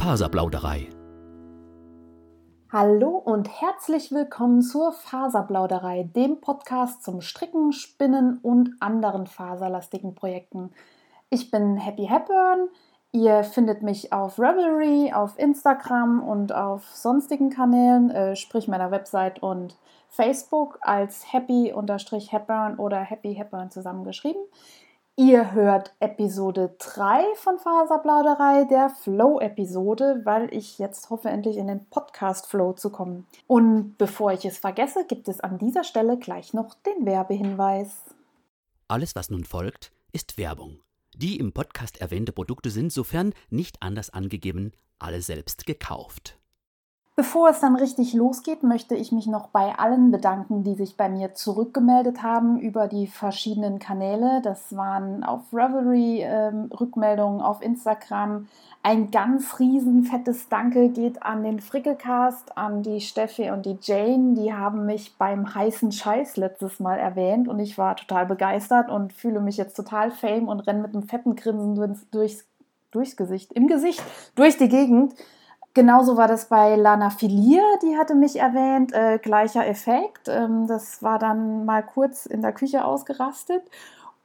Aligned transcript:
Faserplauderei. 0.00 0.88
Hallo 2.72 3.18
und 3.18 3.50
herzlich 3.60 4.10
willkommen 4.10 4.62
zur 4.62 4.94
Faserplauderei, 4.94 6.04
dem 6.16 6.40
Podcast 6.40 7.04
zum 7.04 7.20
Stricken, 7.20 7.72
Spinnen 7.72 8.38
und 8.38 8.70
anderen 8.80 9.26
faserlastigen 9.26 10.14
Projekten. 10.14 10.70
Ich 11.28 11.50
bin 11.50 11.76
Happy 11.76 12.06
Hepburn. 12.06 12.70
Ihr 13.12 13.44
findet 13.44 13.82
mich 13.82 14.10
auf 14.10 14.38
Revelry, 14.38 15.12
auf 15.12 15.38
Instagram 15.38 16.26
und 16.26 16.54
auf 16.54 16.86
sonstigen 16.94 17.50
Kanälen, 17.50 18.08
äh, 18.10 18.36
sprich 18.36 18.68
meiner 18.68 18.90
Website 18.90 19.42
und 19.42 19.76
Facebook 20.08 20.78
als 20.80 21.30
Happy-Hepburn 21.30 22.78
oder 22.78 23.00
Happy 23.00 23.34
Hepburn 23.34 23.70
zusammengeschrieben. 23.70 24.40
Ihr 25.22 25.52
hört 25.52 25.92
Episode 26.00 26.74
3 26.78 27.34
von 27.34 27.58
Faserplauderei, 27.58 28.64
der 28.64 28.88
Flow-Episode, 28.88 30.22
weil 30.24 30.48
ich 30.50 30.78
jetzt 30.78 31.10
hoffe, 31.10 31.28
endlich 31.28 31.58
in 31.58 31.66
den 31.66 31.84
Podcast-Flow 31.90 32.72
zu 32.72 32.88
kommen. 32.88 33.26
Und 33.46 33.98
bevor 33.98 34.32
ich 34.32 34.46
es 34.46 34.56
vergesse, 34.56 35.04
gibt 35.06 35.28
es 35.28 35.40
an 35.40 35.58
dieser 35.58 35.84
Stelle 35.84 36.18
gleich 36.18 36.54
noch 36.54 36.72
den 36.72 37.04
Werbehinweis. 37.04 37.98
Alles, 38.88 39.14
was 39.14 39.28
nun 39.28 39.44
folgt, 39.44 39.92
ist 40.10 40.38
Werbung. 40.38 40.80
Die 41.14 41.36
im 41.36 41.52
Podcast 41.52 42.00
erwähnte 42.00 42.32
Produkte 42.32 42.70
sind, 42.70 42.90
sofern 42.90 43.34
nicht 43.50 43.82
anders 43.82 44.08
angegeben, 44.08 44.72
alle 44.98 45.20
selbst 45.20 45.66
gekauft. 45.66 46.39
Bevor 47.16 47.50
es 47.50 47.60
dann 47.60 47.76
richtig 47.76 48.14
losgeht, 48.14 48.62
möchte 48.62 48.94
ich 48.94 49.12
mich 49.12 49.26
noch 49.26 49.48
bei 49.48 49.78
allen 49.78 50.10
bedanken, 50.10 50.62
die 50.62 50.74
sich 50.74 50.96
bei 50.96 51.08
mir 51.08 51.34
zurückgemeldet 51.34 52.22
haben 52.22 52.58
über 52.58 52.86
die 52.86 53.08
verschiedenen 53.08 53.78
Kanäle. 53.78 54.40
Das 54.42 54.74
waren 54.74 55.22
auf 55.22 55.52
Revelry 55.52 56.22
ähm, 56.22 56.70
Rückmeldungen, 56.72 57.42
auf 57.42 57.60
Instagram. 57.60 58.48
Ein 58.82 59.10
ganz 59.10 59.58
riesen 59.58 60.04
fettes 60.04 60.48
Danke 60.48 60.88
geht 60.88 61.22
an 61.22 61.42
den 61.42 61.60
Frickelcast, 61.60 62.56
an 62.56 62.82
die 62.82 63.02
Steffi 63.02 63.50
und 63.50 63.66
die 63.66 63.76
Jane. 63.82 64.34
Die 64.34 64.54
haben 64.54 64.86
mich 64.86 65.18
beim 65.18 65.54
heißen 65.54 65.92
Scheiß 65.92 66.38
letztes 66.38 66.80
Mal 66.80 66.98
erwähnt 66.98 67.48
und 67.48 67.58
ich 67.58 67.76
war 67.76 67.96
total 67.96 68.24
begeistert 68.24 68.88
und 68.88 69.12
fühle 69.12 69.40
mich 69.40 69.58
jetzt 69.58 69.74
total 69.74 70.10
fame 70.10 70.48
und 70.48 70.60
renne 70.60 70.80
mit 70.80 70.94
einem 70.94 71.02
fetten 71.02 71.36
Grinsen 71.36 71.74
durchs, 72.10 72.46
durchs 72.92 73.16
Gesicht, 73.16 73.52
im 73.52 73.66
Gesicht, 73.66 74.02
durch 74.36 74.56
die 74.56 74.68
Gegend. 74.68 75.14
Genauso 75.80 76.18
war 76.18 76.28
das 76.28 76.44
bei 76.44 76.76
Lana 76.76 77.08
Filier, 77.08 77.64
die 77.82 77.96
hatte 77.96 78.14
mich 78.14 78.38
erwähnt, 78.38 78.92
äh, 78.92 79.16
gleicher 79.16 79.66
Effekt. 79.66 80.28
Ähm, 80.28 80.66
das 80.66 81.02
war 81.02 81.18
dann 81.18 81.64
mal 81.64 81.82
kurz 81.82 82.26
in 82.26 82.42
der 82.42 82.52
Küche 82.52 82.84
ausgerastet. 82.84 83.62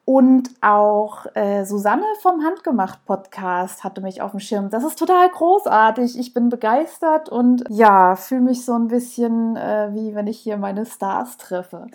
Und 0.03 0.49
auch 0.59 1.27
äh, 1.33 1.63
Susanne 1.63 2.03
vom 2.19 2.43
Handgemacht 2.43 3.05
Podcast 3.05 3.85
hatte 3.85 4.01
mich 4.01 4.21
auf 4.21 4.31
dem 4.31 4.41
Schirm. 4.41 4.69
Das 4.69 4.83
ist 4.83 4.99
total 4.99 5.29
großartig. 5.29 6.19
Ich 6.19 6.33
bin 6.33 6.49
begeistert 6.49 7.29
und 7.29 7.63
ja, 7.69 8.17
fühle 8.17 8.41
mich 8.41 8.65
so 8.65 8.73
ein 8.73 8.89
bisschen 8.89 9.55
äh, 9.55 9.91
wie 9.93 10.13
wenn 10.13 10.27
ich 10.27 10.39
hier 10.39 10.57
meine 10.57 10.85
Stars 10.85 11.37
treffe. 11.37 11.87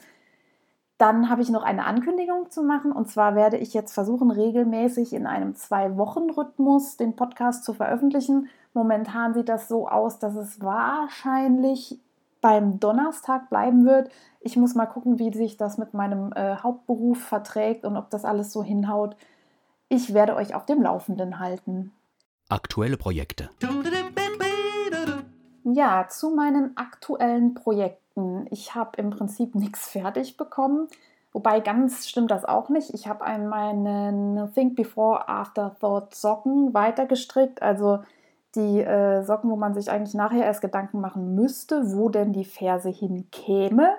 Dann 0.97 1.29
habe 1.29 1.43
ich 1.43 1.51
noch 1.51 1.65
eine 1.65 1.85
Ankündigung 1.85 2.51
zu 2.51 2.63
machen. 2.63 2.93
Und 2.93 3.11
zwar 3.11 3.35
werde 3.35 3.59
ich 3.59 3.75
jetzt 3.75 3.93
versuchen, 3.93 4.31
regelmäßig 4.31 5.13
in 5.13 5.27
einem 5.27 5.55
Zwei-Wochen-Rhythmus 5.55 6.97
den 6.97 7.15
Podcast 7.15 7.65
zu 7.65 7.75
veröffentlichen. 7.75 8.49
Momentan 8.73 9.35
sieht 9.35 9.49
das 9.49 9.69
so 9.69 9.89
aus, 9.89 10.19
dass 10.19 10.35
es 10.37 10.61
wahrscheinlich 10.61 11.99
beim 12.41 12.81
Donnerstag 12.81 13.51
bleiben 13.51 13.85
wird. 13.85 14.11
Ich 14.41 14.57
muss 14.57 14.75
mal 14.75 14.87
gucken, 14.87 15.19
wie 15.19 15.33
sich 15.33 15.57
das 15.57 15.77
mit 15.77 15.93
meinem 15.93 16.33
äh, 16.33 16.57
Hauptberuf 16.57 17.21
verträgt 17.23 17.85
und 17.85 17.97
ob 17.97 18.11
das 18.11 18.25
alles 18.25 18.53
so 18.53 18.63
hinhaut. 18.63 19.17
Ich 19.89 20.15
werde 20.15 20.37
euch 20.37 20.55
auf 20.55 20.67
dem 20.67 20.83
Laufenden 20.83 21.39
halten. 21.41 21.93
Aktuelle 22.49 22.97
Projekte. 22.97 23.51
Ja, 25.65 26.07
zu 26.09 26.31
meinen 26.31 26.77
aktuellen 26.77 27.55
Projekten. 27.55 28.47
Ich 28.51 28.75
habe 28.75 28.93
im 28.97 29.11
Prinzip 29.11 29.55
nichts 29.55 29.89
fertig 29.89 30.37
bekommen. 30.37 30.89
Wobei 31.33 31.61
ganz 31.61 32.09
stimmt 32.09 32.31
das 32.31 32.45
auch 32.45 32.71
nicht. 32.71 32.93
Ich 32.93 33.07
habe 33.07 33.25
meinen 33.39 34.53
Think 34.55 34.75
Before 34.75 35.29
Afterthought 35.29 36.15
Socken 36.15 36.75
weitergestrickt. 36.75 37.63
Also 37.63 38.01
die 38.55 38.81
äh, 38.81 39.23
Socken, 39.23 39.51
wo 39.51 39.57
man 39.57 39.75
sich 39.75 39.91
eigentlich 39.91 40.15
nachher 40.15 40.45
erst 40.45 40.61
Gedanken 40.61 41.01
machen 41.01 41.35
müsste, 41.35 41.95
wo 41.95 42.09
denn 42.09 42.33
die 42.33 42.45
Ferse 42.45 42.89
hinkäme. 42.89 43.97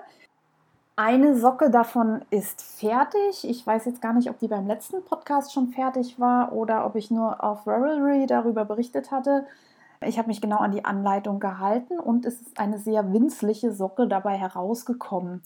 Eine 0.94 1.36
Socke 1.38 1.70
davon 1.70 2.22
ist 2.30 2.60
fertig. 2.60 3.48
Ich 3.48 3.66
weiß 3.66 3.86
jetzt 3.86 4.02
gar 4.02 4.12
nicht, 4.12 4.28
ob 4.28 4.38
die 4.38 4.48
beim 4.48 4.66
letzten 4.66 5.02
Podcast 5.04 5.52
schon 5.52 5.68
fertig 5.68 6.20
war 6.20 6.52
oder 6.52 6.84
ob 6.84 6.96
ich 6.96 7.10
nur 7.10 7.42
auf 7.42 7.66
Ravelry 7.66 8.26
darüber 8.26 8.66
berichtet 8.66 9.10
hatte. 9.10 9.46
Ich 10.04 10.18
habe 10.18 10.28
mich 10.28 10.40
genau 10.40 10.58
an 10.58 10.72
die 10.72 10.84
Anleitung 10.84 11.40
gehalten 11.40 11.98
und 11.98 12.26
es 12.26 12.40
ist 12.42 12.58
eine 12.58 12.78
sehr 12.78 13.12
winzliche 13.12 13.72
Socke 13.72 14.06
dabei 14.06 14.36
herausgekommen. 14.36 15.42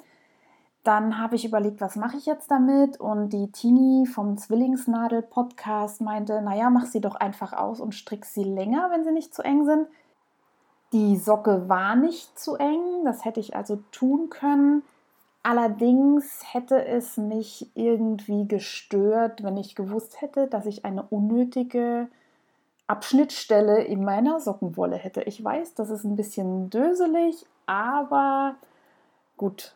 Dann 0.86 1.18
habe 1.18 1.34
ich 1.34 1.44
überlegt, 1.44 1.80
was 1.80 1.96
mache 1.96 2.16
ich 2.16 2.26
jetzt 2.26 2.48
damit? 2.48 3.00
Und 3.00 3.30
die 3.30 3.50
Tini 3.50 4.06
vom 4.06 4.38
Zwillingsnadel-Podcast 4.38 6.00
meinte, 6.00 6.40
naja, 6.42 6.70
mach 6.70 6.86
sie 6.86 7.00
doch 7.00 7.16
einfach 7.16 7.52
aus 7.52 7.80
und 7.80 7.92
strick 7.92 8.24
sie 8.24 8.44
länger, 8.44 8.88
wenn 8.92 9.02
sie 9.02 9.10
nicht 9.10 9.34
zu 9.34 9.42
eng 9.42 9.64
sind. 9.64 9.88
Die 10.92 11.16
Socke 11.16 11.68
war 11.68 11.96
nicht 11.96 12.38
zu 12.38 12.54
eng, 12.54 13.04
das 13.04 13.24
hätte 13.24 13.40
ich 13.40 13.56
also 13.56 13.82
tun 13.90 14.30
können. 14.30 14.84
Allerdings 15.42 16.42
hätte 16.52 16.84
es 16.84 17.16
mich 17.16 17.68
irgendwie 17.74 18.46
gestört, 18.46 19.42
wenn 19.42 19.56
ich 19.56 19.74
gewusst 19.74 20.20
hätte, 20.20 20.46
dass 20.46 20.66
ich 20.66 20.84
eine 20.84 21.02
unnötige 21.02 22.06
Abschnittstelle 22.86 23.82
in 23.82 24.04
meiner 24.04 24.38
Sockenwolle 24.38 24.94
hätte. 24.94 25.22
Ich 25.22 25.42
weiß, 25.42 25.74
das 25.74 25.90
ist 25.90 26.04
ein 26.04 26.14
bisschen 26.14 26.70
döselig, 26.70 27.44
aber 27.66 28.54
gut, 29.36 29.75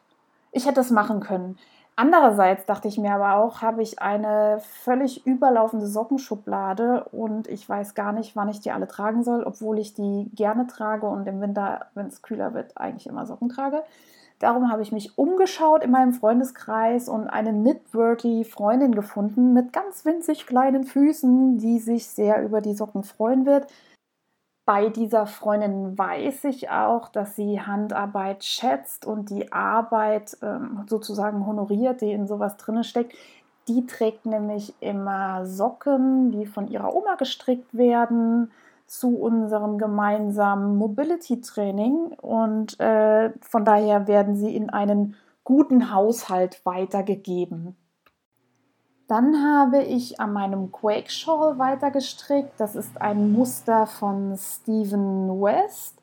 ich 0.52 0.66
hätte 0.66 0.80
es 0.80 0.90
machen 0.90 1.20
können. 1.20 1.56
Andererseits 1.96 2.64
dachte 2.64 2.88
ich 2.88 2.96
mir 2.96 3.12
aber 3.12 3.34
auch, 3.34 3.60
habe 3.60 3.82
ich 3.82 4.00
eine 4.00 4.60
völlig 4.84 5.26
überlaufende 5.26 5.86
Sockenschublade 5.86 7.04
und 7.12 7.46
ich 7.46 7.68
weiß 7.68 7.94
gar 7.94 8.12
nicht, 8.12 8.34
wann 8.36 8.48
ich 8.48 8.60
die 8.60 8.70
alle 8.70 8.88
tragen 8.88 9.22
soll, 9.22 9.42
obwohl 9.44 9.78
ich 9.78 9.92
die 9.92 10.30
gerne 10.34 10.66
trage 10.66 11.06
und 11.06 11.26
im 11.26 11.42
Winter, 11.42 11.86
wenn 11.94 12.06
es 12.06 12.22
kühler 12.22 12.54
wird, 12.54 12.78
eigentlich 12.78 13.06
immer 13.06 13.26
Socken 13.26 13.50
trage. 13.50 13.82
Darum 14.38 14.72
habe 14.72 14.80
ich 14.80 14.92
mich 14.92 15.18
umgeschaut 15.18 15.84
in 15.84 15.90
meinem 15.90 16.14
Freundeskreis 16.14 17.10
und 17.10 17.28
eine 17.28 17.50
knitworthy 17.52 18.44
Freundin 18.44 18.94
gefunden 18.94 19.52
mit 19.52 19.74
ganz 19.74 20.06
winzig 20.06 20.46
kleinen 20.46 20.84
Füßen, 20.84 21.58
die 21.58 21.78
sich 21.78 22.06
sehr 22.06 22.42
über 22.42 22.62
die 22.62 22.72
Socken 22.72 23.04
freuen 23.04 23.44
wird 23.44 23.66
bei 24.70 24.88
dieser 24.88 25.26
Freundin 25.26 25.98
weiß 25.98 26.44
ich 26.44 26.70
auch, 26.70 27.08
dass 27.08 27.34
sie 27.34 27.60
Handarbeit 27.60 28.44
schätzt 28.44 29.04
und 29.04 29.28
die 29.28 29.50
Arbeit 29.50 30.38
ähm, 30.42 30.84
sozusagen 30.88 31.44
honoriert, 31.44 32.02
die 32.02 32.12
in 32.12 32.28
sowas 32.28 32.56
drin 32.56 32.84
steckt. 32.84 33.16
Die 33.66 33.84
trägt 33.86 34.26
nämlich 34.26 34.72
immer 34.78 35.44
Socken, 35.44 36.30
die 36.30 36.46
von 36.46 36.68
ihrer 36.68 36.94
Oma 36.94 37.16
gestrickt 37.16 37.76
werden 37.76 38.52
zu 38.86 39.18
unserem 39.18 39.76
gemeinsamen 39.76 40.76
Mobility 40.76 41.40
Training 41.40 42.12
und 42.20 42.78
äh, 42.78 43.30
von 43.40 43.64
daher 43.64 44.06
werden 44.06 44.36
sie 44.36 44.54
in 44.54 44.70
einen 44.70 45.16
guten 45.42 45.92
Haushalt 45.92 46.64
weitergegeben. 46.64 47.74
Dann 49.10 49.42
habe 49.42 49.82
ich 49.82 50.20
an 50.20 50.32
meinem 50.32 50.70
Quake 50.70 51.10
Shawl 51.10 51.58
weiter 51.58 51.90
gestrickt. 51.90 52.52
Das 52.58 52.76
ist 52.76 53.00
ein 53.00 53.32
Muster 53.32 53.88
von 53.88 54.36
Stephen 54.38 55.28
West. 55.42 56.00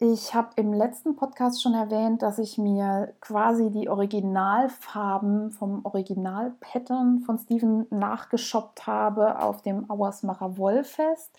Ich 0.00 0.34
habe 0.34 0.48
im 0.56 0.72
letzten 0.72 1.14
Podcast 1.14 1.62
schon 1.62 1.74
erwähnt, 1.74 2.22
dass 2.22 2.40
ich 2.40 2.58
mir 2.58 3.14
quasi 3.20 3.70
die 3.70 3.88
Originalfarben 3.88 5.52
vom 5.52 5.84
Original-Pattern 5.84 7.20
von 7.20 7.38
Steven 7.38 7.86
nachgeshoppt 7.90 8.88
habe 8.88 9.40
auf 9.40 9.62
dem 9.62 9.88
Auersmacher 9.88 10.58
Wollfest. 10.58 11.30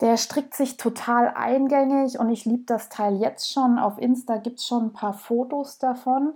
Der 0.00 0.16
strickt 0.16 0.54
sich 0.54 0.78
total 0.78 1.32
eingängig 1.36 2.18
und 2.18 2.28
ich 2.30 2.44
liebe 2.44 2.64
das 2.66 2.88
Teil 2.88 3.20
jetzt 3.20 3.52
schon. 3.52 3.78
Auf 3.78 3.98
Insta 3.98 4.38
gibt 4.38 4.58
es 4.58 4.66
schon 4.66 4.86
ein 4.86 4.92
paar 4.92 5.14
Fotos 5.14 5.78
davon. 5.78 6.32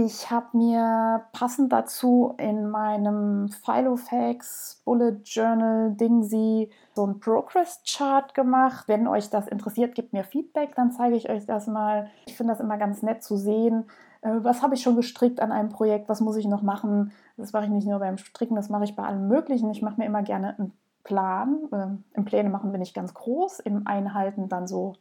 Ich 0.00 0.30
habe 0.30 0.56
mir 0.56 1.24
passend 1.32 1.72
dazu 1.72 2.32
in 2.38 2.70
meinem 2.70 3.48
Filofax 3.48 4.80
Bullet 4.84 5.16
Journal 5.24 5.90
Dingsy 5.90 6.70
so 6.94 7.04
ein 7.04 7.18
Progress 7.18 7.82
Chart 7.84 8.32
gemacht. 8.32 8.86
Wenn 8.86 9.08
euch 9.08 9.28
das 9.28 9.48
interessiert, 9.48 9.96
gebt 9.96 10.12
mir 10.12 10.22
Feedback, 10.22 10.76
dann 10.76 10.92
zeige 10.92 11.16
ich 11.16 11.28
euch 11.28 11.46
das 11.46 11.66
mal. 11.66 12.08
Ich 12.26 12.36
finde 12.36 12.52
das 12.52 12.60
immer 12.60 12.76
ganz 12.76 13.02
nett 13.02 13.24
zu 13.24 13.36
sehen. 13.36 13.90
Äh, 14.20 14.36
was 14.42 14.62
habe 14.62 14.76
ich 14.76 14.82
schon 14.82 14.94
gestrickt 14.94 15.40
an 15.40 15.50
einem 15.50 15.68
Projekt? 15.68 16.08
Was 16.08 16.20
muss 16.20 16.36
ich 16.36 16.46
noch 16.46 16.62
machen? 16.62 17.10
Das 17.36 17.52
mache 17.52 17.64
ich 17.64 17.70
nicht 17.70 17.88
nur 17.88 17.98
beim 17.98 18.18
Stricken, 18.18 18.54
das 18.54 18.68
mache 18.68 18.84
ich 18.84 18.94
bei 18.94 19.02
allem 19.02 19.26
Möglichen. 19.26 19.68
Ich 19.72 19.82
mache 19.82 19.98
mir 19.98 20.06
immer 20.06 20.22
gerne 20.22 20.56
einen 20.56 20.72
Plan. 21.02 21.58
Ähm, 21.72 22.04
Im 22.14 22.24
Pläne 22.24 22.50
machen 22.50 22.70
bin 22.70 22.82
ich 22.82 22.94
ganz 22.94 23.14
groß, 23.14 23.58
im 23.58 23.84
Einhalten 23.88 24.48
dann 24.48 24.68
so 24.68 24.94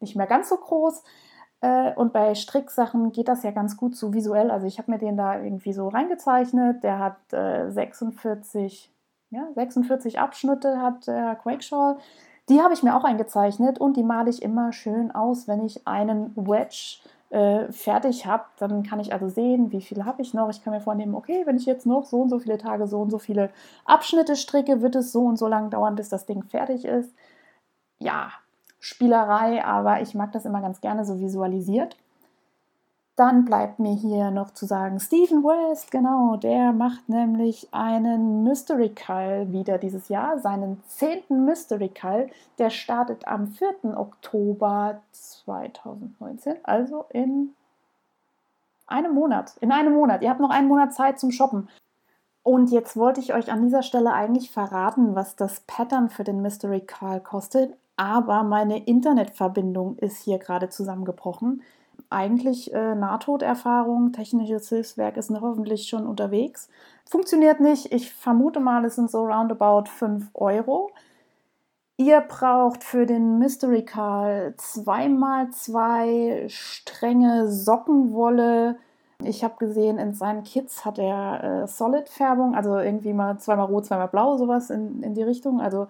nicht 0.00 0.16
mehr 0.16 0.26
ganz 0.26 0.48
so 0.48 0.56
groß. 0.56 1.04
Äh, 1.60 1.92
und 1.94 2.12
bei 2.12 2.34
Stricksachen 2.34 3.12
geht 3.12 3.28
das 3.28 3.42
ja 3.42 3.50
ganz 3.50 3.76
gut 3.76 3.96
so 3.96 4.12
visuell. 4.12 4.50
Also 4.50 4.66
ich 4.66 4.78
habe 4.78 4.90
mir 4.90 4.98
den 4.98 5.16
da 5.16 5.40
irgendwie 5.40 5.72
so 5.72 5.88
reingezeichnet. 5.88 6.82
Der 6.82 6.98
hat 6.98 7.32
äh, 7.32 7.70
46, 7.70 8.90
ja, 9.30 9.48
46 9.54 10.18
Abschnitte, 10.18 10.80
hat 10.80 11.06
der 11.06 11.36
Quake 11.36 11.62
Shawl. 11.62 11.96
Die 12.48 12.60
habe 12.60 12.74
ich 12.74 12.82
mir 12.82 12.96
auch 12.96 13.04
eingezeichnet 13.04 13.78
und 13.78 13.96
die 13.96 14.02
male 14.02 14.30
ich 14.30 14.42
immer 14.42 14.72
schön 14.72 15.12
aus, 15.12 15.46
wenn 15.46 15.64
ich 15.64 15.86
einen 15.86 16.34
Wedge 16.34 16.98
äh, 17.30 17.70
fertig 17.70 18.26
habe. 18.26 18.44
Dann 18.58 18.82
kann 18.82 18.98
ich 18.98 19.12
also 19.12 19.28
sehen, 19.28 19.70
wie 19.70 19.80
viel 19.80 20.04
habe 20.04 20.22
ich 20.22 20.34
noch. 20.34 20.50
Ich 20.50 20.64
kann 20.64 20.72
mir 20.72 20.80
vornehmen, 20.80 21.14
okay, 21.14 21.42
wenn 21.46 21.56
ich 21.56 21.66
jetzt 21.66 21.86
noch 21.86 22.04
so 22.06 22.22
und 22.22 22.28
so 22.28 22.40
viele 22.40 22.58
Tage, 22.58 22.88
so 22.88 23.00
und 23.00 23.10
so 23.10 23.18
viele 23.18 23.50
Abschnitte 23.84 24.34
stricke, 24.34 24.82
wird 24.82 24.96
es 24.96 25.12
so 25.12 25.24
und 25.26 25.36
so 25.38 25.46
lang 25.46 25.70
dauern, 25.70 25.94
bis 25.94 26.08
das 26.08 26.26
Ding 26.26 26.42
fertig 26.42 26.84
ist. 26.84 27.14
Ja, 28.00 28.32
Spielerei, 28.80 29.64
aber 29.64 30.00
ich 30.00 30.14
mag 30.14 30.32
das 30.32 30.46
immer 30.46 30.60
ganz 30.60 30.80
gerne 30.80 31.04
so 31.04 31.20
visualisiert. 31.20 31.96
Dann 33.14 33.44
bleibt 33.44 33.78
mir 33.78 33.92
hier 33.92 34.30
noch 34.30 34.52
zu 34.52 34.64
sagen, 34.64 34.98
Stephen 34.98 35.44
West, 35.44 35.90
genau, 35.90 36.36
der 36.36 36.72
macht 36.72 37.06
nämlich 37.10 37.68
einen 37.70 38.42
Mystery 38.42 38.88
Call 38.88 39.52
wieder 39.52 39.76
dieses 39.76 40.08
Jahr, 40.08 40.38
seinen 40.38 40.82
zehnten 40.88 41.44
Mystery 41.44 41.90
Call. 41.90 42.30
Der 42.58 42.70
startet 42.70 43.28
am 43.28 43.48
4. 43.48 43.98
Oktober 43.98 45.02
2019, 45.12 46.54
also 46.62 47.04
in 47.10 47.50
einem 48.86 49.14
Monat. 49.14 49.54
In 49.60 49.70
einem 49.70 49.92
Monat. 49.92 50.22
Ihr 50.22 50.30
habt 50.30 50.40
noch 50.40 50.48
einen 50.48 50.68
Monat 50.68 50.94
Zeit 50.94 51.20
zum 51.20 51.30
Shoppen. 51.30 51.68
Und 52.42 52.70
jetzt 52.70 52.96
wollte 52.96 53.20
ich 53.20 53.34
euch 53.34 53.52
an 53.52 53.62
dieser 53.62 53.82
Stelle 53.82 54.14
eigentlich 54.14 54.50
verraten, 54.50 55.14
was 55.14 55.36
das 55.36 55.60
Pattern 55.66 56.08
für 56.08 56.24
den 56.24 56.40
Mystery 56.40 56.80
Call 56.80 57.20
kostet, 57.20 57.76
aber 58.00 58.44
meine 58.44 58.86
Internetverbindung 58.86 59.96
ist 59.98 60.22
hier 60.22 60.38
gerade 60.38 60.70
zusammengebrochen 60.70 61.62
eigentlich 62.08 62.72
äh, 62.72 62.94
Nahtoderfahrung, 62.94 64.12
technisches 64.12 64.68
Hilfswerk 64.68 65.16
ist 65.16 65.30
hoffentlich 65.30 65.88
schon 65.88 66.06
unterwegs. 66.06 66.68
Funktioniert 67.08 67.60
nicht. 67.60 67.92
Ich 67.92 68.12
vermute 68.12 68.60
mal, 68.60 68.84
es 68.84 68.96
sind 68.96 69.10
so 69.10 69.24
roundabout 69.24 69.88
5 69.88 70.30
Euro. 70.34 70.90
Ihr 71.96 72.20
braucht 72.22 72.82
für 72.82 73.04
den 73.04 73.38
Mystery 73.38 73.84
Call 73.84 74.54
zweimal 74.56 75.50
zwei 75.50 76.46
Stränge 76.48 77.50
Sockenwolle. 77.50 78.76
Ich 79.22 79.44
habe 79.44 79.56
gesehen, 79.58 79.98
in 79.98 80.14
seinen 80.14 80.44
Kits 80.44 80.86
hat 80.86 80.98
er 80.98 81.44
äh, 81.44 81.66
Solid-Färbung, 81.66 82.54
also 82.54 82.78
irgendwie 82.78 83.12
mal 83.12 83.38
zweimal 83.38 83.66
rot, 83.66 83.84
zweimal 83.84 84.08
blau, 84.08 84.38
sowas 84.38 84.70
in, 84.70 85.02
in 85.02 85.14
die 85.14 85.22
Richtung. 85.22 85.60
Also 85.60 85.88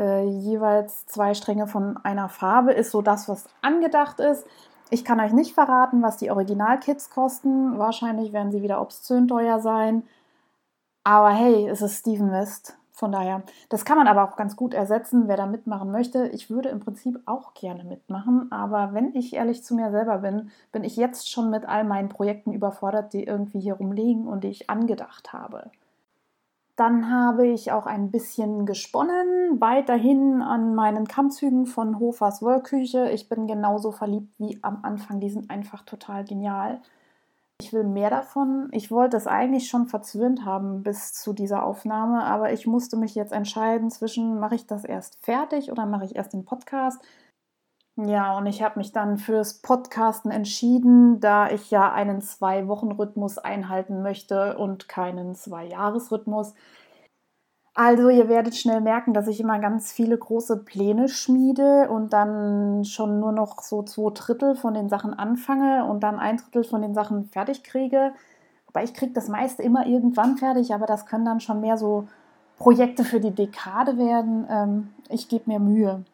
äh, 0.00 0.24
jeweils 0.24 1.06
zwei 1.06 1.34
Stränge 1.34 1.66
von 1.66 1.98
einer 1.98 2.28
Farbe 2.28 2.72
ist 2.72 2.90
so 2.90 3.02
das, 3.02 3.28
was 3.28 3.44
angedacht 3.60 4.18
ist. 4.18 4.46
Ich 4.90 5.04
kann 5.04 5.20
euch 5.20 5.32
nicht 5.32 5.54
verraten, 5.54 6.02
was 6.02 6.16
die 6.16 6.30
Original-Kits 6.30 7.10
kosten. 7.10 7.78
Wahrscheinlich 7.78 8.32
werden 8.32 8.50
sie 8.50 8.62
wieder 8.62 8.80
obszön 8.80 9.28
teuer 9.28 9.60
sein. 9.60 10.02
Aber 11.04 11.30
hey, 11.30 11.68
es 11.68 11.82
ist 11.82 12.00
Steven 12.00 12.32
West. 12.32 12.76
Von 12.92 13.12
daher, 13.12 13.42
das 13.70 13.86
kann 13.86 13.96
man 13.96 14.08
aber 14.08 14.24
auch 14.24 14.36
ganz 14.36 14.56
gut 14.56 14.74
ersetzen, 14.74 15.26
wer 15.26 15.38
da 15.38 15.46
mitmachen 15.46 15.90
möchte. 15.90 16.26
Ich 16.28 16.50
würde 16.50 16.68
im 16.68 16.80
Prinzip 16.80 17.18
auch 17.24 17.54
gerne 17.54 17.82
mitmachen, 17.82 18.52
aber 18.52 18.92
wenn 18.92 19.14
ich 19.14 19.32
ehrlich 19.32 19.64
zu 19.64 19.74
mir 19.74 19.90
selber 19.90 20.18
bin, 20.18 20.50
bin 20.70 20.84
ich 20.84 20.96
jetzt 20.96 21.30
schon 21.30 21.48
mit 21.48 21.66
all 21.66 21.84
meinen 21.84 22.10
Projekten 22.10 22.52
überfordert, 22.52 23.14
die 23.14 23.24
irgendwie 23.24 23.60
hier 23.60 23.74
rumliegen 23.74 24.26
und 24.26 24.44
die 24.44 24.48
ich 24.48 24.68
angedacht 24.68 25.32
habe. 25.32 25.70
Dann 26.80 27.10
habe 27.10 27.46
ich 27.46 27.72
auch 27.72 27.84
ein 27.84 28.10
bisschen 28.10 28.64
gesponnen, 28.64 29.60
weiterhin 29.60 30.40
an 30.40 30.74
meinen 30.74 31.06
Kammzügen 31.06 31.66
von 31.66 31.98
Hofers 31.98 32.40
Wollküche. 32.40 33.10
Ich 33.10 33.28
bin 33.28 33.46
genauso 33.46 33.92
verliebt 33.92 34.32
wie 34.38 34.58
am 34.62 34.78
Anfang, 34.82 35.20
die 35.20 35.28
sind 35.28 35.50
einfach 35.50 35.82
total 35.84 36.24
genial. 36.24 36.80
Ich 37.60 37.74
will 37.74 37.84
mehr 37.84 38.08
davon. 38.08 38.70
Ich 38.72 38.90
wollte 38.90 39.18
es 39.18 39.26
eigentlich 39.26 39.68
schon 39.68 39.88
verzwirnt 39.88 40.46
haben 40.46 40.82
bis 40.82 41.12
zu 41.12 41.34
dieser 41.34 41.64
Aufnahme, 41.64 42.24
aber 42.24 42.50
ich 42.50 42.66
musste 42.66 42.96
mich 42.96 43.14
jetzt 43.14 43.32
entscheiden 43.32 43.90
zwischen, 43.90 44.40
mache 44.40 44.54
ich 44.54 44.66
das 44.66 44.86
erst 44.86 45.22
fertig 45.22 45.70
oder 45.70 45.84
mache 45.84 46.06
ich 46.06 46.16
erst 46.16 46.32
den 46.32 46.46
Podcast. 46.46 47.02
Ja, 48.06 48.36
und 48.38 48.46
ich 48.46 48.62
habe 48.62 48.78
mich 48.78 48.92
dann 48.92 49.18
fürs 49.18 49.60
Podcasten 49.60 50.30
entschieden, 50.30 51.20
da 51.20 51.50
ich 51.50 51.70
ja 51.70 51.92
einen 51.92 52.22
Zwei-Wochen-Rhythmus 52.22 53.38
einhalten 53.38 54.02
möchte 54.02 54.56
und 54.56 54.88
keinen 54.88 55.34
Zwei-Jahres-Rhythmus. 55.34 56.54
Also 57.74 58.08
ihr 58.08 58.28
werdet 58.28 58.56
schnell 58.56 58.80
merken, 58.80 59.12
dass 59.12 59.28
ich 59.28 59.40
immer 59.40 59.58
ganz 59.58 59.92
viele 59.92 60.16
große 60.16 60.58
Pläne 60.64 61.08
schmiede 61.08 61.88
und 61.90 62.12
dann 62.12 62.84
schon 62.84 63.20
nur 63.20 63.32
noch 63.32 63.60
so 63.62 63.82
zwei 63.82 64.10
Drittel 64.12 64.54
von 64.56 64.74
den 64.74 64.88
Sachen 64.88 65.14
anfange 65.14 65.84
und 65.84 66.00
dann 66.00 66.18
ein 66.18 66.38
Drittel 66.38 66.64
von 66.64 66.82
den 66.82 66.94
Sachen 66.94 67.24
fertig 67.26 67.64
kriege. 67.64 68.12
Wobei 68.66 68.84
ich 68.84 68.94
kriege 68.94 69.12
das 69.12 69.28
meiste 69.28 69.62
immer 69.62 69.86
irgendwann 69.86 70.36
fertig, 70.36 70.74
aber 70.74 70.86
das 70.86 71.06
können 71.06 71.24
dann 71.24 71.40
schon 71.40 71.60
mehr 71.60 71.76
so 71.76 72.08
Projekte 72.58 73.04
für 73.04 73.20
die 73.20 73.34
Dekade 73.34 73.98
werden. 73.98 74.46
Ähm, 74.50 74.88
ich 75.08 75.28
gebe 75.28 75.50
mir 75.50 75.60
Mühe. 75.60 76.04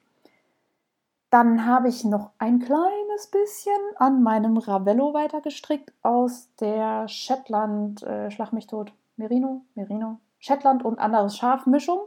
Dann 1.29 1.65
habe 1.65 1.89
ich 1.89 2.05
noch 2.05 2.31
ein 2.37 2.59
kleines 2.59 3.27
bisschen 3.27 3.73
an 3.97 4.23
meinem 4.23 4.57
Ravello 4.57 5.13
weitergestrickt 5.13 5.91
aus 6.01 6.49
der 6.59 7.07
Shetland, 7.09 8.01
äh, 8.03 8.31
Schlag 8.31 8.53
mich 8.53 8.67
tot, 8.67 8.93
Merino, 9.17 9.61
Merino, 9.75 10.19
Shetland 10.39 10.85
und 10.85 10.99
anderes 10.99 11.35
Schafmischung. 11.37 11.99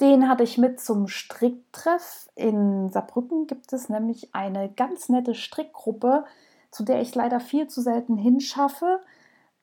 Den 0.00 0.28
hatte 0.28 0.42
ich 0.42 0.58
mit 0.58 0.80
zum 0.80 1.06
Stricktreff. 1.06 2.30
In 2.34 2.88
Saarbrücken 2.88 3.46
gibt 3.46 3.72
es 3.72 3.88
nämlich 3.88 4.34
eine 4.34 4.70
ganz 4.70 5.08
nette 5.08 5.34
Strickgruppe, 5.34 6.24
zu 6.70 6.82
der 6.82 7.02
ich 7.02 7.14
leider 7.14 7.40
viel 7.40 7.68
zu 7.68 7.82
selten 7.82 8.16
hinschaffe. 8.16 9.00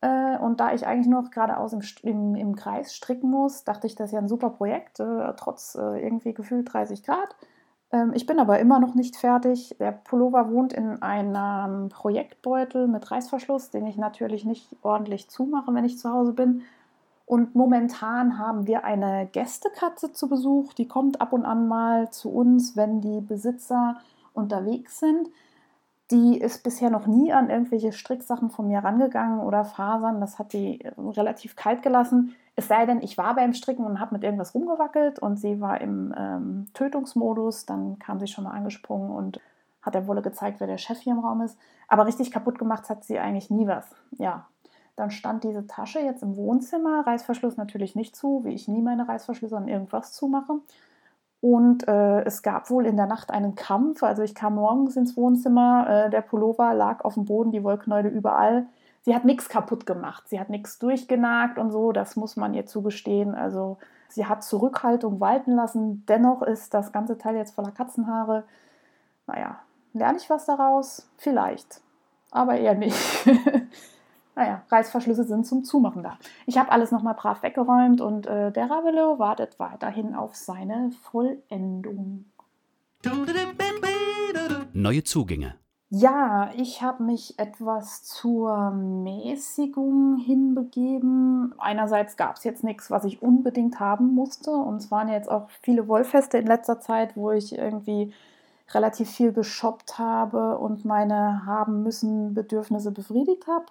Äh, 0.02 0.38
und 0.38 0.60
da 0.60 0.74
ich 0.74 0.86
eigentlich 0.86 1.08
nur 1.08 1.30
geradeaus 1.30 1.74
im, 1.74 1.81
im, 2.04 2.36
im 2.36 2.56
Kreis 2.56 2.94
stricken 2.94 3.30
muss, 3.30 3.63
dachte 3.63 3.88
ich, 3.88 3.96
das 3.96 4.08
ist 4.08 4.13
ja 4.13 4.19
ein 4.19 4.28
super 4.28 4.52
Projekt, 4.52 5.00
äh, 5.00 5.34
trotz 5.36 5.75
äh, 5.75 6.04
irgendwie 6.04 6.34
gefühlt 6.34 6.72
30 6.72 7.04
Grad. 7.04 7.36
Ähm, 7.91 8.13
ich 8.13 8.25
bin 8.25 8.39
aber 8.39 8.59
immer 8.59 8.79
noch 8.79 8.95
nicht 8.95 9.15
fertig. 9.15 9.75
Der 9.79 9.91
Pullover 9.91 10.49
wohnt 10.51 10.73
in 10.73 11.01
einem 11.01 11.89
Projektbeutel 11.89 12.88
mit 12.88 13.10
Reißverschluss, 13.12 13.69
den 13.69 13.86
ich 13.88 13.98
natürlich 13.98 14.45
nicht 14.45 14.75
ordentlich 14.81 15.29
zumache, 15.29 15.74
wenn 15.74 15.86
ich 15.86 15.98
zu 15.98 16.12
Hause 16.12 16.33
bin. 16.33 16.63
Und 17.25 17.55
momentan 17.55 18.38
haben 18.38 18.67
wir 18.67 18.83
eine 18.83 19.27
Gästekatze 19.31 20.12
zu 20.12 20.27
Besuch. 20.27 20.74
Die 20.74 20.88
kommt 20.88 21.21
ab 21.21 21.31
und 21.31 21.45
an 21.45 21.67
mal 21.67 22.10
zu 22.10 22.29
uns, 22.29 22.75
wenn 22.75 23.00
die 23.00 23.21
Besitzer 23.21 23.98
unterwegs 24.33 25.00
sind. 25.00 25.29
Die 26.12 26.38
ist 26.38 26.63
bisher 26.63 26.89
noch 26.89 27.08
nie 27.08 27.32
an 27.32 27.50
irgendwelche 27.50 27.94
Stricksachen 27.94 28.50
von 28.50 28.68
mir 28.68 28.80
rangegangen 28.80 29.39
oder 29.39 29.63
Fasern. 29.63 30.20
Das 30.20 30.39
hat 30.39 30.51
die 30.51 30.86
relativ 30.98 31.56
kalt 31.56 31.82
gelassen. 31.82 32.36
Es 32.58 32.68
sei 32.68 32.86
denn, 32.86 33.01
ich 33.01 33.18
war 33.18 33.34
beim 33.34 33.53
Stricken 33.53 33.86
und 33.86 34.00
habe 34.01 34.15
mit 34.15 34.24
irgendwas 34.24 34.53
rumgewackelt 34.53 35.20
und 35.20 35.38
sie 35.38 35.62
war 35.62 35.80
im 35.80 36.13
ähm, 36.18 36.68
Tötungsmodus. 36.74 37.65
Dann 37.65 37.98
kam 37.98 38.20
sie 38.20 38.27
schon 38.27 38.44
mal 38.44 38.51
angesprungen 38.51 39.10
und 39.10 39.39
hat 39.82 39.96
der 39.96 40.06
Wolle 40.06 40.22
gezeigt, 40.22 40.60
wer 40.60 40.68
der 40.68 40.77
Chef 40.77 41.00
hier 41.00 41.13
im 41.13 41.20
Raum 41.20 41.41
ist. 41.41 41.58
Aber 41.88 42.06
richtig 42.06 42.30
kaputt 42.30 42.60
gemacht 42.60 42.89
hat 42.89 43.06
sie 43.06 43.18
eigentlich 43.18 43.50
nie 43.50 43.68
was. 43.68 43.96
Ja, 44.12 44.48
dann 44.98 45.12
stand 45.12 45.46
diese 45.46 45.65
Tasche 45.65 46.00
jetzt 46.00 46.24
im 46.24 46.36
Wohnzimmer, 46.36 47.08
Reißverschluss 47.08 47.56
natürlich 47.56 47.96
nicht 47.96 48.15
zu, 48.15 48.44
wie 48.44 48.53
ich 48.53 48.68
nie 48.68 48.82
meine 48.82 49.08
Reißverschlüsse 49.08 49.56
an 49.56 49.70
irgendwas 49.70 50.12
zumache. 50.12 50.60
Und 51.41 51.88
äh, 51.88 52.21
es 52.21 52.43
gab 52.43 52.69
wohl 52.69 52.86
in 52.86 52.98
der 52.98 53.07
Nacht 53.07 53.31
einen 53.31 53.55
Kampf. 53.55 54.03
Also 54.03 54.21
ich 54.21 54.36
kam 54.36 54.55
morgens 54.55 54.95
ins 54.95 55.17
Wohnzimmer, 55.17 55.88
äh, 55.89 56.10
der 56.10 56.21
Pullover 56.21 56.74
lag 56.74 57.03
auf 57.03 57.15
dem 57.15 57.25
Boden, 57.25 57.51
die 57.51 57.63
Wollknäule 57.63 58.10
überall 58.10 58.67
sie 59.01 59.15
hat 59.15 59.25
nichts 59.25 59.50
kaputt 59.50 59.86
gemacht, 59.86 60.24
sie 60.27 60.39
hat 60.39 60.50
nichts 60.50 60.79
durchgenagt 60.79 61.57
und 61.57 61.71
so, 61.71 61.91
das 61.91 62.15
muss 62.15 62.36
man 62.36 62.53
ihr 62.53 62.65
zugestehen. 62.65 63.36
Also 63.36 63.77
sie 64.10 64.25
hat 64.25 64.43
Zurückhaltung 64.43 65.19
walten 65.19 65.55
lassen, 65.55 66.05
dennoch 66.07 66.41
ist 66.41 66.74
das 66.74 66.91
ganze 66.91 67.17
Teil 67.17 67.36
jetzt 67.36 67.55
voller 67.55 67.71
Katzenhaare. 67.71 68.43
Naja, 69.27 69.60
lerne 69.93 70.17
ich 70.17 70.29
was 70.29 70.45
daraus? 70.45 71.10
Vielleicht, 71.17 71.81
aber 72.31 72.57
eher 72.57 72.75
nicht. 72.75 72.98
naja, 74.35 74.63
Reißverschlüsse 74.69 75.23
sind 75.25 75.45
zum 75.45 75.63
Zumachen 75.63 76.03
da. 76.03 76.17
Ich 76.45 76.57
habe 76.57 76.71
alles 76.71 76.91
nochmal 76.91 77.15
brav 77.15 77.43
weggeräumt 77.43 78.01
und 78.01 78.27
äh, 78.27 78.51
der 78.51 78.69
Ravelot 78.69 79.19
wartet 79.19 79.59
weiterhin 79.59 80.15
auf 80.15 80.35
seine 80.35 80.91
Vollendung. 81.03 82.25
Neue 84.73 85.03
Zugänge. 85.03 85.55
Ja, 85.93 86.51
ich 86.55 86.81
habe 86.81 87.03
mich 87.03 87.38
etwas 87.38 88.05
zur 88.05 88.71
Mäßigung 88.71 90.15
hinbegeben. 90.15 91.53
Einerseits 91.57 92.15
gab 92.15 92.38
es 92.38 92.45
jetzt 92.45 92.63
nichts, 92.63 92.89
was 92.89 93.03
ich 93.03 93.21
unbedingt 93.21 93.81
haben 93.81 94.15
musste. 94.15 94.51
Und 94.51 94.77
es 94.77 94.89
waren 94.89 95.09
jetzt 95.09 95.29
auch 95.29 95.50
viele 95.61 95.89
Wollfeste 95.89 96.38
in 96.38 96.47
letzter 96.47 96.79
Zeit, 96.79 97.17
wo 97.17 97.31
ich 97.31 97.57
irgendwie 97.57 98.13
relativ 98.73 99.09
viel 99.09 99.33
geshoppt 99.33 100.00
habe 100.00 100.57
und 100.59 100.85
meine 100.85 101.45
haben 101.45 101.83
müssen 101.83 102.33
Bedürfnisse 102.33 102.91
befriedigt 102.91 103.47
habe. 103.47 103.65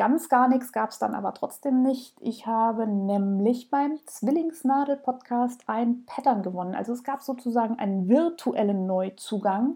Ganz 0.00 0.30
gar 0.30 0.48
nichts 0.48 0.72
gab 0.72 0.92
es 0.92 0.98
dann 0.98 1.14
aber 1.14 1.34
trotzdem 1.34 1.82
nicht. 1.82 2.16
Ich 2.22 2.46
habe 2.46 2.86
nämlich 2.86 3.68
beim 3.68 3.98
Zwillingsnadel-Podcast 4.06 5.64
ein 5.66 6.06
Pattern 6.06 6.42
gewonnen. 6.42 6.74
Also 6.74 6.94
es 6.94 7.04
gab 7.04 7.22
sozusagen 7.22 7.78
einen 7.78 8.08
virtuellen 8.08 8.86
Neuzugang. 8.86 9.74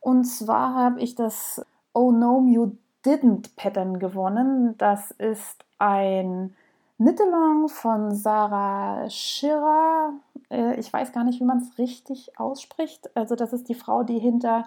Und 0.00 0.24
zwar 0.24 0.74
habe 0.74 1.00
ich 1.00 1.14
das 1.14 1.62
Oh 1.92 2.10
No 2.10 2.42
You 2.46 2.72
Didn't 3.04 3.50
Pattern 3.54 3.98
gewonnen. 3.98 4.78
Das 4.78 5.10
ist 5.10 5.62
ein 5.78 6.54
Knit-Along 6.96 7.68
von 7.68 8.14
Sarah 8.14 9.10
Schirrer. 9.10 10.14
Äh, 10.50 10.80
ich 10.80 10.90
weiß 10.90 11.12
gar 11.12 11.24
nicht, 11.24 11.38
wie 11.38 11.44
man 11.44 11.58
es 11.58 11.76
richtig 11.76 12.38
ausspricht. 12.38 13.14
Also 13.14 13.36
das 13.36 13.52
ist 13.52 13.68
die 13.68 13.74
Frau, 13.74 14.04
die 14.04 14.20
hinter 14.20 14.66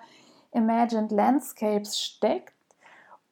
Imagined 0.51 1.12
Landscapes 1.12 2.00
steckt. 2.00 2.52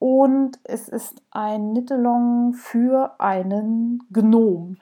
Und 0.02 0.60
es 0.64 0.90
ist 0.90 1.22
ein 1.32 1.72
Knit-Along 1.72 2.54
für 2.54 3.16
einen 3.20 4.04
Gnom. 4.12 4.78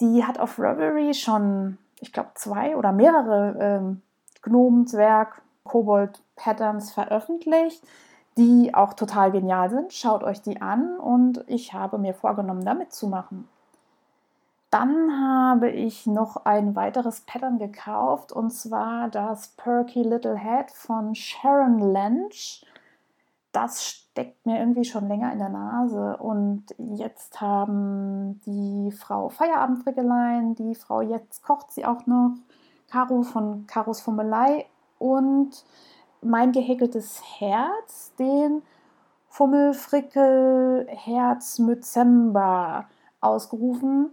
Die 0.00 0.24
hat 0.24 0.38
auf 0.38 0.58
Reverie 0.58 1.14
schon, 1.14 1.78
ich 2.00 2.12
glaube, 2.12 2.30
zwei 2.34 2.76
oder 2.76 2.92
mehrere 2.92 3.56
ähm, 3.58 4.02
Gnomenzwerg, 4.42 5.40
Kobold-Patterns 5.64 6.92
veröffentlicht 6.92 7.82
die 8.36 8.74
auch 8.74 8.92
total 8.92 9.32
genial 9.32 9.70
sind. 9.70 9.92
Schaut 9.92 10.22
euch 10.22 10.42
die 10.42 10.60
an 10.60 10.98
und 10.98 11.44
ich 11.46 11.72
habe 11.72 11.98
mir 11.98 12.14
vorgenommen, 12.14 12.64
damit 12.64 12.92
zu 12.92 13.08
machen. 13.08 13.48
Dann 14.70 15.10
habe 15.18 15.70
ich 15.70 16.06
noch 16.06 16.44
ein 16.44 16.76
weiteres 16.76 17.20
Pattern 17.20 17.58
gekauft 17.58 18.32
und 18.32 18.50
zwar 18.50 19.08
das 19.08 19.48
Perky 19.48 20.02
Little 20.02 20.36
Head 20.36 20.70
von 20.70 21.14
Sharon 21.14 21.78
Lynch. 21.92 22.66
Das 23.56 23.82
steckt 23.82 24.44
mir 24.44 24.58
irgendwie 24.58 24.84
schon 24.84 25.08
länger 25.08 25.32
in 25.32 25.38
der 25.38 25.48
Nase 25.48 26.18
und 26.18 26.66
jetzt 26.76 27.40
haben 27.40 28.38
die 28.44 28.92
Frau 28.92 29.30
Feierabendfrickelein, 29.30 30.54
die 30.56 30.74
Frau 30.74 31.00
jetzt 31.00 31.42
kocht 31.42 31.72
sie 31.72 31.86
auch 31.86 32.04
noch, 32.06 32.34
Caro 32.90 33.22
von 33.22 33.66
Caros 33.66 34.02
Fummelei 34.02 34.66
und 34.98 35.64
mein 36.20 36.52
gehäkeltes 36.52 37.22
Herz, 37.38 38.12
den 38.18 38.60
Fummelfrickel 39.30 40.86
Herz 40.90 41.58
Mützember 41.58 42.84
ausgerufen. 43.22 44.10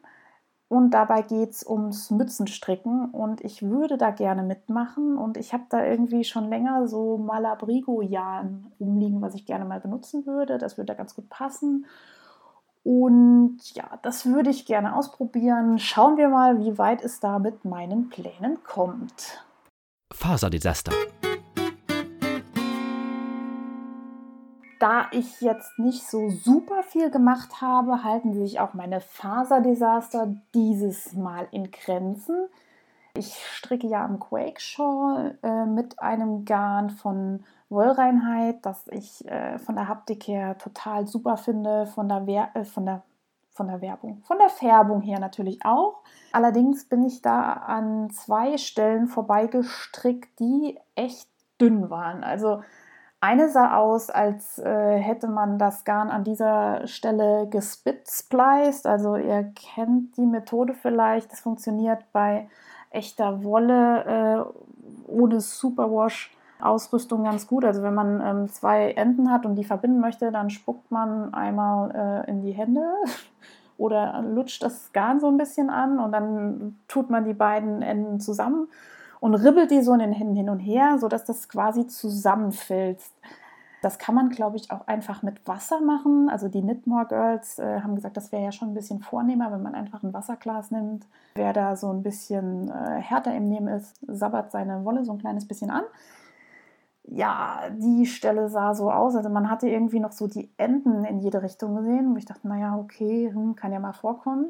Und 0.67 0.91
dabei 0.91 1.21
geht 1.21 1.51
es 1.51 1.67
ums 1.67 2.09
Mützenstricken 2.09 3.11
und 3.11 3.41
ich 3.41 3.61
würde 3.61 3.97
da 3.97 4.09
gerne 4.09 4.41
mitmachen. 4.41 5.17
Und 5.17 5.37
ich 5.37 5.53
habe 5.53 5.65
da 5.69 5.85
irgendwie 5.85 6.23
schon 6.23 6.49
länger 6.49 6.87
so 6.87 7.17
Malabrigo-Jahren 7.17 8.71
rumliegen, 8.79 9.21
was 9.21 9.35
ich 9.35 9.45
gerne 9.45 9.65
mal 9.65 9.79
benutzen 9.79 10.25
würde. 10.25 10.57
Das 10.57 10.77
würde 10.77 10.87
da 10.87 10.93
ganz 10.95 11.15
gut 11.15 11.29
passen. 11.29 11.85
Und 12.83 13.59
ja, 13.75 13.99
das 14.01 14.25
würde 14.25 14.49
ich 14.49 14.65
gerne 14.65 14.95
ausprobieren. 14.95 15.79
Schauen 15.79 16.17
wir 16.17 16.29
mal, 16.29 16.59
wie 16.59 16.77
weit 16.77 17.01
es 17.03 17.19
da 17.19 17.39
mit 17.39 17.65
meinen 17.65 18.09
Plänen 18.09 18.63
kommt. 18.63 19.45
Faserdesaster. 20.11 20.91
Da 24.83 25.07
ich 25.11 25.39
jetzt 25.39 25.79
nicht 25.79 26.05
so 26.05 26.29
super 26.29 26.83
viel 26.83 27.09
gemacht 27.09 27.61
habe, 27.61 28.03
halten 28.03 28.33
sich 28.33 28.59
auch 28.59 28.73
meine 28.73 28.99
Faserdesaster 28.99 30.35
dieses 30.53 31.13
Mal 31.13 31.47
in 31.51 31.71
Grenzen. 31.71 32.49
Ich 33.15 33.33
stricke 33.33 33.87
ja 33.87 34.03
am 34.03 34.19
Quake 34.19 34.59
Shawl 34.59 35.37
äh, 35.41 35.65
mit 35.65 36.01
einem 36.01 36.43
Garn 36.43 36.89
von 36.89 37.45
Wollreinheit, 37.69 38.57
das 38.65 38.85
ich 38.89 39.25
äh, 39.25 39.57
von 39.57 39.75
der 39.75 39.87
Haptik 39.87 40.27
her 40.27 40.57
total 40.57 41.07
super 41.07 41.37
finde, 41.37 41.85
von 41.85 42.09
der, 42.09 42.27
Wer 42.27 42.53
äh, 42.53 42.65
von 42.65 42.85
der 42.85 43.03
von 43.51 43.67
der 43.67 43.81
Werbung, 43.81 44.21
von 44.23 44.39
der 44.39 44.49
Färbung 44.49 45.01
her 45.01 45.19
natürlich 45.19 45.63
auch. 45.63 46.01
Allerdings 46.33 46.89
bin 46.89 47.05
ich 47.05 47.21
da 47.21 47.53
an 47.53 48.09
zwei 48.09 48.57
Stellen 48.57 49.07
vorbeigestrickt, 49.07 50.39
die 50.39 50.77
echt 50.95 51.29
dünn 51.61 51.89
waren. 51.89 52.23
Also 52.23 52.63
eine 53.23 53.47
sah 53.47 53.77
aus, 53.77 54.09
als 54.09 54.59
äh, 54.59 54.97
hätte 54.97 55.29
man 55.29 55.57
das 55.57 55.85
Garn 55.85 56.09
an 56.09 56.25
dieser 56.25 56.85
Stelle 56.87 57.47
gespitspliced. 57.49 58.85
Also 58.85 59.15
ihr 59.15 59.49
kennt 59.55 60.17
die 60.17 60.25
Methode 60.25 60.73
vielleicht. 60.73 61.31
Das 61.31 61.39
funktioniert 61.39 62.03
bei 62.11 62.49
echter 62.89 63.45
Wolle 63.45 64.03
äh, 65.07 65.09
ohne 65.09 65.39
Superwash. 65.39 66.35
Ausrüstung 66.59 67.23
ganz 67.23 67.47
gut. 67.47 67.63
Also 67.63 67.81
wenn 67.81 67.93
man 67.93 68.21
ähm, 68.21 68.49
zwei 68.49 68.91
Enden 68.91 69.31
hat 69.31 69.45
und 69.45 69.55
die 69.55 69.63
verbinden 69.63 70.01
möchte, 70.01 70.29
dann 70.31 70.49
spuckt 70.49 70.91
man 70.91 71.33
einmal 71.33 72.25
äh, 72.25 72.29
in 72.29 72.41
die 72.41 72.51
Hände 72.51 72.81
oder 73.77 74.21
lutscht 74.21 74.63
das 74.63 74.91
Garn 74.91 75.21
so 75.21 75.29
ein 75.29 75.37
bisschen 75.37 75.69
an 75.69 75.97
und 75.99 76.11
dann 76.11 76.77
tut 76.89 77.09
man 77.09 77.23
die 77.23 77.33
beiden 77.33 77.81
Enden 77.81 78.19
zusammen 78.19 78.67
und 79.23 79.35
ribbelt 79.35 79.71
die 79.71 79.81
so 79.81 79.93
in 79.93 79.99
den 79.99 80.11
Händen 80.11 80.35
hin 80.35 80.49
und 80.49 80.59
her, 80.59 80.97
sodass 80.99 81.23
das 81.23 81.47
quasi 81.47 81.87
zusammenfilzt. 81.87 83.13
Das 83.81 83.97
kann 83.97 84.15
man, 84.15 84.29
glaube 84.29 84.57
ich, 84.57 84.69
auch 84.69 84.85
einfach 84.85 85.23
mit 85.23 85.47
Wasser 85.47 85.79
machen. 85.79 86.27
Also 86.27 86.49
die 86.49 86.59
Knitmore 86.59 87.05
Girls 87.05 87.57
äh, 87.57 87.79
haben 87.79 87.95
gesagt, 87.95 88.17
das 88.17 88.33
wäre 88.33 88.43
ja 88.43 88.51
schon 88.51 88.71
ein 88.71 88.73
bisschen 88.73 88.99
vornehmer, 88.99 89.49
wenn 89.53 89.61
man 89.61 89.75
einfach 89.75 90.03
ein 90.03 90.13
Wasserglas 90.13 90.71
nimmt. 90.71 91.05
Wer 91.35 91.53
da 91.53 91.77
so 91.77 91.89
ein 91.89 92.03
bisschen 92.03 92.69
äh, 92.69 92.99
härter 92.99 93.33
im 93.33 93.47
Nehmen 93.47 93.69
ist, 93.69 93.95
sabbert 94.05 94.51
seine 94.51 94.83
Wolle 94.83 95.05
so 95.05 95.13
ein 95.13 95.19
kleines 95.19 95.47
bisschen 95.47 95.69
an. 95.69 95.85
Ja, 97.05 97.61
die 97.71 98.05
Stelle 98.05 98.49
sah 98.49 98.75
so 98.75 98.91
aus. 98.91 99.15
Also 99.15 99.29
man 99.29 99.49
hatte 99.49 99.69
irgendwie 99.69 100.01
noch 100.01 100.11
so 100.11 100.27
die 100.27 100.51
Enden 100.57 101.05
in 101.05 101.21
jede 101.21 101.41
Richtung 101.41 101.77
gesehen, 101.77 102.13
wo 102.13 102.17
ich 102.17 102.25
dachte, 102.25 102.45
naja, 102.49 102.77
okay, 102.77 103.31
hm, 103.33 103.55
kann 103.55 103.71
ja 103.71 103.79
mal 103.79 103.93
vorkommen. 103.93 104.47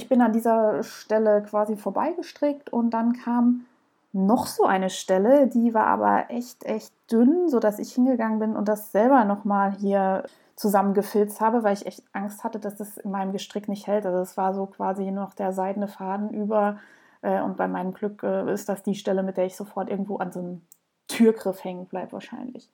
Ich 0.00 0.08
bin 0.08 0.22
an 0.22 0.32
dieser 0.32 0.82
Stelle 0.82 1.42
quasi 1.42 1.76
vorbeigestrickt 1.76 2.72
und 2.72 2.88
dann 2.90 3.12
kam 3.12 3.66
noch 4.14 4.46
so 4.46 4.64
eine 4.64 4.88
Stelle, 4.88 5.46
die 5.46 5.74
war 5.74 5.86
aber 5.88 6.30
echt, 6.30 6.64
echt 6.64 6.94
dünn, 7.12 7.50
sodass 7.50 7.78
ich 7.78 7.92
hingegangen 7.92 8.38
bin 8.38 8.56
und 8.56 8.66
das 8.66 8.92
selber 8.92 9.26
nochmal 9.26 9.72
hier 9.72 10.24
zusammengefilzt 10.56 11.42
habe, 11.42 11.64
weil 11.64 11.74
ich 11.74 11.84
echt 11.84 12.02
Angst 12.14 12.44
hatte, 12.44 12.58
dass 12.58 12.76
das 12.76 12.96
in 12.96 13.10
meinem 13.10 13.32
Gestrick 13.32 13.68
nicht 13.68 13.86
hält. 13.86 14.06
Also 14.06 14.20
es 14.20 14.38
war 14.38 14.54
so 14.54 14.64
quasi 14.64 15.10
noch 15.10 15.34
der 15.34 15.52
seidene 15.52 15.86
Faden 15.86 16.30
über 16.30 16.78
äh, 17.20 17.42
und 17.42 17.58
bei 17.58 17.68
meinem 17.68 17.92
Glück 17.92 18.22
äh, 18.22 18.50
ist 18.54 18.70
das 18.70 18.82
die 18.82 18.94
Stelle, 18.94 19.22
mit 19.22 19.36
der 19.36 19.44
ich 19.44 19.54
sofort 19.54 19.90
irgendwo 19.90 20.16
an 20.16 20.32
so 20.32 20.40
einem 20.40 20.62
Türgriff 21.08 21.62
hängen 21.62 21.84
bleibe 21.84 22.12
wahrscheinlich. 22.12 22.70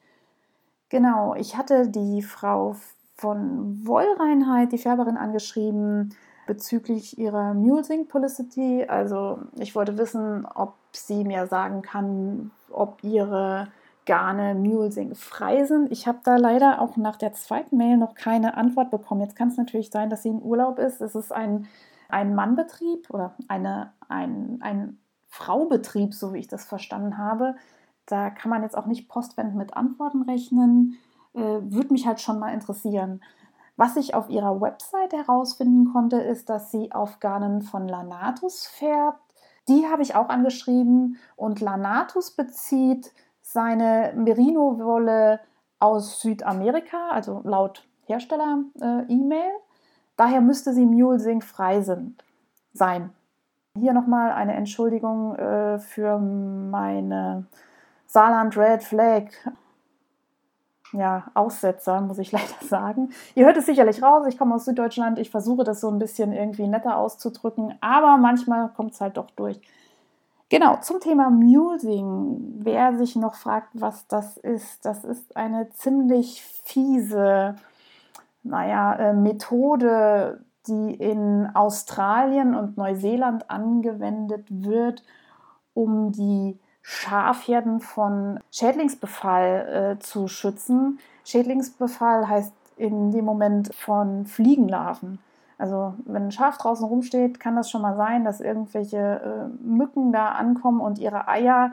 Genau, 0.91 1.35
ich 1.35 1.57
hatte 1.57 1.89
die 1.89 2.23
Frau 2.23 2.77
von 3.17 3.85
Wollreinheit, 3.85 4.71
die 4.71 4.79
Färberin, 4.79 5.17
angeschrieben, 5.17 6.15
bezüglich 6.47 7.19
ihrer 7.19 7.55
Musing 7.55 8.09
Publicity. 8.09 8.85
Also 8.89 9.41
ich 9.59 9.75
wollte 9.75 9.99
wissen, 9.99 10.47
ob 10.47 10.75
sie 10.93 11.25
mir 11.25 11.47
sagen 11.47 11.83
kann, 11.83 12.51
ob 12.71 13.03
ihre 13.03 13.69
Garne 14.07 14.55
Mulesing 14.55 15.15
frei 15.15 15.65
sind. 15.65 15.91
Ich 15.91 16.07
habe 16.07 16.19
da 16.23 16.37
leider 16.37 16.81
auch 16.81 16.97
nach 16.97 17.17
der 17.17 17.33
zweiten 17.33 17.77
Mail 17.77 17.97
noch 17.97 18.15
keine 18.15 18.57
Antwort 18.57 18.91
bekommen. 18.91 19.21
Jetzt 19.21 19.37
kann 19.37 19.49
es 19.49 19.57
natürlich 19.57 19.91
sein, 19.91 20.09
dass 20.09 20.23
sie 20.23 20.31
in 20.31 20.43
Urlaub 20.43 20.79
ist. 20.79 21.01
Es 21.01 21.15
ist 21.15 21.33
ein, 21.33 21.67
ein 22.09 22.35
Mannbetrieb 22.35 23.11
oder 23.11 23.35
eine, 23.49 23.93
ein, 24.09 24.59
ein 24.63 24.99
Fraubetrieb, 25.29 26.15
so 26.15 26.33
wie 26.33 26.39
ich 26.39 26.49
das 26.49 26.65
verstanden 26.65 27.19
habe. 27.19 27.57
Da 28.07 28.31
kann 28.31 28.51
man 28.51 28.63
jetzt 28.63 28.79
auch 28.79 28.87
nicht 28.87 29.09
postwendend 29.09 29.57
mit 29.57 29.77
Antworten 29.77 30.23
rechnen. 30.23 30.97
Äh, 31.35 31.41
Würde 31.41 31.93
mich 31.93 32.07
halt 32.07 32.21
schon 32.21 32.39
mal 32.39 32.55
interessieren. 32.55 33.21
Was 33.77 33.97
ich 33.97 34.15
auf 34.15 34.31
ihrer 34.31 34.61
Website 34.61 35.13
herausfinden 35.13 35.93
konnte, 35.93 36.17
ist, 36.17 36.49
dass 36.49 36.71
sie 36.71 36.93
auf 36.93 37.21
Garnen 37.21 37.61
von 37.61 37.87
Lanatus 37.87 38.67
färbt. 38.67 39.21
Die 39.69 39.87
habe 39.87 40.03
ich 40.03 40.15
auch 40.15 40.29
angeschrieben 40.29 41.19
und 41.37 41.61
Lanatus 41.61 42.31
bezieht 42.31 43.13
seine 43.43 44.13
Merino-Wolle 44.17 45.41
aus 45.79 46.21
Südamerika, 46.21 47.11
also 47.11 47.43
laut 47.45 47.87
Hersteller-E-Mail. 48.07 49.53
Daher 50.17 50.41
müsste 50.41 50.73
sie 50.73 50.87
Mulesing 50.87 51.43
frei 51.43 51.83
sind, 51.83 52.25
sein. 52.73 53.13
Hier 53.75 53.93
nochmal 53.93 54.33
eine 54.33 54.55
Entschuldigung 54.55 55.37
äh, 55.37 55.79
für 55.79 56.19
meine 56.19 57.47
Saarland 58.07 58.57
Red 58.57 58.83
Flag 58.83 59.25
ja, 60.97 61.25
Aussetzer, 61.35 62.01
muss 62.01 62.19
ich 62.19 62.33
leider 62.33 62.47
sagen. 62.63 63.11
Ihr 63.35 63.47
hört 63.47 63.57
es 63.57 63.67
sicherlich 63.67 64.03
raus, 64.03 64.27
ich 64.29 64.39
komme 64.39 64.55
aus 64.55 64.65
Süddeutschland, 64.65 65.19
ich 65.19 65.31
versuche 65.31 65.65
das 65.65 65.81
so 65.81 65.89
ein 65.89 65.99
bisschen 65.99 66.33
irgendwie 66.33 66.67
netter 66.67 66.97
auszudrücken, 66.97 67.75
aber 67.81 68.17
manchmal 68.17 68.69
kommt 68.71 68.93
es 68.93 69.01
halt 69.01 69.17
doch 69.17 69.31
durch. 69.33 69.61
Genau, 70.49 70.77
zum 70.77 71.01
Thema 71.01 71.29
Musing. 71.29 72.61
Wer 72.61 72.97
sich 72.97 73.17
noch 73.17 73.35
fragt, 73.35 73.69
was 73.75 74.07
das 74.07 74.37
ist, 74.37 74.85
das 74.85 75.05
ist 75.05 75.37
eine 75.37 75.71
ziemlich 75.71 76.43
fiese, 76.65 77.57
naja, 78.45 78.95
äh, 78.95 79.13
Methode, 79.13 80.45
die 80.69 80.95
in 80.95 81.49
Australien 81.55 82.55
und 82.55 82.77
Neuseeland 82.77 83.51
angewendet 83.51 84.47
wird, 84.49 85.03
um 85.75 86.13
die 86.13 86.59
Schafherden 86.89 87.81
von 87.81 88.39
Schädlingsbefall 88.53 89.97
äh, 89.97 89.99
zu 89.99 90.29
schützen. 90.29 91.01
Schädlingsbefall 91.25 92.29
heißt 92.29 92.53
in 92.77 93.11
dem 93.11 93.25
Moment 93.25 93.75
von 93.75 94.25
Fliegenlarven. 94.25 95.19
Also 95.59 95.95
wenn 96.05 96.27
ein 96.27 96.31
Schaf 96.31 96.59
draußen 96.59 96.87
rumsteht, 96.87 97.41
kann 97.41 97.57
das 97.57 97.71
schon 97.71 97.83
mal 97.83 97.97
sein, 97.97 98.25
dass 98.25 98.41
irgendwelche 98.41 98.99
äh, 98.99 99.67
Mücken 99.67 100.13
da 100.13 100.29
ankommen 100.29 100.81
und 100.81 101.01
ihre 101.01 101.27
Eier 101.27 101.73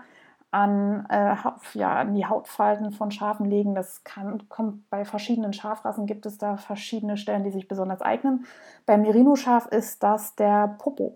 an, 0.50 1.06
äh, 1.10 1.36
ja, 1.76 2.00
an 2.00 2.16
die 2.16 2.26
Hautfalten 2.26 2.92
von 2.92 3.12
Schafen 3.12 3.46
legen. 3.46 3.76
Das 3.76 4.04
kann, 4.04 4.50
kommt 4.50 4.90
bei 4.90 5.06
verschiedenen 5.06 5.54
Schafrassen 5.54 6.08
gibt 6.08 6.26
es 6.26 6.40
da 6.40 6.58
verschiedene 6.58 7.18
Stellen, 7.18 7.44
die 7.44 7.52
sich 7.52 7.68
besonders 7.68 8.02
eignen. 8.02 8.48
Beim 8.88 9.04
Merino-Schaf 9.04 9.68
ist 9.68 10.02
das 10.02 10.34
der 10.34 10.76
Popo. 10.80 11.16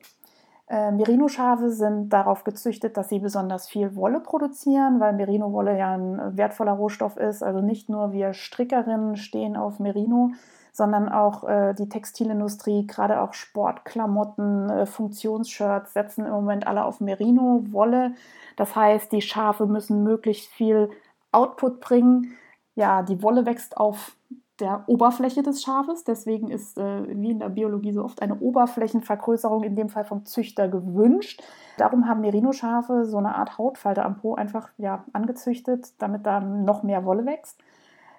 Äh, 0.70 0.92
Merino-Schafe 0.92 1.70
sind 1.72 2.10
darauf 2.10 2.44
gezüchtet, 2.44 2.98
dass 2.98 3.10
sie 3.10 3.20
besonders 3.20 3.70
viel 3.70 3.96
Wolle 3.96 4.20
produzieren, 4.20 5.00
weil 5.00 5.14
Merino-Wolle 5.14 5.78
ja 5.78 5.94
ein 5.94 6.38
wertvoller 6.38 6.74
Rohstoff 6.74 7.16
ist. 7.16 7.42
Also 7.42 7.62
nicht 7.62 7.90
nur 7.90 8.12
wir 8.12 8.34
Strickerinnen 8.34 9.16
stehen 9.16 9.56
auf 9.56 9.80
Merino, 9.80 10.32
sondern 10.74 11.08
auch 11.10 11.46
äh, 11.46 11.74
die 11.74 11.88
Textilindustrie, 11.88 12.86
gerade 12.86 13.22
auch 13.22 13.34
Sportklamotten, 13.34 14.70
äh, 14.70 14.86
Funktionsshirts 14.86 15.94
setzen 15.94 16.26
im 16.26 16.32
Moment 16.32 16.68
alle 16.68 16.84
auf 16.84 17.00
Merino-Wolle. 17.00 18.14
Das 18.58 18.76
heißt, 18.76 19.12
die 19.14 19.22
Schafe 19.22 19.68
müssen 19.68 20.04
möglichst 20.04 20.52
viel 20.52 20.90
Output 21.32 21.80
bringen. 21.80 22.36
Ja, 22.76 23.04
die 23.04 23.24
Wolle 23.24 23.46
wächst 23.46 23.78
auf 23.78 24.18
der 24.60 24.84
Oberfläche 24.88 25.44
des 25.44 25.62
Schafes. 25.62 26.04
Deswegen 26.04 26.50
ist, 26.50 26.78
äh, 26.78 27.04
wie 27.08 27.32
in 27.32 27.40
der 27.40 27.50
Biologie 27.50 27.92
so 27.92 28.04
oft, 28.04 28.22
eine 28.22 28.40
Oberflächenvergrößerung 28.40 29.64
in 29.64 29.76
dem 29.76 29.90
Fall 29.90 30.06
vom 30.06 30.26
Züchter 30.26 30.68
gewünscht. 30.68 31.44
Darum 31.78 32.08
haben 32.08 32.22
Merino-Schafe 32.22 33.06
so 33.06 33.18
eine 33.18 33.36
Art 33.36 33.58
Hautfalte 33.58 34.04
am 34.04 34.18
Po 34.18 34.36
einfach 34.36 34.70
ja, 34.78 35.04
angezüchtet, 35.14 35.94
damit 36.00 36.26
da 36.26 36.40
noch 36.40 36.84
mehr 36.84 37.06
Wolle 37.06 37.26
wächst. 37.26 37.60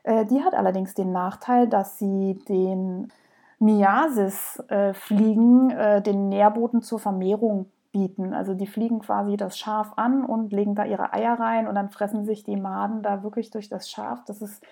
Äh, 0.05 0.27
die 0.27 0.43
hat 0.43 0.55
allerdings 0.55 0.95
den 0.95 1.13
Nachteil, 1.13 1.69
dass 1.69 1.99
sie 1.99 2.39
den 2.49 3.13
Miasis-Fliegen 3.59 5.71
äh, 5.71 6.03
den 6.03 6.29
Nährboden 6.29 6.83
zur 6.83 7.01
Vermehrung 7.01 7.67
bieten. 7.93 8.35
Also 8.35 8.55
die 8.55 8.67
fliegen 8.67 9.01
quasi 9.01 9.37
das 9.37 9.59
Schaf 9.59 9.93
an 9.97 10.25
und 10.25 10.53
legen 10.53 10.75
da 10.75 10.85
ihre 10.85 11.13
Eier 11.13 11.39
rein 11.41 11.67
und 11.67 11.75
dann 11.75 11.91
fressen 11.91 12.25
sich 12.25 12.45
die 12.45 12.57
Maden 12.57 13.03
da 13.03 13.23
wirklich 13.23 13.51
durch 13.51 13.69
das 13.69 13.91
Schaf. 13.91 14.25
Das 14.27 14.43
ist 14.43 14.63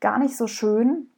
gar 0.00 0.18
nicht 0.18 0.36
so 0.36 0.46
schön. 0.46 1.08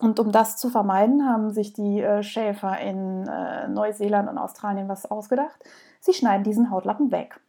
Und 0.00 0.20
um 0.20 0.30
das 0.30 0.56
zu 0.56 0.70
vermeiden, 0.70 1.28
haben 1.28 1.50
sich 1.50 1.72
die 1.72 2.00
äh, 2.00 2.22
Schäfer 2.22 2.78
in 2.78 3.26
äh, 3.26 3.68
Neuseeland 3.68 4.28
und 4.28 4.38
Australien 4.38 4.88
was 4.88 5.10
ausgedacht. 5.10 5.58
Sie 6.00 6.12
schneiden 6.12 6.44
diesen 6.44 6.70
Hautlappen 6.70 7.10
weg. 7.10 7.40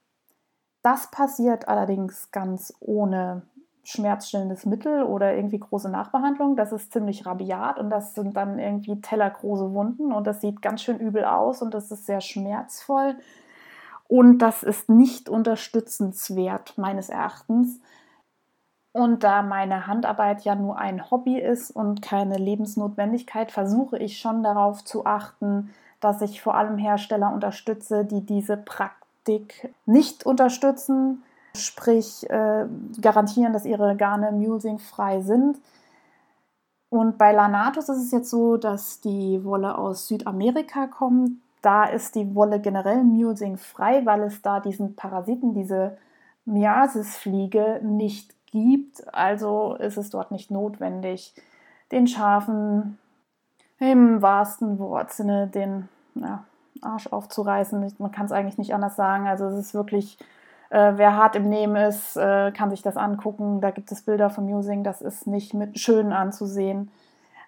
Das 0.81 1.11
passiert 1.11 1.67
allerdings 1.67 2.31
ganz 2.31 2.73
ohne 2.79 3.43
schmerzstillendes 3.83 4.65
Mittel 4.65 5.03
oder 5.03 5.35
irgendwie 5.35 5.59
große 5.59 5.89
Nachbehandlung. 5.89 6.55
Das 6.55 6.71
ist 6.71 6.93
ziemlich 6.93 7.25
rabiat 7.25 7.79
und 7.79 7.89
das 7.89 8.13
sind 8.13 8.35
dann 8.37 8.59
irgendwie 8.59 9.01
tellergroße 9.01 9.73
Wunden 9.73 10.11
und 10.11 10.27
das 10.27 10.41
sieht 10.41 10.61
ganz 10.61 10.81
schön 10.81 10.99
übel 10.99 11.25
aus 11.25 11.61
und 11.61 11.73
das 11.73 11.91
ist 11.91 12.05
sehr 12.05 12.21
schmerzvoll. 12.21 13.15
Und 14.07 14.39
das 14.39 14.63
ist 14.63 14.89
nicht 14.89 15.29
unterstützenswert 15.29 16.77
meines 16.77 17.09
Erachtens. 17.09 17.79
Und 18.91 19.23
da 19.23 19.43
meine 19.43 19.85
Handarbeit 19.85 20.41
ja 20.41 20.55
nur 20.55 20.77
ein 20.77 21.11
Hobby 21.11 21.39
ist 21.39 21.71
und 21.71 22.01
keine 22.01 22.37
Lebensnotwendigkeit, 22.37 23.51
versuche 23.51 23.97
ich 23.99 24.19
schon 24.19 24.41
darauf 24.41 24.83
zu 24.83 25.05
achten, 25.05 25.73
dass 25.99 26.21
ich 26.21 26.41
vor 26.41 26.55
allem 26.55 26.77
Hersteller 26.77 27.31
unterstütze, 27.31 28.05
die 28.05 28.25
diese 28.25 28.57
Praktik 28.57 29.73
nicht 29.85 30.25
unterstützen, 30.25 31.23
sprich 31.55 32.27
äh, 32.29 32.65
garantieren, 32.99 33.53
dass 33.53 33.65
ihre 33.65 33.95
Garne 33.95 34.31
mulesing-frei 34.31 35.21
sind. 35.21 35.59
Und 36.89 37.19
bei 37.19 37.31
Lanatus 37.31 37.89
ist 37.89 38.05
es 38.05 38.11
jetzt 38.11 38.29
so, 38.31 38.57
dass 38.57 39.01
die 39.01 39.43
Wolle 39.43 39.77
aus 39.77 40.07
Südamerika 40.07 40.87
kommt. 40.87 41.33
Da 41.61 41.83
ist 41.85 42.15
die 42.15 42.33
Wolle 42.33 42.59
generell 42.59 43.03
mulesing-frei, 43.03 44.05
weil 44.05 44.23
es 44.23 44.41
da 44.41 44.59
diesen 44.59 44.95
Parasiten, 44.95 45.53
diese 45.53 45.97
Miasisfliege 46.45 47.81
nicht 47.83 48.33
gibt. 48.51 49.13
Also 49.13 49.75
ist 49.75 49.97
es 49.97 50.09
dort 50.09 50.31
nicht 50.31 50.51
notwendig, 50.51 51.33
den 51.91 52.07
Schafen 52.07 52.97
im 53.79 54.21
wahrsten 54.21 54.77
Wortsinne 54.79 55.47
den 55.47 55.87
ja, 56.15 56.43
Arsch 56.81 57.07
aufzureißen. 57.07 57.93
Man 57.97 58.11
kann 58.11 58.25
es 58.25 58.31
eigentlich 58.31 58.57
nicht 58.57 58.73
anders 58.73 58.95
sagen. 58.95 59.27
Also 59.27 59.45
es 59.45 59.57
ist 59.57 59.73
wirklich, 59.73 60.17
äh, 60.69 60.93
wer 60.95 61.15
hart 61.15 61.35
im 61.35 61.49
Nehmen 61.49 61.75
ist, 61.75 62.17
äh, 62.17 62.51
kann 62.51 62.69
sich 62.69 62.81
das 62.81 62.97
angucken. 62.97 63.61
Da 63.61 63.71
gibt 63.71 63.91
es 63.91 64.01
Bilder 64.01 64.29
vom 64.29 64.45
Musing, 64.45 64.83
das 64.83 65.01
ist 65.01 65.27
nicht 65.27 65.53
mit 65.53 65.79
schön 65.79 66.11
anzusehen. 66.11 66.91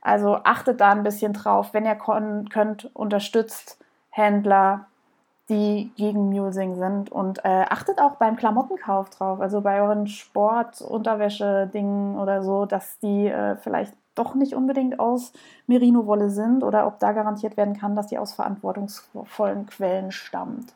Also 0.02 0.38
achtet 0.44 0.82
da 0.82 0.92
ein 0.92 1.04
bisschen 1.04 1.34
drauf. 1.34 1.74
Wenn 1.74 1.86
ihr 1.86 1.96
könnt, 1.96 2.90
unterstützt 2.96 3.78
Händler, 4.10 4.88
die 5.52 5.92
gegen 5.98 6.30
Musing 6.30 6.76
sind. 6.76 7.12
Und 7.12 7.46
äh, 7.46 7.66
achtet 7.70 8.02
auch 8.02 8.16
beim 8.16 8.38
Klamottenkauf 8.38 9.12
drauf, 9.12 9.40
also 9.40 9.62
bei 9.62 9.80
euren 9.82 10.08
Sport-Unterwäsche-Dingen 10.08 12.18
oder 12.18 12.42
so, 12.42 12.66
dass 12.66 12.98
die 13.00 13.28
äh, 13.28 13.58
vielleicht 13.58 13.94
doch 14.16 14.34
nicht 14.34 14.56
unbedingt 14.56 15.00
aus 15.00 15.34
Merino-Wolle 15.68 16.30
sind 16.30 16.64
oder 16.64 16.88
ob 16.88 17.00
da 17.00 17.12
garantiert 17.12 17.58
werden 17.58 17.78
kann, 17.78 17.96
dass 17.96 18.08
die 18.08 18.18
aus 18.18 18.34
verantwortungsvollen 18.34 19.68
Quellen 19.68 20.12
stammt. 20.12 20.74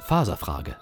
Faserfrage. 0.00 0.76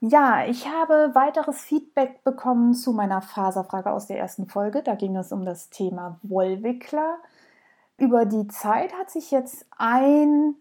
Ja, 0.00 0.44
ich 0.46 0.68
habe 0.68 1.10
weiteres 1.14 1.60
Feedback 1.60 2.24
bekommen 2.24 2.74
zu 2.74 2.92
meiner 2.92 3.22
Faserfrage 3.22 3.92
aus 3.92 4.08
der 4.08 4.18
ersten 4.18 4.46
Folge. 4.46 4.82
Da 4.82 4.96
ging 4.96 5.16
es 5.16 5.30
um 5.30 5.44
das 5.44 5.70
Thema 5.70 6.18
Wollwickler 6.22 7.18
über 8.02 8.24
die 8.24 8.48
Zeit 8.48 8.92
hat 8.94 9.10
sich 9.10 9.30
jetzt 9.30 9.64
ein 9.78 10.56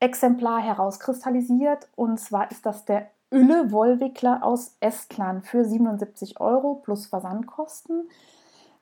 Exemplar 0.00 0.62
herauskristallisiert 0.62 1.88
und 1.94 2.18
zwar 2.18 2.50
ist 2.50 2.64
das 2.64 2.86
der 2.86 3.10
Ülle 3.30 3.70
Wollwickler 3.70 4.42
aus 4.42 4.76
Estland 4.80 5.46
für 5.46 5.66
77 5.66 6.40
Euro 6.40 6.80
plus 6.82 7.06
Versandkosten. 7.06 8.08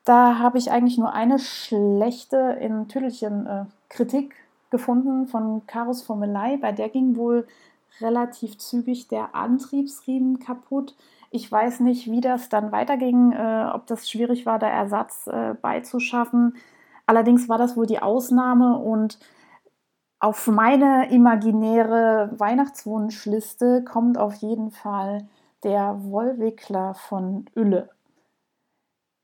Da 0.04 0.38
habe 0.38 0.58
ich 0.58 0.70
eigentlich 0.70 0.96
nur 0.96 1.12
eine 1.12 1.40
schlechte 1.40 2.36
in 2.60 2.86
Tüdelchen 2.86 3.46
äh, 3.46 3.64
Kritik 3.88 4.36
gefunden 4.70 5.26
von 5.26 5.66
Karus 5.66 6.02
Formelei. 6.02 6.56
Bei 6.58 6.70
der 6.70 6.90
ging 6.90 7.16
wohl 7.16 7.48
relativ 8.00 8.58
zügig 8.58 9.08
der 9.08 9.34
Antriebsriemen 9.34 10.38
kaputt. 10.38 10.94
Ich 11.32 11.50
weiß 11.50 11.80
nicht, 11.80 12.08
wie 12.08 12.20
das 12.20 12.48
dann 12.48 12.70
weiterging, 12.70 13.32
äh, 13.32 13.70
ob 13.74 13.88
das 13.88 14.08
schwierig 14.08 14.46
war, 14.46 14.60
da 14.60 14.68
Ersatz 14.68 15.26
äh, 15.26 15.54
beizuschaffen. 15.60 16.54
Allerdings 17.06 17.48
war 17.48 17.58
das 17.58 17.76
wohl 17.76 17.86
die 17.86 18.00
Ausnahme 18.00 18.78
und 18.78 19.18
auf 20.20 20.46
meine 20.46 21.10
imaginäre 21.10 22.30
Weihnachtswunschliste 22.38 23.84
kommt 23.84 24.16
auf 24.16 24.34
jeden 24.36 24.70
Fall 24.70 25.28
der 25.64 26.02
Wollwickler 26.02 26.94
von 26.94 27.44
Ülle. 27.54 27.90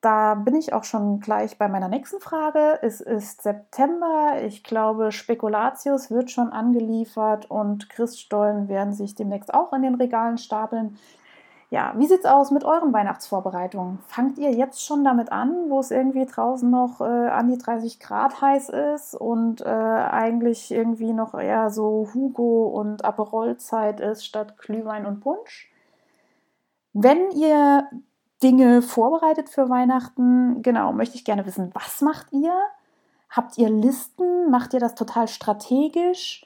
Da 0.03 0.35
bin 0.35 0.55
ich 0.55 0.73
auch 0.73 0.85
schon 0.85 1.21
gleich 1.21 1.59
bei 1.59 1.69
meiner 1.69 1.89
nächsten 1.89 2.21
Frage. 2.21 2.79
Es 2.83 3.03
ist 3.03 3.43
September. 3.43 4.43
Ich 4.45 4.65
glaube, 4.65 5.13
Spekulatius 5.13 6.11
wird 6.11 6.31
schon 6.31 6.51
angeliefert 6.51 7.51
und 7.51 7.91
Christstollen 7.91 8.69
werden 8.69 8.95
sich 8.95 9.15
demnächst 9.15 9.53
auch 9.53 9.75
in 9.75 9.83
den 9.83 9.97
Regalen 9.97 10.39
stapeln. 10.39 10.99
Ja, 11.71 11.95
wie 11.97 12.09
sieht's 12.09 12.27
aus 12.27 12.51
mit 12.51 12.65
euren 12.65 12.93
Weihnachtsvorbereitungen? 12.93 14.01
Fangt 14.09 14.39
ihr 14.39 14.51
jetzt 14.51 14.85
schon 14.85 15.05
damit 15.05 15.31
an, 15.31 15.71
wo 15.71 15.79
es 15.79 15.93
irgendwie 15.93 16.27
draußen 16.27 16.69
noch 16.69 17.01
äh, 17.01 17.05
an 17.05 17.47
die 17.47 17.59
30 17.59 18.01
Grad 18.01 18.41
heiß 18.41 18.71
ist 18.71 19.15
und 19.15 19.61
äh, 19.61 19.69
eigentlich 19.69 20.73
irgendwie 20.73 21.13
noch 21.13 21.33
eher 21.33 21.71
so 21.71 22.09
Hugo 22.13 22.67
und 22.67 23.05
Aperol-Zeit 23.05 24.01
ist 24.01 24.27
statt 24.27 24.59
Glühwein 24.59 25.07
und 25.07 25.21
Punsch? 25.21 25.71
Wenn 26.93 27.31
ihr 27.31 27.89
Dinge 28.43 28.83
vorbereitet 28.83 29.49
für 29.49 29.69
Weihnachten, 29.69 30.63
genau, 30.63 30.93
möchte 30.93 31.15
ich 31.15 31.25
gerne 31.25 31.47
wissen, 31.47 31.71
was 31.73 32.01
macht 32.01 32.33
ihr? 32.33 32.53
Habt 33.29 33.59
ihr 33.59 33.71
Listen? 33.71 34.51
Macht 34.51 34.75
ihr 34.75 34.81
das 34.81 34.97
total 34.97 35.29
strategisch? 35.29 36.45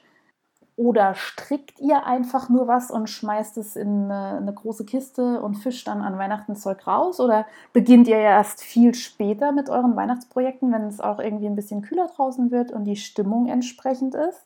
Oder 0.77 1.15
strickt 1.15 1.79
ihr 1.79 2.05
einfach 2.05 2.49
nur 2.49 2.67
was 2.67 2.91
und 2.91 3.09
schmeißt 3.09 3.57
es 3.57 3.77
in 3.77 4.11
eine, 4.11 4.37
eine, 4.37 4.53
große 4.53 4.85
Kiste 4.85 5.41
und 5.41 5.55
fischt 5.55 5.87
dann 5.87 6.01
an 6.01 6.17
Weihnachten 6.17 6.55
Zeug 6.57 6.85
raus? 6.85 7.21
Oder 7.21 7.45
beginnt 7.71 8.09
ihr 8.09 8.17
erst 8.17 8.61
viel 8.61 8.93
später 8.93 9.53
mit 9.53 9.69
euren 9.69 9.95
Weihnachtsprojekten, 9.95 10.73
wenn 10.73 10.87
es 10.87 10.99
auch 10.99 11.19
irgendwie 11.19 11.47
ein 11.47 11.55
bisschen 11.55 11.81
kühler 11.81 12.07
draußen 12.13 12.51
wird 12.51 12.71
und 12.71 12.83
die 12.83 12.97
Stimmung 12.97 13.47
entsprechend 13.47 14.15
ist? 14.15 14.45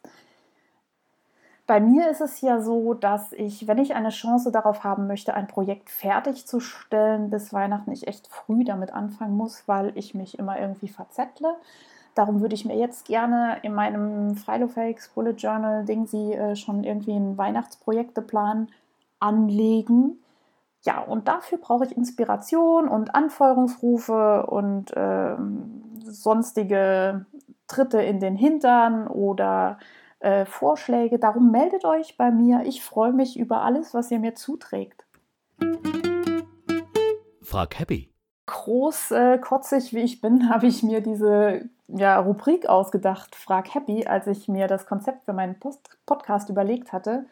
Bei 1.70 1.80
mir 1.80 2.10
ist 2.10 2.22
es 2.22 2.42
ja 2.42 2.62
so, 2.62 2.96
dass 2.96 3.32
ich, 3.32 3.68
wenn 3.68 3.78
ich 3.78 3.94
eine 3.94 4.10
Chance 4.10 4.52
darauf 4.52 4.84
haben 4.84 5.06
möchte, 5.06 5.36
ein 5.36 5.46
Projekt 5.46 5.92
fertigzustellen 5.92 7.30
bis 7.30 7.54
Weihnachten, 7.54 7.92
ich 7.92 8.08
echt 8.08 8.28
früh 8.28 8.64
damit 8.64 8.92
anfangen 8.92 9.38
muss, 9.38 9.68
weil 9.68 9.92
ich 9.96 10.16
mich 10.16 10.40
immer 10.40 10.60
irgendwie 10.60 10.88
verzettle. 10.88 11.56
Darum 12.20 12.42
würde 12.42 12.54
ich 12.54 12.66
mir 12.66 12.76
jetzt 12.76 13.06
gerne 13.06 13.60
in 13.62 13.74
meinem 13.74 14.36
Philofakes 14.36 15.08
Bullet 15.16 15.36
Journal 15.38 15.86
Ding 15.86 16.06
sie 16.06 16.34
äh, 16.34 16.58
schon 16.58 16.84
irgendwie 16.84 17.14
einen 17.14 17.38
Weihnachtsprojekteplan 17.38 18.68
anlegen 19.22 20.22
Ja, 20.84 21.00
und 21.00 21.30
dafür 21.30 21.60
brauche 21.60 21.86
ich 21.86 21.96
Inspiration 21.96 22.90
und 22.90 23.16
Anfeuerungsrufe 23.16 24.48
und 24.48 24.92
äh, 24.98 25.38
sonstige 26.04 27.26
Tritte 27.70 28.02
in 28.02 28.20
den 28.20 28.36
Hintern 28.36 29.08
oder 29.08 29.80
äh, 30.20 30.44
Vorschläge. 30.44 31.20
Darum 31.20 31.52
meldet 31.52 31.86
euch 31.86 32.18
bei 32.18 32.32
mir. 32.32 32.64
Ich 32.66 32.84
freue 32.84 33.14
mich 33.14 33.40
über 33.40 33.62
alles, 33.62 33.94
was 33.94 34.12
ihr 34.12 34.20
mir 34.20 34.36
zuträgt. 34.36 35.06
Frag 37.42 37.80
Happy. 37.80 38.12
Groß 38.46 39.12
äh, 39.12 39.38
kotzig 39.38 39.94
wie 39.94 40.02
ich 40.02 40.20
bin, 40.20 40.50
habe 40.54 40.68
ich 40.68 40.84
mir 40.84 41.00
diese 41.00 41.70
ja, 41.96 42.20
Rubrik 42.20 42.68
ausgedacht, 42.68 43.36
Frag 43.36 43.74
Happy, 43.74 44.06
als 44.06 44.28
ich 44.28 44.48
mir 44.48 44.68
das 44.68 44.86
Konzept 44.86 45.26
für 45.26 45.34
meinen 45.34 45.60
Post 45.60 45.98
Podcast 46.06 46.50
überlegt 46.50 46.94
hatte 46.94 47.26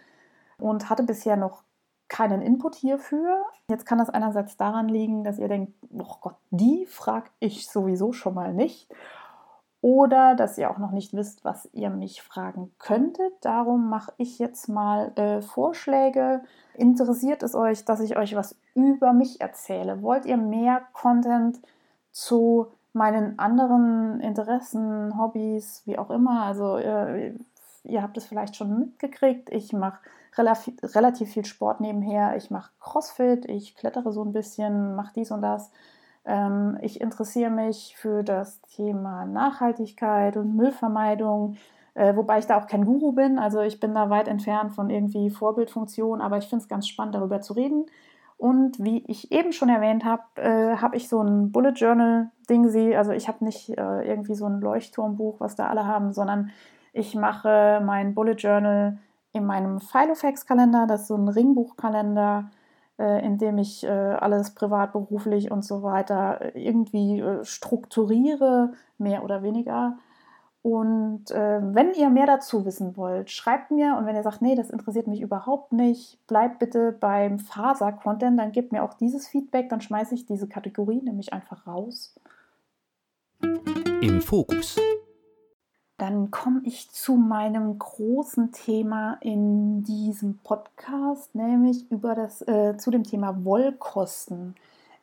und 0.58 0.90
hatte 0.90 1.04
bisher 1.04 1.38
noch 1.38 1.64
keinen 2.08 2.42
Input 2.42 2.76
hierfür. 2.76 3.44
Jetzt 3.70 3.86
kann 3.86 3.98
das 3.98 4.10
einerseits 4.10 4.58
daran 4.58 4.88
liegen, 4.88 5.24
dass 5.24 5.40
ihr 5.40 5.48
denkt, 5.48 5.74
oh 5.94 6.16
Gott, 6.22 6.36
die 6.50 6.86
frage 6.86 7.30
ich 7.40 7.68
sowieso 7.70 8.14
schon 8.14 8.34
mal 8.34 8.54
nicht. 8.54 8.90
Oder 9.82 10.36
dass 10.36 10.58
ihr 10.58 10.72
auch 10.72 10.80
noch 10.80 10.92
nicht 10.92 11.14
wisst, 11.14 11.46
was 11.46 11.70
ihr 11.72 11.90
mich 11.90 12.22
fragen 12.22 12.72
könntet. 12.80 13.34
Darum 13.42 13.90
mache 13.90 14.12
ich 14.18 14.40
jetzt 14.40 14.68
mal 14.68 15.12
äh, 15.16 15.42
Vorschläge. 15.42 16.42
Interessiert 16.74 17.44
es 17.44 17.54
euch, 17.54 17.86
dass 17.86 18.00
ich 18.00 18.18
euch 18.18 18.36
was 18.36 18.56
über 18.74 19.14
mich 19.14 19.40
erzähle? 19.40 20.02
Wollt 20.02 20.26
ihr 20.26 20.38
mehr 20.38 20.82
Content 20.94 21.60
zu 22.12 22.68
meinen 22.98 23.40
anderen 23.40 24.20
Interessen, 24.20 25.18
Hobbys, 25.18 25.84
wie 25.86 25.98
auch 25.98 26.10
immer? 26.10 26.44
Also 26.44 26.78
äh, 26.78 27.34
ihr 27.84 28.02
habt 28.02 28.18
es 28.18 28.26
vielleicht 28.26 28.56
schon 28.56 28.80
mitgekriegt. 28.80 29.50
Ich 29.52 29.74
mache 29.74 30.00
relativ, 30.38 30.76
relativ 30.96 31.32
viel 31.32 31.46
Sport 31.46 31.82
nebenher. 31.82 32.36
Ich 32.36 32.52
mache 32.52 32.72
CrossFit, 32.80 33.46
ich 33.46 33.76
klettere 33.76 34.12
so 34.12 34.24
ein 34.24 34.34
bisschen, 34.34 34.96
mache 34.96 35.14
dies 35.16 35.32
und 35.32 35.42
das. 35.42 35.72
Ähm, 36.26 36.78
ich 36.82 37.02
interessiere 37.02 37.50
mich 37.50 37.96
für 37.98 38.24
das 38.24 38.62
Thema 38.62 39.26
Nachhaltigkeit 39.26 40.38
und 40.38 40.56
Müllvermeidung, 40.56 41.56
äh, 41.94 42.16
wobei 42.16 42.40
ich 42.40 42.46
da 42.46 42.60
auch 42.60 42.68
kein 42.68 42.86
Guru 42.86 43.14
bin. 43.14 43.40
Also 43.40 43.62
ich 43.62 43.80
bin 43.80 43.96
da 43.96 44.10
weit 44.10 44.28
entfernt 44.28 44.74
von 44.74 44.90
irgendwie 44.90 45.30
Vorbildfunktion, 45.30 46.22
aber 46.22 46.38
ich 46.38 46.48
finde 46.48 46.64
es 46.64 46.70
ganz 46.70 46.88
spannend, 46.88 47.16
darüber 47.16 47.42
zu 47.42 47.54
reden. 47.54 47.86
Und 48.38 48.78
wie 48.84 49.04
ich 49.08 49.32
eben 49.32 49.52
schon 49.52 49.70
erwähnt 49.70 50.06
habe, 50.06 50.24
äh, 50.36 50.78
habe 50.78 50.96
ich 50.96 51.10
so 51.10 51.22
ein 51.22 51.52
Bullet 51.52 51.72
Journal 51.72 52.30
Ding. 52.50 52.96
Also 52.96 53.12
ich 53.12 53.28
habe 53.28 53.44
nicht 53.44 53.70
äh, 53.70 54.08
irgendwie 54.08 54.36
so 54.36 54.46
ein 54.46 54.62
Leuchtturmbuch, 54.62 55.40
was 55.40 55.56
da 55.56 55.68
alle 55.68 55.86
haben, 55.86 56.14
sondern 56.14 56.52
ich 56.94 57.16
mache 57.16 57.82
mein 57.84 58.14
Bullet 58.14 58.36
Journal 58.36 59.00
in 59.34 59.46
meinem 59.46 59.80
Filofax-Kalender, 59.80 60.88
das 60.88 61.02
ist 61.02 61.08
so 61.08 61.16
ein 61.16 61.28
Ringbuchkalender, 61.28 62.50
äh, 62.98 63.26
in 63.26 63.38
dem 63.38 63.58
ich 63.58 63.84
äh, 63.84 63.90
alles 63.90 64.54
privat, 64.54 64.94
beruflich 64.94 65.52
und 65.52 65.64
so 65.64 65.84
weiter 65.84 66.56
irgendwie 66.56 67.20
äh, 67.20 67.46
strukturiere, 67.46 68.74
mehr 68.98 69.24
oder 69.24 69.44
weniger. 69.44 69.98
Und 70.62 71.32
äh, 71.32 71.62
wenn 71.62 71.94
ihr 71.94 72.10
mehr 72.10 72.26
dazu 72.26 72.66
wissen 72.66 72.98
wollt, 72.98 73.32
schreibt 73.32 73.72
mir. 73.72 73.96
Und 73.98 74.06
wenn 74.06 74.16
ihr 74.16 74.24
sagt, 74.24 74.42
nee, 74.42 74.56
das 74.56 74.70
interessiert 74.70 75.08
mich 75.08 75.22
überhaupt 75.22 75.72
nicht, 75.72 76.20
bleibt 76.28 76.60
bitte 76.60 76.92
beim 76.92 77.40
Faser-Content, 77.40 78.38
dann 78.40 78.52
gebt 78.52 78.72
mir 78.72 78.84
auch 78.84 78.94
dieses 78.96 79.28
Feedback, 79.28 79.70
dann 79.70 79.82
schmeiße 79.82 80.14
ich 80.14 80.26
diese 80.26 80.48
Kategorie 80.48 81.02
nämlich 81.02 81.32
einfach 81.32 81.68
raus. 81.68 82.16
Im 83.42 84.22
Fokus. 84.22 84.78
Dann 85.98 86.30
komme 86.30 86.62
ich 86.64 86.92
zu 86.92 87.16
meinem 87.16 87.80
großen 87.80 88.52
Thema 88.52 89.18
in 89.22 89.84
diesem 89.84 90.38
Podcast, 90.40 91.34
nämlich 91.34 91.90
über 91.90 92.14
das, 92.14 92.42
äh, 92.48 92.78
zu 92.78 92.92
dem 92.92 93.04
Thema 93.04 93.44
Wollkosten. 93.46 94.56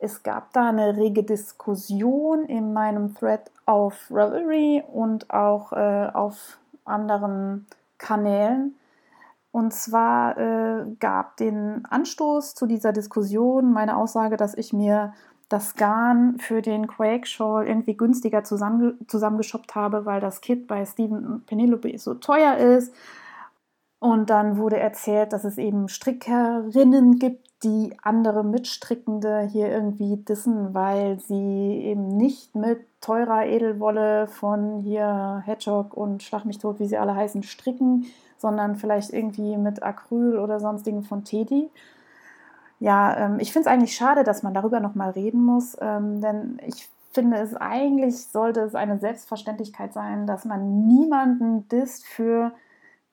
Es 0.05 0.23
gab 0.23 0.53
da 0.53 0.69
eine 0.69 0.99
rege 0.99 1.23
Diskussion 1.23 2.45
in 2.45 2.75
meinem 2.75 3.15
Thread 3.15 3.51
auf 3.65 4.09
Ravelry 4.11 4.85
und 4.93 5.31
auch 5.31 5.73
äh, 5.73 6.11
auf 6.13 6.59
anderen 6.85 7.65
Kanälen. 7.97 8.75
Und 9.51 9.73
zwar 9.73 10.37
äh, 10.37 10.85
gab 11.01 11.39
den 11.39 11.87
Anstoß 11.89 12.55
zu 12.55 12.67
dieser 12.67 12.93
Diskussion 12.93 13.73
meine 13.73 13.97
Aussage, 13.97 14.37
dass 14.37 14.55
ich 14.55 14.75
mir 14.75 15.15
das 15.49 15.75
Garn 15.75 16.39
für 16.39 16.61
den 16.61 16.87
Quake 16.87 17.27
Shawl 17.27 17.67
irgendwie 17.67 17.97
günstiger 17.97 18.45
zusammen, 18.45 18.99
zusammengeschoppt 19.09 19.75
habe, 19.75 20.05
weil 20.05 20.21
das 20.21 20.43
Kit 20.43 20.67
bei 20.67 20.85
Steven 20.85 21.43
Penelope 21.47 21.97
so 21.97 22.13
teuer 22.13 22.59
ist. 22.59 22.93
Und 24.05 24.29
dann 24.29 24.59
wurde 24.59 24.79
erzählt, 24.79 25.33
dass 25.33 25.45
es 25.45 25.57
eben 25.57 25.89
Strickerinnen 25.89 27.19
gibt, 27.19 27.49
die 27.65 27.97
andere 28.03 28.45
Mitstrickende 28.45 29.49
hier 29.51 29.71
irgendwie 29.71 30.19
dissen, 30.19 30.75
weil 30.75 31.19
sie 31.21 31.81
eben 31.85 32.09
nicht 32.09 32.55
mit 32.55 32.85
teurer 33.01 33.47
Edelwolle 33.47 34.27
von 34.27 34.77
hier 34.81 35.43
Hedgehog 35.47 35.95
und 35.95 36.23
Schlag 36.23 36.45
mich 36.45 36.59
tot, 36.59 36.81
wie 36.81 36.87
sie 36.87 36.99
alle 36.99 37.15
heißen, 37.15 37.43
stricken, 37.45 38.05
sondern 38.37 38.77
vielleicht 38.77 39.11
irgendwie 39.11 39.57
mit 39.57 39.83
Acryl 39.83 40.39
oder 40.39 40.61
sonstigen 40.61 41.03
von 41.03 41.25
Teddy. 41.25 41.71
Ja, 42.81 43.17
ähm, 43.17 43.39
ich 43.41 43.55
finde 43.55 43.71
es 43.71 43.73
eigentlich 43.75 43.97
schade, 43.97 44.23
dass 44.23 44.43
man 44.43 44.53
darüber 44.53 44.81
nochmal 44.81 45.13
reden 45.13 45.43
muss, 45.43 45.79
ähm, 45.81 46.21
denn 46.21 46.61
ich 46.67 46.91
finde 47.13 47.39
es 47.39 47.57
eigentlich 47.57 48.27
sollte 48.27 48.61
es 48.61 48.75
eine 48.75 48.99
Selbstverständlichkeit 48.99 49.95
sein, 49.95 50.27
dass 50.27 50.45
man 50.45 50.87
niemanden 50.87 51.67
disst 51.71 52.05
für 52.07 52.53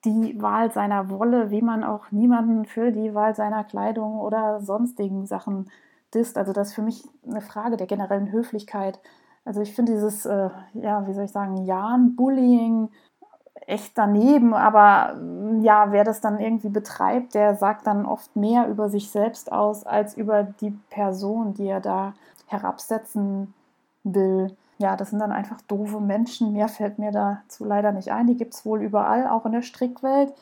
die 0.06 0.42
Wahl 0.42 0.72
seiner 0.72 1.10
Wolle, 1.10 1.52
wie 1.52 1.62
man 1.62 1.84
auch 1.84 2.12
niemanden 2.12 2.66
für 2.66 2.92
die 2.92 3.14
Wahl 3.14 3.36
seiner 3.36 3.64
Kleidung 3.64 4.20
oder 4.20 4.62
sonstigen 4.62 5.26
Sachen 5.26 5.70
disst. 6.14 6.38
Also 6.38 6.54
das 6.54 6.70
ist 6.70 6.74
für 6.76 6.82
mich 6.82 7.04
eine 7.28 7.42
Frage 7.42 7.78
der 7.78 7.88
generellen 7.88 8.32
Höflichkeit. 8.32 9.00
Also 9.46 9.62
ich 9.62 9.74
finde 9.74 9.94
dieses, 9.94 10.26
äh, 10.26 10.50
ja, 10.74 11.08
wie 11.08 11.14
soll 11.14 11.26
ich 11.26 11.32
sagen, 11.32 11.66
Jan-Bullying 11.66 12.90
echt 13.68 13.98
daneben, 13.98 14.54
aber 14.54 15.16
mm, 15.16 15.62
ja, 15.62 15.92
wer 15.92 16.04
das 16.04 16.22
dann 16.22 16.40
irgendwie 16.40 16.70
betreibt, 16.70 17.36
der 17.36 17.56
sagt 17.56 17.88
dann 17.88 18.06
oft 18.06 18.36
mehr 18.36 18.68
über 18.68 18.90
sich 18.90 19.10
selbst 19.12 19.52
aus 19.52 19.86
als 19.86 20.16
über 20.18 20.44
die 20.44 20.72
Person, 20.90 21.54
die 21.54 21.68
er 21.68 21.80
da 21.82 22.14
herabsetzen 22.48 23.54
will. 24.04 24.56
Ja, 24.82 24.96
das 24.96 25.12
sind 25.12 25.20
dann 25.20 25.32
einfach 25.32 25.62
doofe 25.62 26.00
Menschen. 26.00 26.54
Mehr 26.54 26.67
fällt 26.67 26.98
mir 26.98 27.12
dazu 27.12 27.65
leider 27.65 27.91
nicht 27.91 28.12
ein. 28.12 28.26
Die 28.26 28.36
gibt 28.36 28.56
es 28.56 28.65
wohl 28.65 28.82
überall, 28.82 29.28
auch 29.28 29.46
in 29.46 29.52
der 29.52 29.62
Strickwelt. 29.62 30.34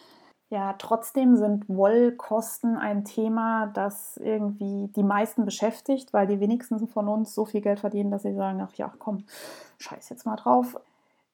Ja, 0.50 0.76
trotzdem 0.78 1.36
sind 1.36 1.68
Wollkosten 1.68 2.78
ein 2.78 3.04
Thema, 3.04 3.68
das 3.68 4.16
irgendwie 4.16 4.88
die 4.96 5.04
meisten 5.04 5.44
beschäftigt, 5.44 6.14
weil 6.14 6.26
die 6.26 6.40
wenigsten 6.40 6.88
von 6.88 7.10
uns 7.10 7.36
so 7.36 7.44
viel 7.44 7.60
Geld 7.60 7.82
verdienen, 7.82 8.12
dass 8.12 8.24
sie 8.24 8.34
sagen, 8.34 8.62
ach 8.62 8.74
ja, 8.76 8.92
komm, 8.98 9.26
scheiß 9.78 10.08
jetzt 10.08 10.26
mal 10.26 10.38
drauf. 10.38 10.80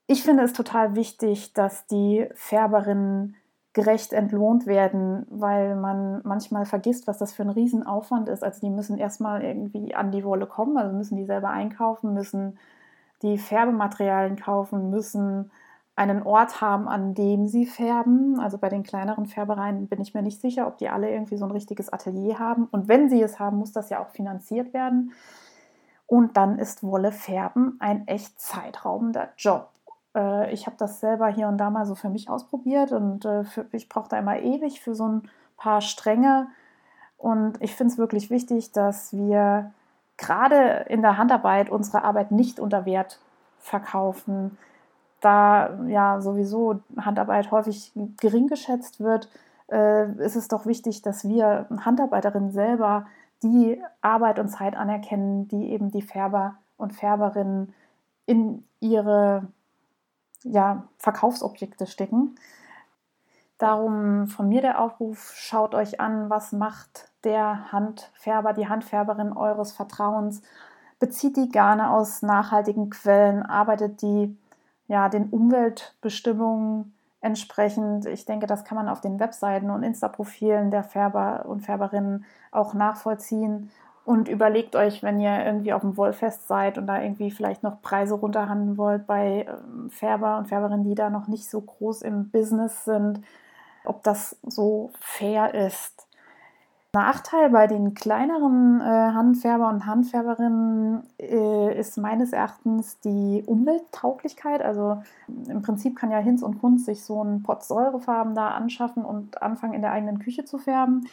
Ich 0.07 0.23
finde 0.23 0.43
es 0.43 0.53
total 0.53 0.95
wichtig, 0.95 1.53
dass 1.53 1.85
die 1.85 2.27
Färberinnen 2.33 3.35
gerecht 3.73 4.13
entlohnt 4.13 4.65
werden, 4.65 5.27
weil 5.29 5.75
man 5.75 6.21
manchmal 6.23 6.65
vergisst, 6.65 7.05
was 7.05 7.19
das 7.19 7.33
für 7.33 7.43
ein 7.43 7.49
Riesenaufwand 7.51 8.29
ist. 8.29 8.43
Also 8.43 8.61
die 8.61 8.71
müssen 8.71 8.97
erstmal 8.97 9.43
irgendwie 9.43 9.93
an 9.93 10.11
die 10.11 10.23
Wolle 10.23 10.47
kommen, 10.47 10.77
also 10.77 10.95
müssen 10.95 11.17
die 11.17 11.25
selber 11.25 11.49
einkaufen, 11.49 12.15
müssen 12.15 12.57
die 13.25 13.37
Färbematerialien 13.37 14.37
kaufen, 14.37 14.89
müssen 14.89 15.51
einen 15.95 16.23
Ort 16.23 16.61
haben, 16.61 16.87
an 16.87 17.13
dem 17.13 17.47
sie 17.47 17.65
färben. 17.65 18.39
Also 18.39 18.57
bei 18.57 18.69
den 18.69 18.83
kleineren 18.83 19.25
Färbereien 19.25 19.87
bin 19.87 20.01
ich 20.01 20.13
mir 20.13 20.21
nicht 20.21 20.41
sicher, 20.41 20.67
ob 20.67 20.77
die 20.77 20.89
alle 20.89 21.09
irgendwie 21.09 21.37
so 21.37 21.45
ein 21.45 21.51
richtiges 21.51 21.91
Atelier 21.91 22.37
haben. 22.37 22.65
Und 22.65 22.87
wenn 22.87 23.09
sie 23.09 23.21
es 23.21 23.39
haben, 23.39 23.57
muss 23.57 23.71
das 23.71 23.89
ja 23.89 24.03
auch 24.03 24.09
finanziert 24.09 24.73
werden. 24.73 25.13
Und 26.05 26.37
dann 26.37 26.59
ist 26.59 26.83
Wolle 26.83 27.11
färben 27.11 27.77
ein 27.79 28.07
echt 28.07 28.39
zeitraubender 28.39 29.29
Job. 29.37 29.69
Äh, 30.15 30.53
ich 30.53 30.67
habe 30.67 30.75
das 30.77 30.99
selber 30.99 31.27
hier 31.27 31.47
und 31.47 31.57
da 31.57 31.69
mal 31.69 31.85
so 31.85 31.95
für 31.95 32.09
mich 32.09 32.29
ausprobiert 32.29 32.91
und 32.91 33.25
äh, 33.25 33.43
ich 33.71 33.89
brauche 33.89 34.09
da 34.09 34.19
immer 34.19 34.39
ewig 34.39 34.81
für 34.81 34.93
so 34.93 35.07
ein 35.07 35.29
paar 35.57 35.81
Stränge. 35.81 36.47
Und 37.17 37.59
ich 37.61 37.73
finde 37.73 37.93
es 37.93 37.97
wirklich 37.97 38.29
wichtig, 38.29 38.71
dass 38.71 39.13
wir 39.13 39.71
gerade 40.17 40.85
in 40.89 41.01
der 41.01 41.17
Handarbeit 41.17 41.69
unsere 41.69 42.03
Arbeit 42.03 42.31
nicht 42.31 42.59
unter 42.59 42.85
Wert 42.85 43.19
verkaufen. 43.59 44.57
Da 45.21 45.79
ja 45.87 46.21
sowieso 46.21 46.81
Handarbeit 46.97 47.51
häufig 47.51 47.91
gering 48.17 48.47
geschätzt 48.47 48.99
wird, 48.99 49.29
äh, 49.71 50.11
ist 50.23 50.35
es 50.35 50.47
doch 50.47 50.65
wichtig, 50.65 51.01
dass 51.01 51.27
wir 51.27 51.67
Handarbeiterinnen 51.83 52.51
selber 52.51 53.05
die 53.43 53.81
Arbeit 54.01 54.39
und 54.39 54.49
Zeit 54.49 54.75
anerkennen, 54.75 55.47
die 55.47 55.71
eben 55.71 55.91
die 55.91 56.01
Färber 56.01 56.55
und 56.77 56.93
Färberinnen 56.93 57.73
in 58.25 58.63
ihre 58.79 59.47
ja, 60.43 60.83
Verkaufsobjekte 60.97 61.87
stecken. 61.87 62.35
Darum 63.57 64.27
von 64.27 64.49
mir 64.49 64.61
der 64.61 64.81
Aufruf, 64.81 65.33
schaut 65.35 65.75
euch 65.75 65.99
an, 65.99 66.29
was 66.29 66.51
macht 66.51 67.09
der 67.25 67.71
Handfärber, 67.71 68.53
die 68.53 68.69
Handfärberin 68.69 69.33
eures 69.33 69.71
Vertrauens. 69.71 70.41
Bezieht 70.99 71.35
die 71.35 71.49
Garne 71.49 71.91
aus 71.91 72.21
nachhaltigen 72.21 72.89
Quellen, 72.89 73.43
arbeitet 73.43 74.01
die 74.01 74.37
ja, 74.87 75.09
den 75.09 75.29
Umweltbestimmungen 75.29 76.93
entsprechend. 77.21 78.05
Ich 78.05 78.25
denke, 78.25 78.45
das 78.45 78.63
kann 78.65 78.75
man 78.75 78.87
auf 78.87 79.01
den 79.01 79.19
Webseiten 79.19 79.71
und 79.71 79.83
Insta-Profilen 79.83 80.69
der 80.69 80.83
Färber 80.83 81.45
und 81.47 81.61
Färberinnen 81.61 82.25
auch 82.51 82.73
nachvollziehen. 82.73 83.71
Und 84.05 84.27
überlegt 84.27 84.75
euch, 84.75 85.01
wenn 85.01 85.19
ihr 85.19 85.43
irgendwie 85.43 85.73
auf 85.73 85.81
dem 85.81 85.97
Wollfest 85.97 86.47
seid 86.47 86.77
und 86.77 86.85
da 86.85 87.01
irgendwie 87.01 87.31
vielleicht 87.31 87.63
noch 87.63 87.81
Preise 87.81 88.13
runterhandeln 88.13 88.77
wollt 88.77 89.07
bei 89.07 89.47
ähm, 89.49 89.89
Färber 89.89 90.37
und 90.37 90.47
Färberinnen, 90.47 90.83
die 90.83 90.93
da 90.93 91.09
noch 91.09 91.27
nicht 91.27 91.49
so 91.49 91.59
groß 91.59 92.03
im 92.03 92.29
Business 92.29 92.85
sind, 92.85 93.21
ob 93.83 94.03
das 94.03 94.37
so 94.43 94.91
fair 94.99 95.55
ist. 95.55 96.04
Nachteil 96.95 97.49
bei 97.49 97.67
den 97.67 97.93
kleineren 97.93 98.79
äh, 98.79 98.83
Handfärber 98.83 99.67
und 99.67 99.85
Handfärberinnen 99.85 101.03
äh, 101.19 101.77
ist 101.77 101.97
meines 101.97 102.31
Erachtens 102.31 102.99
die 103.01 103.43
Umwelttauglichkeit. 103.45 104.61
Also 104.61 105.03
im 105.27 105.61
Prinzip 105.61 105.97
kann 105.97 106.09
ja 106.09 106.19
Hinz 106.19 106.41
und 106.41 106.61
Kunz 106.61 106.85
sich 106.85 107.03
so 107.03 107.19
einen 107.19 107.43
Pot 107.43 107.65
Säurefarben 107.65 108.33
da 108.33 108.51
anschaffen 108.51 109.03
und 109.03 109.41
anfangen 109.41 109.73
in 109.73 109.81
der 109.81 109.91
eigenen 109.91 110.19
Küche 110.19 110.45
zu 110.45 110.57
färben. 110.57 111.09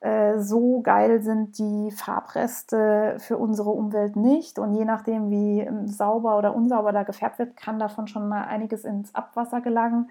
Äh, 0.00 0.38
so 0.38 0.80
geil 0.80 1.20
sind 1.20 1.58
die 1.58 1.90
Farbreste 1.90 3.16
für 3.18 3.36
unsere 3.36 3.68
Umwelt 3.68 4.16
nicht. 4.16 4.58
Und 4.58 4.74
je 4.74 4.86
nachdem, 4.86 5.30
wie 5.30 5.60
ähm, 5.60 5.88
sauber 5.88 6.38
oder 6.38 6.56
unsauber 6.56 6.90
da 6.92 7.02
gefärbt 7.02 7.38
wird, 7.38 7.54
kann 7.58 7.78
davon 7.78 8.08
schon 8.08 8.28
mal 8.28 8.44
einiges 8.44 8.86
ins 8.86 9.14
Abwasser 9.14 9.60
gelangen. 9.60 10.08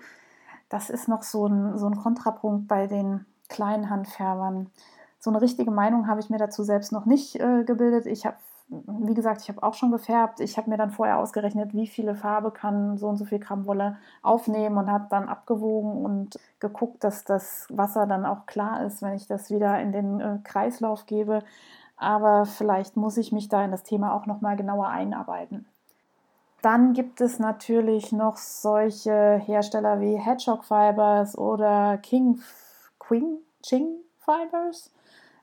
Das 0.70 0.92
ist 0.92 1.08
noch 1.08 1.24
so 1.24 1.48
ein, 1.48 1.78
so 1.80 1.88
ein 1.88 1.98
Kontrapunkt 1.98 2.68
bei 2.68 2.86
den 2.86 3.26
kleinen 3.52 3.90
Handfärbern. 3.90 4.72
So 5.20 5.30
eine 5.30 5.42
richtige 5.42 5.70
Meinung 5.70 6.08
habe 6.08 6.20
ich 6.20 6.32
mir 6.32 6.40
dazu 6.40 6.64
selbst 6.64 6.92
noch 6.92 7.06
nicht 7.06 7.36
äh, 7.36 7.64
gebildet. 7.64 8.08
Ich 8.08 8.26
habe, 8.26 8.38
wie 8.70 9.14
gesagt, 9.14 9.42
ich 9.42 9.50
habe 9.50 9.62
auch 9.62 9.76
schon 9.76 9.92
gefärbt. 9.92 10.40
Ich 10.40 10.58
habe 10.58 10.70
mir 10.70 10.78
dann 10.78 10.90
vorher 10.90 11.20
ausgerechnet, 11.20 11.76
wie 11.76 11.86
viele 11.86 12.16
Farbe 12.16 12.50
kann 12.50 12.98
so 12.98 13.08
und 13.08 13.18
so 13.18 13.26
viel 13.26 13.38
Gramm 13.38 13.68
Wolle 13.68 13.98
aufnehmen 14.24 14.78
und 14.78 14.90
habe 14.90 15.06
dann 15.12 15.30
abgewogen 15.30 16.04
und 16.04 16.40
geguckt, 16.60 17.04
dass 17.04 17.24
das 17.24 17.68
Wasser 17.70 18.08
dann 18.08 18.26
auch 18.26 18.48
klar 18.48 18.84
ist, 18.84 19.04
wenn 19.04 19.14
ich 19.14 19.28
das 19.28 19.52
wieder 19.52 19.80
in 19.80 19.92
den 19.92 20.20
äh, 20.20 20.40
Kreislauf 20.44 21.06
gebe. 21.06 21.44
Aber 21.98 22.48
vielleicht 22.48 22.98
muss 22.98 23.18
ich 23.18 23.32
mich 23.32 23.48
da 23.48 23.64
in 23.64 23.70
das 23.70 23.84
Thema 23.84 24.16
auch 24.16 24.26
noch 24.26 24.42
mal 24.42 24.56
genauer 24.56 24.88
einarbeiten. 24.88 25.68
Dann 26.64 26.94
gibt 26.94 27.22
es 27.22 27.40
natürlich 27.40 28.12
noch 28.12 28.38
solche 28.38 29.42
Hersteller 29.46 30.00
wie 30.00 30.16
Hedgehog 30.16 30.64
Fibers 30.64 31.38
oder 31.38 31.98
King 31.98 32.40
Queen 33.12 33.40
Ching 33.62 33.98
Fibers, 34.20 34.90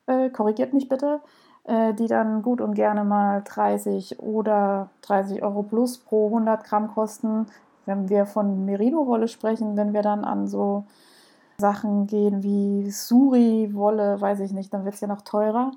äh, 0.07 0.31
korrigiert 0.31 0.73
mich 0.73 0.89
bitte, 0.89 1.21
äh, 1.65 1.93
die 1.93 2.07
dann 2.07 2.41
gut 2.41 2.63
und 2.63 2.73
gerne 2.73 3.05
mal 3.05 3.43
30 3.43 4.21
oder 4.21 4.89
30 5.03 5.43
Euro 5.43 5.63
plus 5.63 5.99
pro 5.99 6.29
100 6.29 6.65
Gramm 6.65 6.89
kosten. 6.95 7.47
Wenn 7.85 8.09
wir 8.09 8.25
von 8.25 8.65
Merino-Wolle 8.65 9.29
sprechen, 9.29 9.77
wenn 9.77 9.93
wir 9.93 10.01
dann 10.01 10.25
an 10.25 10.47
so 10.47 10.85
Sachen 11.59 12.07
gehen 12.07 12.43
wie 12.43 12.91
Suri-Wolle, 12.91 14.19
weiß 14.19 14.41
ich 14.41 14.53
nicht, 14.53 14.73
dann 14.73 14.87
wird 14.87 14.95
es 14.95 15.03
ja 15.03 15.09
noch 15.09 15.21
teurer. 15.21 15.73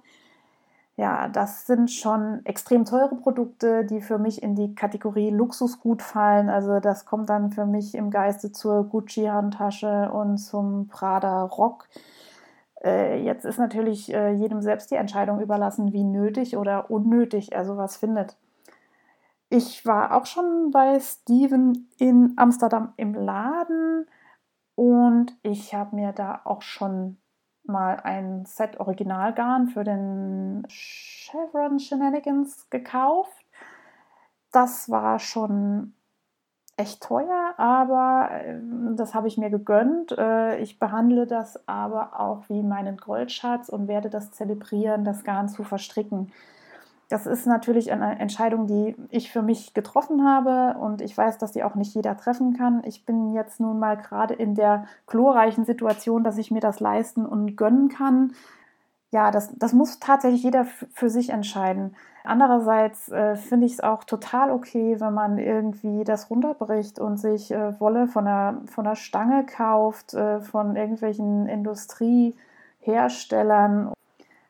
Ja, 1.01 1.29
das 1.29 1.65
sind 1.65 1.89
schon 1.89 2.45
extrem 2.45 2.85
teure 2.85 3.15
Produkte, 3.15 3.83
die 3.85 4.01
für 4.01 4.19
mich 4.19 4.43
in 4.43 4.53
die 4.53 4.75
Kategorie 4.75 5.31
Luxusgut 5.31 6.03
fallen. 6.03 6.47
Also 6.47 6.79
das 6.79 7.07
kommt 7.07 7.27
dann 7.31 7.51
für 7.51 7.65
mich 7.65 7.95
im 7.95 8.11
Geiste 8.11 8.51
zur 8.51 8.87
Gucci-Handtasche 8.87 10.11
und 10.11 10.37
zum 10.37 10.89
Prada-Rock. 10.89 11.89
Äh, 12.83 13.23
jetzt 13.23 13.45
ist 13.45 13.57
natürlich 13.57 14.13
äh, 14.13 14.33
jedem 14.33 14.61
selbst 14.61 14.91
die 14.91 14.95
Entscheidung 14.95 15.41
überlassen, 15.41 15.91
wie 15.91 16.03
nötig 16.03 16.55
oder 16.55 16.91
unnötig 16.91 17.51
er 17.51 17.65
sowas 17.65 17.97
findet. 17.97 18.37
Ich 19.49 19.83
war 19.87 20.15
auch 20.15 20.27
schon 20.27 20.69
bei 20.69 20.99
Steven 20.99 21.89
in 21.97 22.33
Amsterdam 22.35 22.93
im 22.97 23.15
Laden 23.15 24.05
und 24.75 25.35
ich 25.41 25.73
habe 25.73 25.95
mir 25.95 26.11
da 26.11 26.41
auch 26.43 26.61
schon 26.61 27.17
mal 27.63 27.97
ein 28.03 28.45
Set 28.45 28.79
Originalgarn 28.79 29.67
für 29.67 29.83
den 29.83 30.63
Chevron 30.67 31.79
Shenanigans 31.79 32.69
gekauft. 32.69 33.45
Das 34.51 34.89
war 34.89 35.19
schon 35.19 35.93
echt 36.77 37.01
teuer, 37.03 37.53
aber 37.57 38.29
ähm, 38.31 38.95
das 38.97 39.13
habe 39.13 39.27
ich 39.27 39.37
mir 39.37 39.49
gegönnt. 39.49 40.11
Äh, 40.17 40.57
ich 40.59 40.79
behandle 40.79 41.27
das 41.27 41.67
aber 41.67 42.19
auch 42.19 42.49
wie 42.49 42.63
meinen 42.63 42.97
Goldschatz 42.97 43.69
und 43.69 43.87
werde 43.87 44.09
das 44.09 44.31
zelebrieren, 44.31 45.03
das 45.03 45.23
Garn 45.23 45.47
zu 45.47 45.63
verstricken. 45.63 46.31
Das 47.11 47.25
ist 47.25 47.45
natürlich 47.45 47.91
eine 47.91 48.19
Entscheidung, 48.19 48.67
die 48.67 48.95
ich 49.09 49.31
für 49.31 49.41
mich 49.41 49.73
getroffen 49.73 50.25
habe 50.25 50.79
und 50.79 51.01
ich 51.01 51.17
weiß, 51.17 51.37
dass 51.37 51.51
die 51.51 51.63
auch 51.63 51.75
nicht 51.75 51.93
jeder 51.93 52.15
treffen 52.15 52.57
kann. 52.57 52.81
Ich 52.85 53.05
bin 53.05 53.33
jetzt 53.33 53.59
nun 53.59 53.79
mal 53.79 53.97
gerade 53.97 54.33
in 54.33 54.55
der 54.55 54.85
glorreichen 55.07 55.65
Situation, 55.65 56.23
dass 56.23 56.37
ich 56.37 56.51
mir 56.51 56.61
das 56.61 56.79
leisten 56.79 57.25
und 57.25 57.57
gönnen 57.57 57.89
kann 57.89 58.31
ja, 59.11 59.29
das, 59.29 59.53
das 59.57 59.73
muss 59.73 59.99
tatsächlich 59.99 60.43
jeder 60.43 60.65
für 60.65 61.09
sich 61.09 61.31
entscheiden. 61.31 61.95
Andererseits 62.23 63.09
äh, 63.09 63.35
finde 63.35 63.65
ich 63.65 63.73
es 63.73 63.81
auch 63.81 64.05
total 64.05 64.51
okay, 64.51 64.95
wenn 64.99 65.13
man 65.13 65.37
irgendwie 65.37 66.05
das 66.05 66.29
runterbricht 66.29 66.97
und 66.99 67.17
sich 67.17 67.51
äh, 67.51 67.77
Wolle 67.79 68.07
von 68.07 68.25
der, 68.25 68.61
von 68.67 68.85
der 68.85 68.95
Stange 68.95 69.45
kauft, 69.45 70.13
äh, 70.13 70.39
von 70.39 70.75
irgendwelchen 70.77 71.47
Industrieherstellern. 71.47 73.91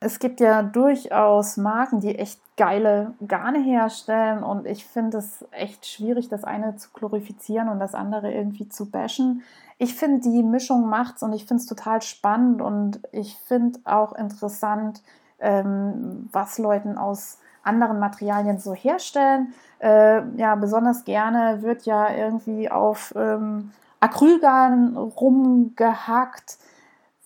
Es 0.03 0.19
gibt 0.19 0.39
ja 0.39 0.63
durchaus 0.63 1.57
Marken, 1.57 2.01
die 2.01 2.17
echt 2.17 2.41
geile 2.57 3.13
Garne 3.25 3.59
herstellen 3.59 4.43
und 4.43 4.65
ich 4.65 4.85
finde 4.85 5.19
es 5.19 5.45
echt 5.51 5.85
schwierig, 5.85 6.27
das 6.27 6.43
eine 6.43 6.75
zu 6.75 6.89
glorifizieren 6.91 7.69
und 7.69 7.79
das 7.79 7.95
andere 7.95 8.33
irgendwie 8.33 8.67
zu 8.67 8.89
bashen 8.89 9.43
ich 9.81 9.95
finde, 9.95 10.19
die 10.19 10.43
Mischung 10.43 10.87
macht's 10.87 11.23
und 11.23 11.33
ich 11.33 11.45
finde 11.47 11.61
es 11.61 11.65
total 11.65 12.03
spannend 12.03 12.61
und 12.61 12.99
ich 13.11 13.35
finde 13.47 13.79
auch 13.83 14.13
interessant, 14.13 15.01
ähm, 15.39 16.29
was 16.31 16.59
Leuten 16.59 16.99
aus 16.99 17.39
anderen 17.63 17.97
Materialien 17.97 18.59
so 18.59 18.75
herstellen. 18.75 19.55
Äh, 19.79 20.21
ja, 20.37 20.53
besonders 20.53 21.03
gerne 21.03 21.63
wird 21.63 21.87
ja 21.87 22.13
irgendwie 22.13 22.69
auf 22.69 23.11
ähm, 23.17 23.71
Acrylgarn 23.99 24.95
rumgehackt, 24.95 26.59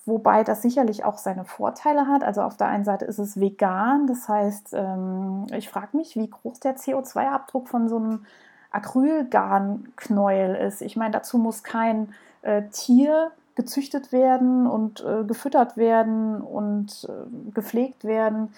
wobei 0.06 0.44
das 0.44 0.62
sicherlich 0.62 1.04
auch 1.04 1.18
seine 1.18 1.44
Vorteile 1.44 2.06
hat. 2.06 2.24
Also 2.24 2.42
auf 2.42 2.56
der 2.56 2.68
einen 2.68 2.84
Seite 2.84 3.04
ist 3.04 3.18
es 3.18 3.38
vegan, 3.38 4.06
das 4.06 4.28
heißt, 4.28 4.70
ähm, 4.72 5.46
ich 5.52 5.68
frage 5.68 5.96
mich, 5.96 6.16
wie 6.16 6.30
groß 6.30 6.60
der 6.60 6.76
CO2-Abdruck 6.76 7.68
von 7.68 7.88
so 7.88 7.96
einem 7.96 8.24
Acrylgarnknäuel 8.70 10.54
ist. 10.54 10.82
Ich 10.82 10.96
meine, 10.96 11.12
dazu 11.12 11.38
muss 11.38 11.62
kein 11.62 12.14
äh, 12.42 12.62
Tier 12.70 13.32
gezüchtet 13.54 14.12
werden 14.12 14.66
und 14.66 15.04
äh, 15.04 15.24
gefüttert 15.24 15.76
werden 15.76 16.40
und 16.40 17.08
äh, 17.08 17.52
gepflegt 17.52 18.04
werden. 18.04 18.50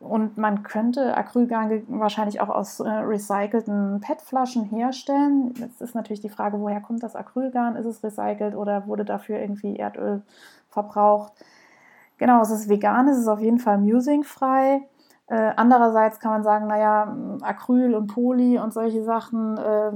Und 0.00 0.36
man 0.36 0.64
könnte 0.64 1.16
Acrylgarn 1.16 1.84
wahrscheinlich 1.86 2.40
auch 2.40 2.48
aus 2.48 2.80
recycelten 2.80 4.00
PET-Flaschen 4.00 4.64
herstellen. 4.64 5.54
Jetzt 5.56 5.80
ist 5.80 5.94
natürlich 5.94 6.20
die 6.20 6.28
Frage, 6.28 6.58
woher 6.58 6.80
kommt 6.80 7.04
das 7.04 7.14
Acrylgarn? 7.14 7.76
Ist 7.76 7.86
es 7.86 8.02
recycelt 8.02 8.56
oder 8.56 8.88
wurde 8.88 9.04
dafür 9.04 9.38
irgendwie 9.38 9.76
Erdöl 9.76 10.22
verbraucht? 10.72 11.32
Genau, 12.18 12.40
es 12.42 12.50
ist 12.50 12.68
vegan, 12.68 13.08
es 13.08 13.18
ist 13.18 13.28
auf 13.28 13.40
jeden 13.40 13.58
Fall 13.58 13.78
musingfrei. 13.78 14.88
Äh, 15.26 15.52
andererseits 15.56 16.20
kann 16.20 16.32
man 16.32 16.42
sagen, 16.42 16.66
naja, 16.66 17.16
Acryl 17.42 17.94
und 17.94 18.08
Poly 18.08 18.58
und 18.58 18.72
solche 18.72 19.02
Sachen 19.02 19.56
äh, 19.56 19.92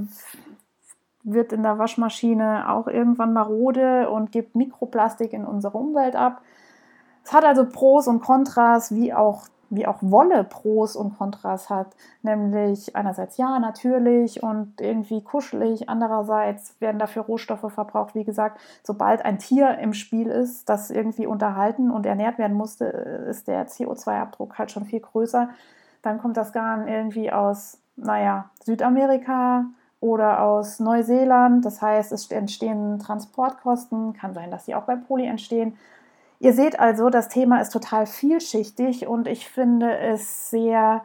wird 1.24 1.52
in 1.52 1.62
der 1.62 1.78
Waschmaschine 1.78 2.70
auch 2.70 2.86
irgendwann 2.86 3.32
marode 3.32 4.08
und 4.08 4.32
gibt 4.32 4.54
Mikroplastik 4.54 5.32
in 5.32 5.44
unsere 5.44 5.76
Umwelt 5.76 6.16
ab. 6.16 6.40
Es 7.24 7.32
hat 7.32 7.44
also 7.44 7.66
Pros 7.68 8.06
und 8.06 8.20
Kontras, 8.22 8.94
wie 8.94 9.12
auch, 9.12 9.46
wie 9.70 9.86
auch 9.86 9.98
Wolle 10.00 10.44
Pros 10.44 10.96
und 10.96 11.18
Kontras 11.18 11.70
hat. 11.70 11.88
Nämlich 12.22 12.94
einerseits 12.96 13.36
ja, 13.36 13.58
natürlich 13.58 14.42
und 14.42 14.80
irgendwie 14.80 15.22
kuschelig. 15.22 15.88
Andererseits 15.88 16.80
werden 16.80 16.98
dafür 16.98 17.22
Rohstoffe 17.22 17.72
verbraucht. 17.72 18.14
Wie 18.14 18.24
gesagt, 18.24 18.60
sobald 18.82 19.24
ein 19.24 19.38
Tier 19.38 19.78
im 19.78 19.92
Spiel 19.92 20.28
ist, 20.28 20.68
das 20.68 20.90
irgendwie 20.90 21.26
unterhalten 21.26 21.90
und 21.90 22.06
ernährt 22.06 22.38
werden 22.38 22.56
musste, 22.56 22.84
ist 22.84 23.48
der 23.48 23.66
CO2-Abdruck 23.66 24.58
halt 24.58 24.70
schon 24.70 24.84
viel 24.84 25.00
größer. 25.00 25.48
Dann 26.02 26.18
kommt 26.18 26.36
das 26.36 26.52
Garn 26.52 26.86
irgendwie 26.86 27.32
aus, 27.32 27.78
naja, 27.96 28.50
Südamerika, 28.64 29.66
oder 30.00 30.42
aus 30.42 30.80
Neuseeland. 30.80 31.64
Das 31.64 31.80
heißt, 31.82 32.12
es 32.12 32.30
entstehen 32.30 32.98
Transportkosten. 32.98 34.12
Kann 34.12 34.34
sein, 34.34 34.50
dass 34.50 34.66
sie 34.66 34.74
auch 34.74 34.84
bei 34.84 34.96
Poli 34.96 35.26
entstehen. 35.26 35.76
Ihr 36.38 36.52
seht 36.52 36.78
also, 36.78 37.10
das 37.10 37.28
Thema 37.28 37.60
ist 37.60 37.72
total 37.72 38.06
vielschichtig 38.06 39.06
und 39.06 39.26
ich 39.26 39.48
finde 39.48 39.96
es 39.98 40.50
sehr 40.50 41.04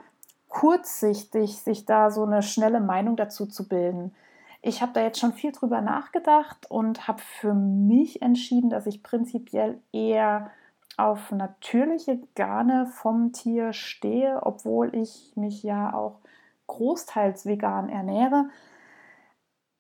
kurzsichtig, 0.50 1.58
sich 1.58 1.86
da 1.86 2.12
so 2.12 2.26
eine 2.26 2.44
schnelle 2.44 2.82
Meinung 2.82 3.16
dazu 3.16 3.46
zu 3.46 3.68
bilden. 3.68 4.14
Ich 4.62 4.82
habe 4.82 4.92
da 4.94 5.02
jetzt 5.02 5.20
schon 5.20 5.34
viel 5.34 5.52
drüber 5.52 5.82
nachgedacht 5.82 6.70
und 6.70 7.08
habe 7.08 7.22
für 7.22 7.54
mich 7.54 8.22
entschieden, 8.22 8.70
dass 8.70 8.86
ich 8.86 9.02
prinzipiell 9.02 9.80
eher 9.92 10.52
auf 10.98 11.32
natürliche 11.32 12.20
Garne 12.36 12.86
vom 12.86 13.32
Tier 13.32 13.74
stehe, 13.74 14.40
obwohl 14.44 14.94
ich 14.96 15.32
mich 15.36 15.64
ja 15.64 15.94
auch 15.94 16.20
großteils 16.68 17.46
vegan 17.46 17.90
ernähre. 17.90 18.50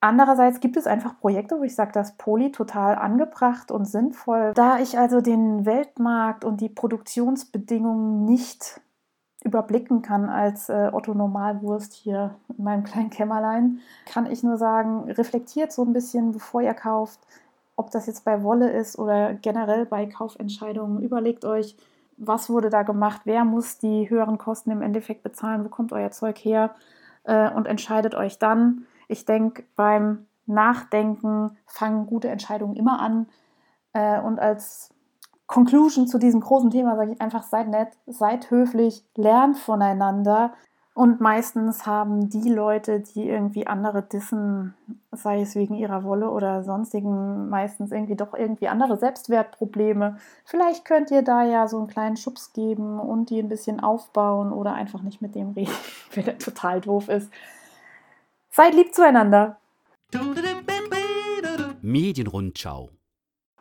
Andererseits 0.03 0.59
gibt 0.59 0.77
es 0.77 0.87
einfach 0.87 1.19
Projekte, 1.19 1.59
wo 1.59 1.63
ich 1.63 1.75
sage, 1.75 1.91
das 1.93 2.17
Poly 2.17 2.51
total 2.51 2.95
angebracht 2.95 3.71
und 3.71 3.85
sinnvoll. 3.85 4.51
Da 4.55 4.79
ich 4.79 4.97
also 4.97 5.21
den 5.21 5.65
Weltmarkt 5.67 6.43
und 6.43 6.59
die 6.59 6.69
Produktionsbedingungen 6.69 8.25
nicht 8.25 8.81
überblicken 9.43 10.01
kann 10.01 10.27
als 10.27 10.69
äh, 10.69 10.89
Otto 10.91 11.13
Normalwurst 11.13 11.93
hier 11.93 12.35
in 12.57 12.63
meinem 12.63 12.83
kleinen 12.83 13.11
Kämmerlein, 13.11 13.79
kann 14.05 14.25
ich 14.25 14.41
nur 14.41 14.57
sagen, 14.57 15.09
reflektiert 15.11 15.71
so 15.71 15.83
ein 15.83 15.93
bisschen, 15.93 16.31
bevor 16.31 16.61
ihr 16.61 16.73
kauft, 16.73 17.19
ob 17.75 17.91
das 17.91 18.07
jetzt 18.07 18.25
bei 18.25 18.43
Wolle 18.43 18.71
ist 18.71 18.97
oder 18.97 19.35
generell 19.35 19.85
bei 19.85 20.07
Kaufentscheidungen. 20.07 21.01
Überlegt 21.01 21.45
euch, 21.45 21.77
was 22.17 22.49
wurde 22.49 22.71
da 22.71 22.81
gemacht, 22.83 23.21
wer 23.25 23.45
muss 23.45 23.77
die 23.77 24.09
höheren 24.09 24.39
Kosten 24.39 24.71
im 24.71 24.81
Endeffekt 24.81 25.21
bezahlen, 25.23 25.63
wo 25.63 25.69
kommt 25.69 25.93
euer 25.93 26.11
Zeug 26.11 26.37
her 26.39 26.75
äh, 27.23 27.51
und 27.51 27.67
entscheidet 27.67 28.15
euch 28.15 28.39
dann 28.39 28.85
ich 29.11 29.25
denke, 29.25 29.63
beim 29.75 30.25
Nachdenken 30.45 31.57
fangen 31.65 32.07
gute 32.07 32.29
Entscheidungen 32.29 32.75
immer 32.75 32.99
an. 32.99 33.27
Äh, 33.93 34.19
und 34.21 34.39
als 34.39 34.93
Conclusion 35.47 36.07
zu 36.07 36.17
diesem 36.17 36.39
großen 36.39 36.71
Thema 36.71 36.95
sage 36.95 37.11
ich 37.11 37.21
einfach, 37.21 37.43
seid 37.43 37.67
nett, 37.67 37.89
seid 38.05 38.49
höflich, 38.51 39.05
lernt 39.15 39.57
voneinander. 39.57 40.53
Und 40.93 41.21
meistens 41.21 41.85
haben 41.85 42.29
die 42.29 42.49
Leute, 42.49 42.99
die 42.99 43.27
irgendwie 43.27 43.65
andere 43.65 44.01
dissen, 44.01 44.73
sei 45.11 45.41
es 45.41 45.55
wegen 45.55 45.75
ihrer 45.75 46.03
Wolle 46.03 46.29
oder 46.29 46.63
sonstigen, 46.63 47.47
meistens 47.47 47.93
irgendwie 47.93 48.17
doch 48.17 48.33
irgendwie 48.33 48.67
andere 48.67 48.97
Selbstwertprobleme. 48.97 50.17
Vielleicht 50.43 50.83
könnt 50.83 51.09
ihr 51.11 51.21
da 51.21 51.43
ja 51.43 51.67
so 51.69 51.77
einen 51.77 51.87
kleinen 51.87 52.17
Schubs 52.17 52.51
geben 52.51 52.99
und 52.99 53.29
die 53.29 53.39
ein 53.39 53.47
bisschen 53.47 53.79
aufbauen 53.79 54.51
oder 54.51 54.73
einfach 54.73 55.01
nicht 55.01 55.21
mit 55.21 55.33
dem 55.33 55.51
reden, 55.51 55.71
wenn 56.13 56.27
er 56.27 56.37
total 56.37 56.81
doof 56.81 57.07
ist. 57.07 57.31
Seid 58.53 58.73
lieb 58.73 58.93
zueinander. 58.93 59.57
Medienrundschau. 61.81 62.89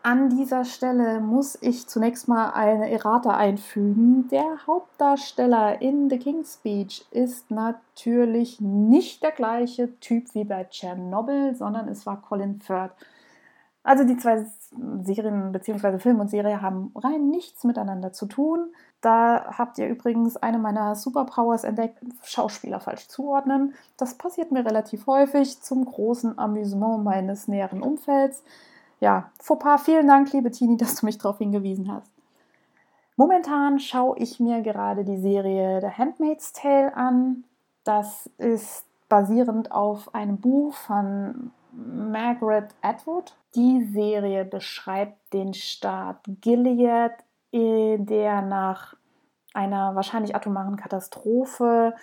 An 0.03 0.31
dieser 0.31 0.64
Stelle 0.64 1.20
muss 1.20 1.57
ich 1.61 1.87
zunächst 1.87 2.26
mal 2.26 2.50
eine 2.50 2.90
Errata 2.90 3.37
einfügen. 3.37 4.26
Der 4.31 4.66
Hauptdarsteller 4.66 5.81
in 5.81 6.11
The 6.11 6.18
King's 6.18 6.55
Speech 6.55 7.07
ist 7.12 7.53
natürlich 7.53 8.61
nicht 8.61 9.22
der 9.22 9.31
gleiche 9.31 9.96
Typ 10.00 10.35
wie 10.35 10.44
bei 10.44 10.64
Tschernobyl, 10.64 11.55
sondern 11.55 11.87
es 11.87 12.05
war 12.05 12.20
Colin 12.20 12.61
Firth. 12.61 12.92
Also 13.85 14.03
die 14.03 14.16
zwei 14.16 14.44
Serien 15.03 15.53
bzw. 15.53 15.98
Film 16.00 16.18
und 16.18 16.31
Serie 16.31 16.62
haben 16.62 16.92
rein 16.96 17.31
nichts 17.31 17.62
miteinander 17.62 18.12
zu 18.12 18.26
tun. 18.26 18.74
Da 19.00 19.54
habt 19.56 19.78
ihr 19.78 19.88
übrigens 19.88 20.36
eine 20.36 20.58
meiner 20.58 20.94
Superpowers 20.94 21.64
entdeckt, 21.64 21.98
Schauspieler 22.22 22.80
falsch 22.80 23.08
zuordnen. 23.08 23.74
Das 23.96 24.14
passiert 24.14 24.52
mir 24.52 24.64
relativ 24.64 25.06
häufig 25.06 25.62
zum 25.62 25.86
großen 25.86 26.38
Amüsement 26.38 27.02
meines 27.02 27.48
näheren 27.48 27.82
Umfelds. 27.82 28.42
Ja, 29.00 29.30
Fauxpas, 29.40 29.84
vielen 29.84 30.06
Dank, 30.06 30.32
liebe 30.32 30.50
Tini, 30.50 30.76
dass 30.76 30.96
du 30.96 31.06
mich 31.06 31.16
darauf 31.16 31.38
hingewiesen 31.38 31.90
hast. 31.90 32.10
Momentan 33.16 33.78
schaue 33.78 34.18
ich 34.18 34.40
mir 34.40 34.60
gerade 34.60 35.04
die 35.04 35.18
Serie 35.18 35.80
The 35.80 35.88
Handmaid's 35.88 36.52
Tale 36.52 36.94
an. 36.94 37.44
Das 37.84 38.28
ist 38.36 38.84
basierend 39.08 39.72
auf 39.72 40.14
einem 40.14 40.38
Buch 40.38 40.74
von 40.74 41.50
Margaret 41.72 42.74
Atwood. 42.82 43.34
Die 43.54 43.84
Serie 43.84 44.44
beschreibt 44.44 45.32
den 45.32 45.54
Staat 45.54 46.18
Gilead, 46.40 47.12
der 47.52 48.42
nach 48.42 48.96
einer 49.54 49.94
wahrscheinlich 49.94 50.34
atomaren 50.34 50.76
Katastrophe 50.76 51.94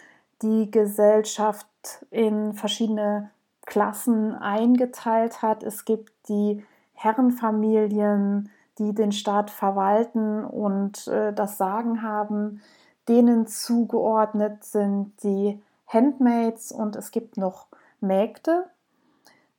die 0.41 0.69
Gesellschaft 0.69 1.67
in 2.11 2.53
verschiedene 2.53 3.31
Klassen 3.65 4.35
eingeteilt 4.35 5.41
hat. 5.41 5.63
Es 5.63 5.85
gibt 5.85 6.11
die 6.29 6.65
Herrenfamilien, 6.93 8.49
die 8.77 8.93
den 8.93 9.11
Staat 9.11 9.49
verwalten 9.49 10.43
und 10.43 11.07
äh, 11.07 11.33
das 11.33 11.57
Sagen 11.57 12.01
haben. 12.01 12.61
Denen 13.07 13.47
zugeordnet 13.47 14.63
sind 14.63 15.23
die 15.23 15.61
Handmaids 15.87 16.71
und 16.71 16.95
es 16.95 17.11
gibt 17.11 17.37
noch 17.37 17.67
Mägde. 17.99 18.65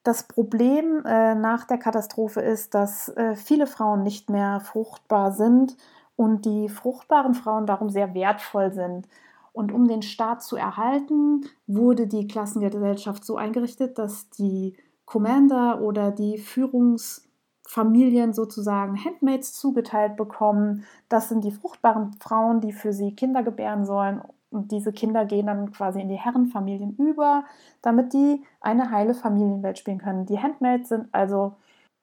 Das 0.08 0.22
Problem 0.22 1.04
äh, 1.04 1.34
nach 1.34 1.66
der 1.66 1.76
Katastrophe 1.76 2.40
ist, 2.40 2.72
dass 2.72 3.10
äh, 3.10 3.34
viele 3.36 3.66
Frauen 3.66 4.02
nicht 4.04 4.30
mehr 4.30 4.58
fruchtbar 4.60 5.32
sind 5.32 5.76
und 6.16 6.46
die 6.46 6.70
fruchtbaren 6.70 7.34
Frauen 7.34 7.66
darum 7.66 7.90
sehr 7.90 8.14
wertvoll 8.14 8.72
sind. 8.72 9.06
Und 9.52 9.70
um 9.70 9.86
den 9.86 10.00
Staat 10.00 10.42
zu 10.42 10.56
erhalten, 10.56 11.42
wurde 11.66 12.06
die 12.06 12.26
Klassengesellschaft 12.26 13.22
so 13.22 13.36
eingerichtet, 13.36 13.98
dass 13.98 14.30
die 14.30 14.78
Commander 15.04 15.82
oder 15.82 16.10
die 16.10 16.38
Führungsfamilien 16.38 18.32
sozusagen 18.32 19.04
Handmaids 19.04 19.52
zugeteilt 19.52 20.16
bekommen. 20.16 20.86
Das 21.10 21.28
sind 21.28 21.44
die 21.44 21.52
fruchtbaren 21.52 22.14
Frauen, 22.14 22.62
die 22.62 22.72
für 22.72 22.94
sie 22.94 23.14
Kinder 23.14 23.42
gebären 23.42 23.84
sollen 23.84 24.22
und 24.50 24.72
diese 24.72 24.92
Kinder 24.92 25.24
gehen 25.24 25.46
dann 25.46 25.72
quasi 25.72 26.00
in 26.00 26.08
die 26.08 26.16
Herrenfamilien 26.16 26.96
über, 26.96 27.44
damit 27.82 28.12
die 28.12 28.42
eine 28.60 28.90
heile 28.90 29.14
Familienwelt 29.14 29.78
spielen 29.78 29.98
können. 29.98 30.26
Die 30.26 30.38
Handmaids 30.38 30.88
sind 30.88 31.08
also 31.12 31.56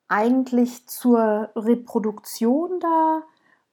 eigentlich 0.08 0.88
zur 0.88 1.50
Reproduktion 1.56 2.80
da 2.80 3.24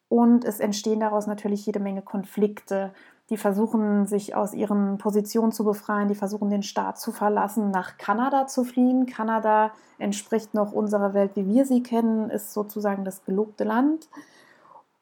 und 0.08 0.44
es 0.44 0.61
entstehen 0.61 1.00
daraus 1.00 1.26
natürlich 1.26 1.66
jede 1.66 1.80
Menge 1.80 2.02
Konflikte. 2.02 2.92
Die 3.30 3.37
versuchen, 3.37 4.06
sich 4.06 4.35
aus 4.35 4.52
ihren 4.52 4.98
Positionen 4.98 5.52
zu 5.52 5.64
befreien, 5.64 6.08
die 6.08 6.14
versuchen, 6.14 6.50
den 6.50 6.62
Staat 6.62 6.98
zu 6.98 7.12
verlassen, 7.12 7.70
nach 7.70 7.96
Kanada 7.96 8.46
zu 8.46 8.64
fliehen. 8.64 9.06
Kanada 9.06 9.72
entspricht 9.98 10.54
noch 10.54 10.72
unserer 10.72 11.14
Welt, 11.14 11.32
wie 11.35 11.46
wir 11.46 11.64
sie 11.64 11.82
kennen, 11.82 12.28
ist 12.28 12.52
sozusagen 12.52 13.04
das 13.04 13.24
gelobte 13.24 13.64
Land. 13.64 14.08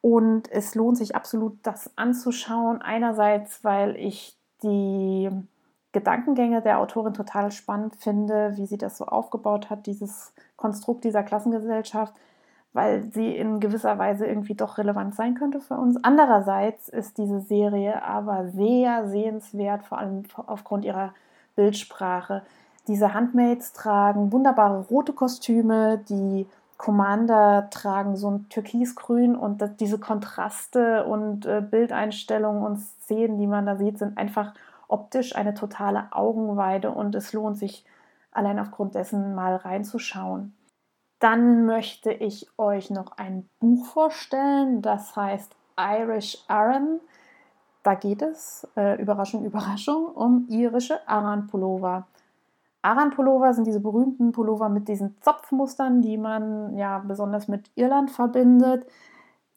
Und 0.03 0.51
es 0.51 0.75
lohnt 0.75 0.97
sich 0.97 1.15
absolut, 1.15 1.59
das 1.63 1.91
anzuschauen. 1.97 2.81
Einerseits, 2.81 3.63
weil 3.65 3.97
ich 3.97 4.37
die 4.63 5.31
Gedankengänge 5.93 6.63
der 6.63 6.79
Autorin 6.79 7.15
total 7.15 7.51
spannend 7.51 7.97
finde, 7.97 8.57
wie 8.57 8.67
sie 8.67 8.79
das 8.79 8.97
so 8.97 9.07
aufgebaut 9.07 9.71
hat, 9.71 9.87
dieses 9.87 10.33
Konstrukt 10.57 11.05
dieser 11.05 11.23
Klassengesellschaft, 11.23 12.15
weil 12.73 13.11
sie 13.13 13.37
in 13.37 13.59
gewisser 13.59 13.99
Weise 13.99 14.27
irgendwie 14.27 14.55
doch 14.55 14.79
relevant 14.79 15.17
sein 15.17 15.35
könnte 15.35 15.61
für 15.61 15.75
uns. 15.75 16.03
Andererseits 16.05 16.89
ist 16.89 17.19
diese 17.19 17.41
Serie 17.41 18.03
aber 18.05 18.49
sehr 18.49 19.09
sehenswert, 19.09 19.83
vor 19.83 19.99
allem 19.99 20.23
aufgrund 20.47 20.85
ihrer 20.85 21.13
Bildsprache. 21.57 22.43
Diese 22.87 23.13
Handmaids 23.13 23.73
tragen 23.73 24.33
wunderbare 24.33 24.87
rote 24.89 25.13
Kostüme, 25.13 25.99
die 26.09 26.47
Commander 26.81 27.69
tragen 27.69 28.16
so 28.16 28.31
ein 28.31 28.49
Türkisgrün 28.49 29.37
und 29.37 29.61
das, 29.61 29.77
diese 29.77 29.99
Kontraste 29.99 31.05
und 31.05 31.45
äh, 31.45 31.61
Bildeinstellungen 31.61 32.62
und 32.62 32.79
Szenen, 32.79 33.37
die 33.37 33.47
man 33.47 33.66
da 33.66 33.77
sieht, 33.77 33.99
sind 33.99 34.16
einfach 34.16 34.55
optisch 34.88 35.37
eine 35.37 35.53
totale 35.53 36.09
Augenweide 36.11 36.90
und 36.90 37.14
es 37.14 37.35
lohnt 37.35 37.59
sich 37.59 37.85
allein 38.33 38.59
aufgrund 38.59 38.95
dessen 38.95 39.35
mal 39.35 39.57
reinzuschauen. 39.57 40.55
Dann 41.19 41.66
möchte 41.66 42.12
ich 42.12 42.49
euch 42.57 42.88
noch 42.88 43.19
ein 43.19 43.47
Buch 43.59 43.85
vorstellen, 43.85 44.81
das 44.81 45.14
heißt 45.14 45.55
Irish 45.79 46.38
Aran. 46.49 46.99
Da 47.83 47.93
geht 47.93 48.23
es, 48.23 48.66
äh, 48.75 48.99
Überraschung, 48.99 49.45
Überraschung, 49.45 50.07
um 50.07 50.47
irische 50.49 51.07
Aran-Pullover. 51.07 52.07
Aran-Pullover 52.83 53.53
sind 53.55 53.66
diese 53.66 53.81
berühmten 53.81 54.33
Pullover 54.33 54.69
mit 54.69 54.88
diesen 54.88 55.21
Zopfmustern, 55.21 56.03
die 56.03 56.16
man 56.16 56.77
ja 56.77 56.99
besonders 56.99 57.49
mit 57.49 57.71
Irland 57.75 58.11
verbindet. 58.11 58.87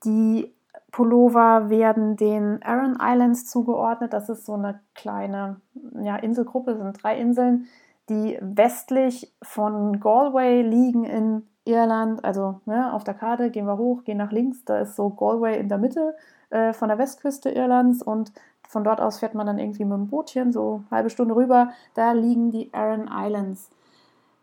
Die 0.04 0.54
Pullover 0.92 1.70
werden 1.70 2.18
den 2.18 2.62
Aran 2.64 2.98
Islands 3.02 3.46
zugeordnet. 3.46 4.14
Das 4.14 4.30
ist 4.30 4.46
so 4.46 4.54
eine 4.54 4.80
kleine 4.94 5.62
ja, 6.02 6.18
Inselgruppe, 6.18 6.72
das 6.72 6.82
sind 6.82 7.04
drei 7.04 7.18
Inseln, 7.18 7.68
die 8.10 8.38
westlich 8.42 9.34
von 9.42 10.00
Galway 10.00 10.62
liegen 10.62 11.06
in 11.06 11.48
Irland. 11.66 12.24
Also 12.24 12.62
ne, 12.66 12.94
auf 12.94 13.04
der 13.04 13.14
Karte 13.14 13.50
gehen 13.50 13.66
wir 13.66 13.78
hoch, 13.78 14.04
gehen 14.04 14.18
nach 14.18 14.32
links, 14.32 14.66
da 14.66 14.80
ist 14.80 14.96
so 14.96 15.10
Galway 15.10 15.60
in 15.60 15.70
der 15.70 15.78
Mitte 15.78 16.16
äh, 16.50 16.74
von 16.74 16.90
der 16.90 16.98
Westküste 16.98 17.50
Irlands 17.50 18.04
und 18.04 18.32
von 18.74 18.84
dort 18.84 19.00
aus 19.00 19.20
fährt 19.20 19.36
man 19.36 19.48
dann 19.48 19.60
irgendwie 19.60 19.86
mit 19.86 19.94
dem 19.94 20.10
Bootchen 20.10 20.52
so 20.52 20.84
halbe 20.92 21.10
Stunde 21.10 21.36
rüber. 21.36 21.72
Da 21.94 22.12
liegen 22.12 22.52
die 22.52 22.74
Aran 22.74 23.10
Islands. 23.10 23.70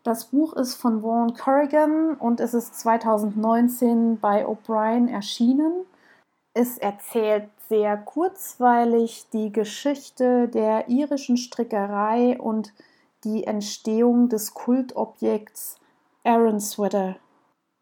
Das 0.03 0.25
Buch 0.25 0.53
ist 0.53 0.73
von 0.73 1.03
Vaughan 1.03 1.35
Corrigan 1.35 2.15
und 2.15 2.39
es 2.39 2.55
ist 2.55 2.79
2019 2.79 4.19
bei 4.19 4.47
O'Brien 4.47 5.07
erschienen. 5.07 5.85
Es 6.55 6.79
erzählt 6.79 7.49
sehr 7.69 7.97
kurzweilig 7.97 9.27
die 9.31 9.51
Geschichte 9.51 10.47
der 10.47 10.89
irischen 10.89 11.37
Strickerei 11.37 12.39
und 12.39 12.73
die 13.23 13.43
Entstehung 13.43 14.29
des 14.29 14.55
Kultobjekts 14.55 15.77
Aaron 16.23 16.59
Sweater 16.59 17.17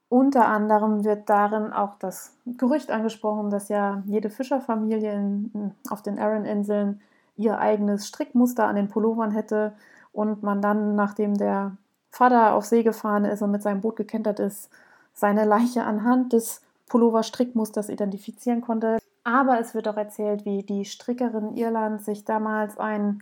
unter 0.09 0.47
anderem 0.47 1.05
wird 1.05 1.29
darin 1.29 1.71
auch 1.71 1.95
das 1.99 2.35
Gerücht 2.57 2.89
angesprochen, 2.89 3.51
dass 3.51 3.69
ja 3.69 4.01
jede 4.07 4.31
Fischerfamilie 4.31 5.13
in, 5.13 5.71
auf 5.89 6.01
den 6.01 6.17
Aran-Inseln 6.17 6.99
ihr 7.37 7.59
eigenes 7.59 8.07
Strickmuster 8.07 8.67
an 8.67 8.75
den 8.75 8.89
Pullovern 8.89 9.31
hätte 9.31 9.73
und 10.11 10.41
man 10.41 10.61
dann, 10.61 10.95
nachdem 10.95 11.35
der 11.35 11.77
Vater 12.09 12.55
auf 12.55 12.65
See 12.65 12.81
gefahren 12.81 13.23
ist 13.23 13.43
und 13.43 13.51
mit 13.51 13.61
seinem 13.61 13.81
Boot 13.81 13.95
gekentert 13.95 14.39
ist, 14.39 14.69
seine 15.13 15.45
Leiche 15.45 15.83
anhand 15.83 16.33
des 16.33 16.61
Pullover-Strickmusters 16.87 17.89
identifizieren 17.89 18.61
konnte. 18.61 18.97
Aber 19.23 19.59
es 19.59 19.75
wird 19.75 19.87
auch 19.87 19.97
erzählt, 19.97 20.43
wie 20.43 20.63
die 20.63 20.85
Strickerin 20.85 21.55
Irland 21.55 22.01
sich 22.01 22.25
damals 22.25 22.79
ein 22.79 23.21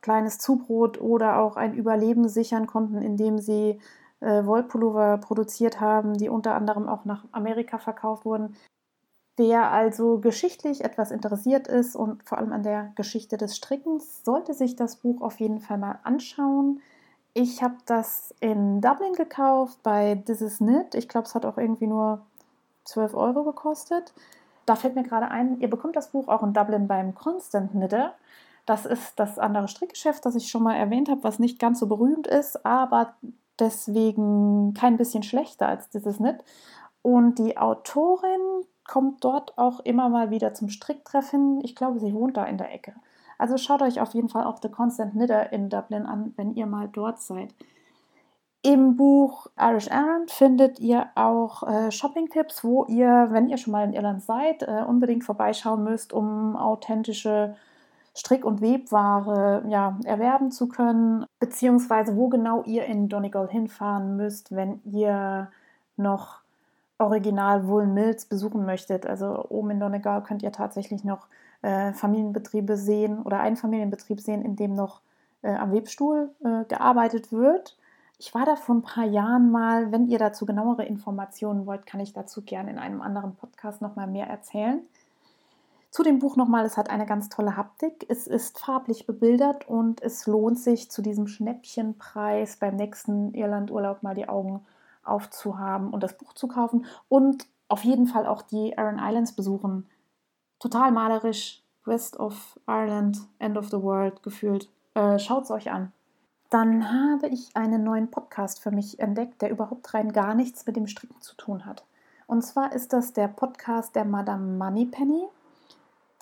kleines 0.00 0.38
Zubrot 0.38 1.00
oder 1.00 1.38
auch 1.38 1.56
ein 1.56 1.74
Überleben 1.74 2.28
sichern 2.28 2.66
konnten, 2.66 3.02
indem 3.02 3.38
sie 3.38 3.78
äh, 4.22 4.46
Wollpullover 4.46 5.18
produziert 5.18 5.80
haben, 5.80 6.16
die 6.16 6.28
unter 6.28 6.54
anderem 6.54 6.88
auch 6.88 7.04
nach 7.04 7.24
Amerika 7.32 7.78
verkauft 7.78 8.24
wurden. 8.24 8.56
Wer 9.36 9.70
also 9.70 10.18
geschichtlich 10.18 10.84
etwas 10.84 11.10
interessiert 11.10 11.66
ist 11.66 11.96
und 11.96 12.22
vor 12.22 12.38
allem 12.38 12.52
an 12.52 12.62
der 12.62 12.92
Geschichte 12.96 13.36
des 13.36 13.56
Strickens, 13.56 14.24
sollte 14.24 14.54
sich 14.54 14.76
das 14.76 14.96
Buch 14.96 15.22
auf 15.22 15.40
jeden 15.40 15.60
Fall 15.60 15.78
mal 15.78 15.98
anschauen. 16.04 16.80
Ich 17.34 17.62
habe 17.62 17.76
das 17.86 18.34
in 18.40 18.82
Dublin 18.82 19.14
gekauft 19.14 19.78
bei 19.82 20.16
This 20.26 20.42
Is 20.42 20.58
Knit. 20.58 20.94
Ich 20.94 21.08
glaube, 21.08 21.26
es 21.26 21.34
hat 21.34 21.46
auch 21.46 21.56
irgendwie 21.56 21.86
nur 21.86 22.20
12 22.84 23.14
Euro 23.14 23.44
gekostet. 23.44 24.12
Da 24.66 24.76
fällt 24.76 24.94
mir 24.94 25.02
gerade 25.02 25.28
ein, 25.28 25.58
ihr 25.60 25.70
bekommt 25.70 25.96
das 25.96 26.10
Buch 26.10 26.28
auch 26.28 26.42
in 26.42 26.52
Dublin 26.52 26.86
beim 26.86 27.14
Constant 27.14 27.72
Knitter. 27.72 28.14
Das 28.66 28.86
ist 28.86 29.18
das 29.18 29.38
andere 29.38 29.66
Strickgeschäft, 29.66 30.24
das 30.24 30.36
ich 30.36 30.48
schon 30.48 30.62
mal 30.62 30.76
erwähnt 30.76 31.08
habe, 31.08 31.24
was 31.24 31.38
nicht 31.38 31.58
ganz 31.58 31.80
so 31.80 31.86
berühmt 31.86 32.26
ist, 32.26 32.64
aber 32.64 33.14
deswegen 33.58 34.74
kein 34.74 34.96
bisschen 34.96 35.22
schlechter 35.22 35.68
als 35.68 35.90
dieses 35.90 36.18
Knit. 36.18 36.44
Und 37.02 37.38
die 37.38 37.58
Autorin 37.58 38.64
kommt 38.84 39.24
dort 39.24 39.56
auch 39.58 39.80
immer 39.80 40.08
mal 40.08 40.30
wieder 40.30 40.54
zum 40.54 40.68
Stricktreffen. 40.68 41.60
Ich 41.64 41.74
glaube, 41.74 42.00
sie 42.00 42.14
wohnt 42.14 42.36
da 42.36 42.44
in 42.44 42.58
der 42.58 42.72
Ecke. 42.72 42.94
Also 43.38 43.56
schaut 43.56 43.82
euch 43.82 44.00
auf 44.00 44.14
jeden 44.14 44.28
Fall 44.28 44.44
auch 44.44 44.58
The 44.62 44.68
Constant 44.68 45.12
Knitter 45.12 45.52
in 45.52 45.68
Dublin 45.68 46.06
an, 46.06 46.32
wenn 46.36 46.54
ihr 46.54 46.66
mal 46.66 46.88
dort 46.88 47.20
seid. 47.20 47.54
Im 48.64 48.96
Buch 48.96 49.48
Irish 49.58 49.88
Errand 49.88 50.30
findet 50.30 50.78
ihr 50.78 51.08
auch 51.16 51.64
äh, 51.64 51.90
Shopping-Tipps, 51.90 52.62
wo 52.62 52.84
ihr, 52.84 53.26
wenn 53.30 53.48
ihr 53.48 53.56
schon 53.56 53.72
mal 53.72 53.84
in 53.84 53.92
Irland 53.92 54.22
seid, 54.22 54.62
äh, 54.62 54.84
unbedingt 54.86 55.24
vorbeischauen 55.24 55.82
müsst, 55.82 56.12
um 56.12 56.54
authentische 56.54 57.56
Strick- 58.14 58.44
und 58.44 58.60
Webware 58.60 59.64
ja, 59.68 59.98
erwerben 60.04 60.50
zu 60.50 60.68
können, 60.68 61.24
beziehungsweise 61.38 62.16
wo 62.16 62.28
genau 62.28 62.62
ihr 62.64 62.84
in 62.84 63.08
Donegal 63.08 63.48
hinfahren 63.48 64.16
müsst, 64.16 64.54
wenn 64.54 64.80
ihr 64.84 65.50
noch 65.96 66.40
Original 66.98 67.66
Woolen 67.66 67.94
Mills 67.94 68.26
besuchen 68.26 68.64
möchtet. 68.64 69.06
Also 69.06 69.46
oben 69.48 69.70
in 69.70 69.80
Donegal 69.80 70.22
könnt 70.22 70.42
ihr 70.42 70.52
tatsächlich 70.52 71.04
noch 71.04 71.26
äh, 71.62 71.92
Familienbetriebe 71.92 72.76
sehen 72.76 73.22
oder 73.22 73.40
einen 73.40 73.56
Familienbetrieb 73.56 74.20
sehen, 74.20 74.42
in 74.42 74.56
dem 74.56 74.74
noch 74.74 75.00
äh, 75.42 75.54
am 75.54 75.72
Webstuhl 75.72 76.30
äh, 76.44 76.64
gearbeitet 76.64 77.32
wird. 77.32 77.76
Ich 78.18 78.34
war 78.34 78.44
da 78.44 78.56
vor 78.56 78.76
ein 78.76 78.82
paar 78.82 79.06
Jahren 79.06 79.50
mal. 79.50 79.90
Wenn 79.90 80.06
ihr 80.06 80.18
dazu 80.18 80.46
genauere 80.46 80.84
Informationen 80.84 81.66
wollt, 81.66 81.86
kann 81.86 82.00
ich 82.00 82.12
dazu 82.12 82.42
gerne 82.42 82.70
in 82.70 82.78
einem 82.78 83.00
anderen 83.00 83.34
Podcast 83.34 83.82
nochmal 83.82 84.06
mehr 84.06 84.28
erzählen. 84.28 84.80
Zu 85.92 86.02
dem 86.02 86.20
Buch 86.20 86.36
nochmal, 86.36 86.64
es 86.64 86.78
hat 86.78 86.88
eine 86.88 87.04
ganz 87.04 87.28
tolle 87.28 87.54
Haptik. 87.54 88.06
Es 88.08 88.26
ist 88.26 88.58
farblich 88.58 89.06
bebildert 89.06 89.68
und 89.68 90.00
es 90.00 90.26
lohnt 90.26 90.58
sich 90.58 90.90
zu 90.90 91.02
diesem 91.02 91.26
Schnäppchenpreis 91.26 92.56
beim 92.56 92.76
nächsten 92.76 93.34
Irlandurlaub 93.34 94.02
mal 94.02 94.14
die 94.14 94.26
Augen 94.26 94.64
aufzuhaben 95.04 95.90
und 95.90 96.02
das 96.02 96.16
Buch 96.16 96.32
zu 96.32 96.48
kaufen 96.48 96.86
und 97.10 97.46
auf 97.68 97.84
jeden 97.84 98.06
Fall 98.06 98.26
auch 98.26 98.40
die 98.40 98.76
Aran 98.78 98.98
Islands 98.98 99.32
besuchen. 99.32 99.86
Total 100.60 100.92
malerisch, 100.92 101.62
West 101.84 102.18
of 102.18 102.58
Ireland, 102.66 103.18
End 103.38 103.58
of 103.58 103.68
the 103.68 103.82
World 103.82 104.22
gefühlt. 104.22 104.70
Äh, 104.94 105.18
Schaut 105.18 105.44
es 105.44 105.50
euch 105.50 105.70
an. 105.70 105.92
Dann 106.48 106.90
habe 106.90 107.28
ich 107.28 107.54
einen 107.54 107.84
neuen 107.84 108.10
Podcast 108.10 108.60
für 108.60 108.70
mich 108.70 108.98
entdeckt, 108.98 109.42
der 109.42 109.50
überhaupt 109.50 109.92
rein 109.92 110.12
gar 110.12 110.34
nichts 110.34 110.64
mit 110.64 110.76
dem 110.76 110.86
Stricken 110.86 111.20
zu 111.20 111.36
tun 111.36 111.66
hat. 111.66 111.84
Und 112.26 112.40
zwar 112.40 112.72
ist 112.72 112.94
das 112.94 113.12
der 113.12 113.28
Podcast 113.28 113.94
der 113.94 114.06
Madame 114.06 114.56
Moneypenny. 114.56 115.28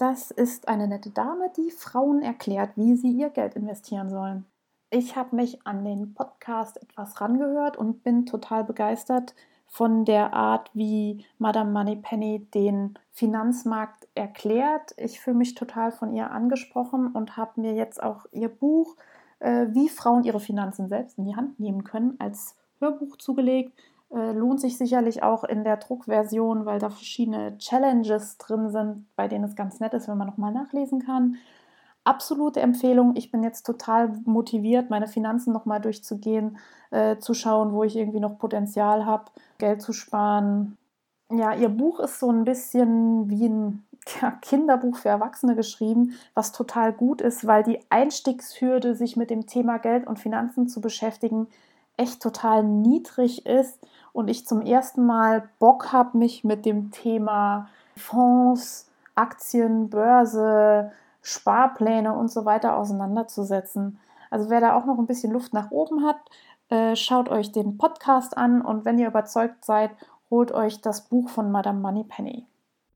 Das 0.01 0.31
ist 0.31 0.67
eine 0.67 0.89
nette 0.89 1.11
Dame, 1.11 1.53
die 1.59 1.71
Frauen 1.71 2.23
erklärt, 2.23 2.71
wie 2.77 2.97
sie 2.97 3.11
ihr 3.11 3.29
Geld 3.29 3.55
investieren 3.55 4.09
sollen. 4.09 4.47
Ich 4.89 5.15
habe 5.15 5.37
mich 5.37 5.67
an 5.67 5.85
den 5.85 6.15
Podcast 6.15 6.83
etwas 6.83 7.21
rangehört 7.21 7.77
und 7.77 8.03
bin 8.03 8.25
total 8.25 8.65
begeistert 8.65 9.35
von 9.67 10.07
der 10.07 10.33
Art, 10.33 10.71
wie 10.73 11.27
Madame 11.37 11.73
Moneypenny 11.73 12.47
den 12.55 12.99
Finanzmarkt 13.13 14.09
erklärt. 14.15 14.95
Ich 14.97 15.21
fühle 15.21 15.37
mich 15.37 15.55
total 15.55 15.93
von 15.93 16.15
ihr 16.15 16.31
angesprochen 16.31 17.09
und 17.09 17.37
habe 17.37 17.61
mir 17.61 17.75
jetzt 17.75 18.03
auch 18.03 18.25
ihr 18.33 18.49
Buch, 18.49 18.97
äh, 19.39 19.67
wie 19.69 19.91
Frauen 19.91 20.25
ihre 20.25 20.41
Finanzen 20.41 20.89
selbst 20.89 21.19
in 21.19 21.27
die 21.27 21.37
Hand 21.37 21.61
nehmen 21.61 21.85
können, 21.85 22.17
als 22.19 22.57
Hörbuch 22.79 23.19
zugelegt. 23.19 23.79
Äh, 24.13 24.33
lohnt 24.33 24.61
sich 24.61 24.77
sicherlich 24.77 25.23
auch 25.23 25.45
in 25.45 25.65
der 25.65 25.77
Druckversion, 25.77 26.67
weil 26.67 26.79
da 26.79 26.91
verschiedene 26.91 27.57
Challenges 27.59 28.39
drin 28.39 28.71
sind, 28.71 29.07
bei 29.17 29.29
denen 29.29 29.45
es 29.45 29.57
ganz 29.57 29.81
nett 29.81 29.95
ist, 29.95 30.09
wenn 30.09 30.19
man 30.19 30.29
nochmal 30.29 30.53
nachlesen 30.53 31.05
kann 31.05 31.37
absolute 32.05 32.61
Empfehlung. 32.61 33.15
Ich 33.17 33.31
bin 33.31 33.43
jetzt 33.43 33.65
total 33.65 34.09
motiviert, 34.25 34.91
meine 34.91 35.07
Finanzen 35.07 35.53
nochmal 35.53 35.81
durchzugehen, 35.81 36.59
äh, 36.91 37.19
zu 37.19 37.35
schauen, 37.35 37.73
wo 37.73 37.85
ich 37.85 37.97
irgendwie 37.97 38.21
noch 38.21 38.39
Potenzial 38.39 39.05
habe, 39.07 39.27
Geld 39.59 39.83
zu 39.83 39.93
sparen. 39.93 40.77
Ja, 41.31 41.55
ihr 41.55 41.69
Buch 41.69 42.01
ist 42.01 42.19
so 42.19 42.31
ein 42.31 42.45
bisschen 42.45 43.29
wie 43.29 43.49
ein 43.49 43.85
Kinderbuch 44.43 44.97
für 44.97 45.11
Erwachsene 45.11 45.55
geschrieben, 45.55 46.15
was 46.35 46.53
total 46.53 46.93
gut 46.93 47.21
ist, 47.21 47.47
weil 47.47 47.63
die 47.63 47.79
Einstiegshürde, 47.91 48.95
sich 48.95 49.17
mit 49.17 49.31
dem 49.31 49.47
Thema 49.47 49.79
Geld 49.79 50.07
und 50.07 50.19
Finanzen 50.19 50.69
zu 50.69 50.81
beschäftigen, 50.81 51.47
echt 51.97 52.21
total 52.23 52.65
niedrig 52.65 53.47
ist 53.47 53.79
und 54.13 54.29
ich 54.29 54.47
zum 54.47 54.61
ersten 54.63 55.07
Mal 55.07 55.49
Bock 55.59 55.93
habe, 55.93 56.19
mich 56.19 56.45
mit 56.45 56.65
dem 56.65 56.91
Thema 56.91 57.69
Fonds, 57.97 58.91
Aktien, 59.15 59.91
Börse, 59.91 60.93
Sparpläne 61.23 62.15
und 62.15 62.31
so 62.31 62.45
weiter 62.45 62.77
auseinanderzusetzen. 62.77 63.99
Also 64.31 64.49
wer 64.49 64.61
da 64.61 64.77
auch 64.77 64.87
noch 64.87 64.99
ein 64.99 65.07
bisschen 65.07 65.33
Luft 65.33 65.53
nach 65.53 65.71
oben 65.71 66.05
hat, 66.05 66.19
äh, 66.71 66.97
schaut 66.97 67.29
euch 67.29 67.53
den 67.53 67.79
Podcast 67.79 68.37
an 68.37 68.63
und 68.63 68.85
wenn 68.85 68.99
ihr 68.99 69.09
überzeugt 69.09 69.65
seid, 69.65 69.91
holt 70.31 70.53
euch 70.53 70.81
das 70.81 71.09
Buch 71.09 71.29
von 71.29 71.51
Madame 71.51 71.81
Moneypenny. 71.81 72.47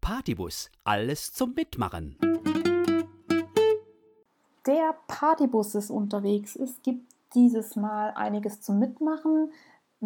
Partybus, 0.01 0.71
alles 0.85 1.33
zum 1.33 1.55
Mitmachen. 1.55 2.17
Der 4.67 4.95
Partybus 5.09 5.75
ist 5.75 5.91
unterwegs. 5.91 6.57
Es 6.57 6.83
gibt 6.83 7.13
dieses 7.35 7.77
Mal 7.77 8.13
einiges 8.15 8.61
zum 8.61 8.79
Mitmachen. 8.79 9.51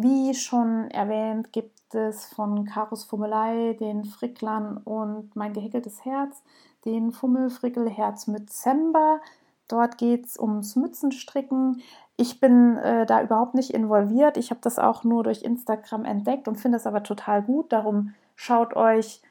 Wie 0.01 0.33
schon 0.33 0.89
erwähnt, 0.91 1.51
gibt 1.51 1.93
es 1.93 2.25
von 2.25 2.65
Karus 2.65 3.03
Fummelei, 3.03 3.75
den 3.79 4.05
Fricklern 4.05 4.77
und 4.77 5.35
mein 5.35 5.53
gehäkeltes 5.53 6.05
Herz 6.05 6.41
den 6.85 7.11
Fummelfrickelherz 7.11 8.27
mit 8.27 8.49
Zember. 8.49 9.19
Dort 9.67 9.97
geht 9.97 10.25
es 10.25 10.39
ums 10.39 10.75
Mützenstricken. 10.75 11.81
Ich 12.17 12.39
bin 12.39 12.77
äh, 12.77 13.05
da 13.05 13.21
überhaupt 13.21 13.53
nicht 13.53 13.71
involviert. 13.71 14.37
Ich 14.37 14.51
habe 14.51 14.61
das 14.63 14.79
auch 14.79 15.03
nur 15.03 15.23
durch 15.23 15.43
Instagram 15.43 16.05
entdeckt 16.05 16.47
und 16.47 16.55
finde 16.55 16.77
es 16.77 16.87
aber 16.87 17.03
total 17.03 17.41
gut. 17.41 17.71
Darum 17.71 18.13
schaut 18.35 18.75
euch 18.75 19.21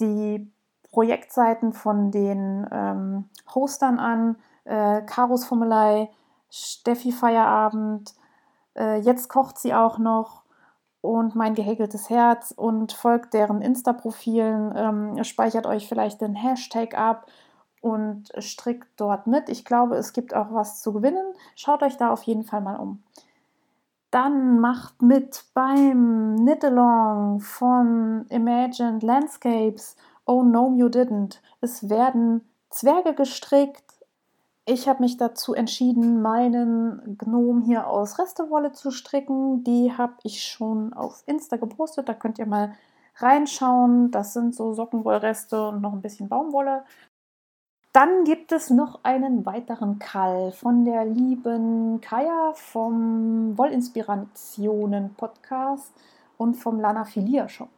die 0.00 0.50
Projektseiten 0.90 1.72
von 1.72 2.10
den 2.10 2.66
ähm, 2.70 3.24
Hostern 3.54 3.98
an. 3.98 4.36
Äh, 4.64 5.02
Karos 5.02 5.44
Fummelei, 5.44 6.10
Steffi 6.50 7.12
Feierabend. 7.12 8.14
Äh, 8.76 9.00
jetzt 9.00 9.28
kocht 9.28 9.58
sie 9.58 9.74
auch 9.74 9.98
noch 9.98 10.42
und 11.00 11.34
mein 11.34 11.54
gehäkeltes 11.54 12.10
Herz 12.10 12.52
und 12.56 12.92
folgt 12.92 13.34
deren 13.34 13.60
Insta-Profilen, 13.60 14.72
ähm, 14.76 15.24
speichert 15.24 15.66
euch 15.66 15.88
vielleicht 15.88 16.20
den 16.20 16.34
Hashtag 16.34 16.96
ab 16.96 17.26
und 17.80 18.30
strickt 18.38 18.88
dort 18.96 19.26
mit. 19.26 19.48
Ich 19.48 19.64
glaube, 19.64 19.96
es 19.96 20.12
gibt 20.12 20.34
auch 20.34 20.52
was 20.52 20.80
zu 20.80 20.92
gewinnen. 20.92 21.34
Schaut 21.56 21.82
euch 21.82 21.96
da 21.96 22.12
auf 22.12 22.22
jeden 22.22 22.44
Fall 22.44 22.60
mal 22.60 22.76
um. 22.76 23.02
Dann 24.12 24.60
macht 24.60 25.02
mit 25.02 25.44
beim 25.54 26.36
Knit-Along 26.36 27.40
von 27.40 28.26
Imagined 28.28 29.02
Landscapes. 29.02 29.96
Oh 30.26 30.42
no, 30.42 30.72
you 30.76 30.86
didn't. 30.86 31.40
Es 31.60 31.88
werden 31.88 32.46
Zwerge 32.70 33.14
gestrickt 33.14 33.91
ich 34.64 34.88
habe 34.88 35.02
mich 35.02 35.16
dazu 35.16 35.54
entschieden, 35.54 36.22
meinen 36.22 37.18
Gnom 37.18 37.62
hier 37.62 37.88
aus 37.88 38.18
Restewolle 38.18 38.72
zu 38.72 38.90
stricken. 38.90 39.64
Die 39.64 39.92
habe 39.96 40.14
ich 40.22 40.44
schon 40.44 40.92
auf 40.92 41.24
Insta 41.26 41.56
gepostet. 41.56 42.08
Da 42.08 42.14
könnt 42.14 42.38
ihr 42.38 42.46
mal 42.46 42.74
reinschauen. 43.16 44.10
Das 44.12 44.32
sind 44.32 44.54
so 44.54 44.72
Sockenwollreste 44.72 45.68
und 45.68 45.80
noch 45.80 45.92
ein 45.92 46.02
bisschen 46.02 46.28
Baumwolle. 46.28 46.84
Dann 47.92 48.24
gibt 48.24 48.52
es 48.52 48.70
noch 48.70 49.00
einen 49.02 49.44
weiteren 49.44 49.98
Kall 49.98 50.52
von 50.52 50.84
der 50.84 51.04
lieben 51.04 52.00
Kaya 52.00 52.52
vom 52.54 53.58
Wollinspirationen 53.58 55.14
Podcast 55.14 55.92
und 56.38 56.54
vom 56.54 56.80
Lana 56.80 57.04
Filia 57.04 57.48
Shop. 57.48 57.68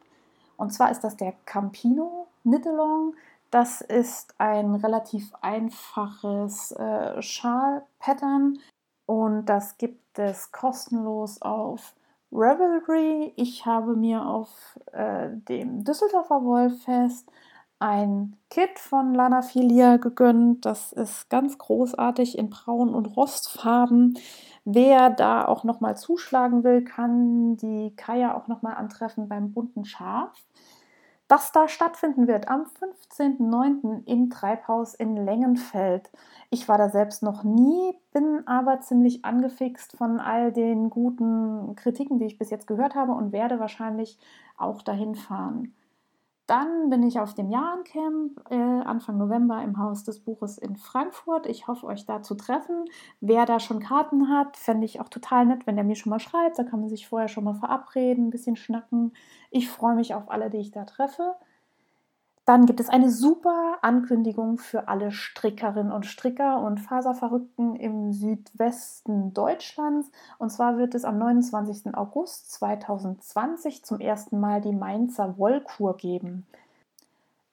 Und 0.55 0.71
zwar 0.73 0.91
ist 0.91 1.01
das 1.01 1.17
der 1.17 1.33
Campino 1.45 2.27
Knit-Along. 2.43 3.15
Das 3.55 3.79
ist 3.79 4.35
ein 4.37 4.75
relativ 4.75 5.31
einfaches 5.39 6.73
äh, 6.73 7.21
Schal-Pattern. 7.21 8.59
Und 9.05 9.45
das 9.45 9.77
gibt 9.77 10.19
es 10.19 10.51
kostenlos 10.51 11.41
auf 11.41 11.95
Revelry. 12.33 13.31
Ich 13.37 13.65
habe 13.65 13.95
mir 13.95 14.25
auf 14.25 14.77
äh, 14.91 15.29
dem 15.47 15.85
Düsseldorfer 15.85 16.43
Wollfest 16.43 17.31
ein 17.79 18.35
Kit 18.49 18.77
von 18.77 19.13
Lana 19.13 19.41
Filia 19.41 19.95
gegönnt. 19.95 20.65
Das 20.65 20.91
ist 20.91 21.29
ganz 21.29 21.57
großartig 21.57 22.37
in 22.37 22.49
Braun- 22.49 22.93
und 22.93 23.15
Rostfarben. 23.15 24.19
Wer 24.65 25.11
da 25.11 25.47
auch 25.47 25.63
nochmal 25.63 25.95
zuschlagen 25.95 26.65
will, 26.65 26.83
kann 26.83 27.55
die 27.55 27.95
Kaya 27.95 28.35
auch 28.35 28.49
nochmal 28.49 28.75
antreffen 28.75 29.29
beim 29.29 29.53
bunten 29.53 29.85
Schaf 29.85 30.45
das 31.27 31.51
da 31.51 31.67
stattfinden 31.67 32.27
wird 32.27 32.47
am 32.47 32.65
15.09. 33.17 34.05
im 34.05 34.29
Treibhaus 34.29 34.93
in 34.93 35.15
Längenfeld. 35.15 36.11
Ich 36.51 36.67
war 36.67 36.77
da 36.77 36.89
selbst 36.89 37.23
noch 37.23 37.43
nie, 37.43 37.97
bin 38.13 38.47
aber 38.47 38.81
ziemlich 38.81 39.25
angefixt 39.25 39.97
von 39.97 40.19
all 40.19 40.51
den 40.51 40.89
guten 40.89 41.75
Kritiken, 41.75 42.19
die 42.19 42.25
ich 42.25 42.37
bis 42.37 42.51
jetzt 42.51 42.67
gehört 42.67 42.95
habe 42.95 43.13
und 43.13 43.31
werde 43.31 43.59
wahrscheinlich 43.59 44.19
auch 44.57 44.83
dahin 44.83 45.15
fahren. 45.15 45.73
Dann 46.47 46.91
bin 46.91 47.01
ich 47.01 47.19
auf 47.19 47.33
dem 47.33 47.49
Jahrencamp 47.49 48.39
äh, 48.51 48.55
Anfang 48.55 49.17
November 49.17 49.63
im 49.63 49.79
Haus 49.79 50.03
des 50.03 50.19
Buches 50.19 50.59
in 50.59 50.75
Frankfurt. 50.75 51.47
Ich 51.47 51.67
hoffe, 51.67 51.87
euch 51.87 52.05
da 52.05 52.21
zu 52.21 52.35
treffen. 52.35 52.85
Wer 53.19 53.47
da 53.47 53.59
schon 53.59 53.79
Karten 53.79 54.29
hat, 54.29 54.55
fände 54.55 54.85
ich 54.85 54.99
auch 54.99 55.09
total 55.09 55.47
nett, 55.47 55.65
wenn 55.65 55.75
der 55.75 55.83
mir 55.83 55.95
schon 55.95 56.11
mal 56.11 56.19
schreibt. 56.19 56.59
Da 56.59 56.63
kann 56.63 56.81
man 56.81 56.89
sich 56.89 57.07
vorher 57.07 57.29
schon 57.29 57.45
mal 57.45 57.55
verabreden, 57.55 58.27
ein 58.27 58.29
bisschen 58.29 58.55
schnacken. 58.55 59.13
Ich 59.49 59.69
freue 59.69 59.95
mich 59.95 60.13
auf 60.13 60.29
alle, 60.29 60.51
die 60.51 60.59
ich 60.59 60.71
da 60.71 60.85
treffe. 60.85 61.35
Dann 62.45 62.67
gibt 62.67 62.79
es 62.79 62.89
eine 62.89 63.09
super 63.09 63.79
Ankündigung 63.81 64.59
für 64.59 64.87
alle 64.87 65.11
Strickerinnen 65.11 65.91
und 65.91 66.05
Stricker 66.05 66.61
und 66.61 66.79
Faserverrückten 66.79 67.75
im 67.75 68.13
Südwesten 68.13 69.33
Deutschlands. 69.33 70.11
Und 70.37 70.51
zwar 70.51 70.77
wird 70.77 70.93
es 70.93 71.05
am 71.05 71.17
29. 71.17 71.95
August 71.95 72.51
2020 72.51 73.83
zum 73.83 73.99
ersten 73.99 74.39
Mal 74.39 74.61
die 74.61 74.73
Mainzer 74.73 75.39
Wollkur 75.39 75.97
geben. 75.97 76.45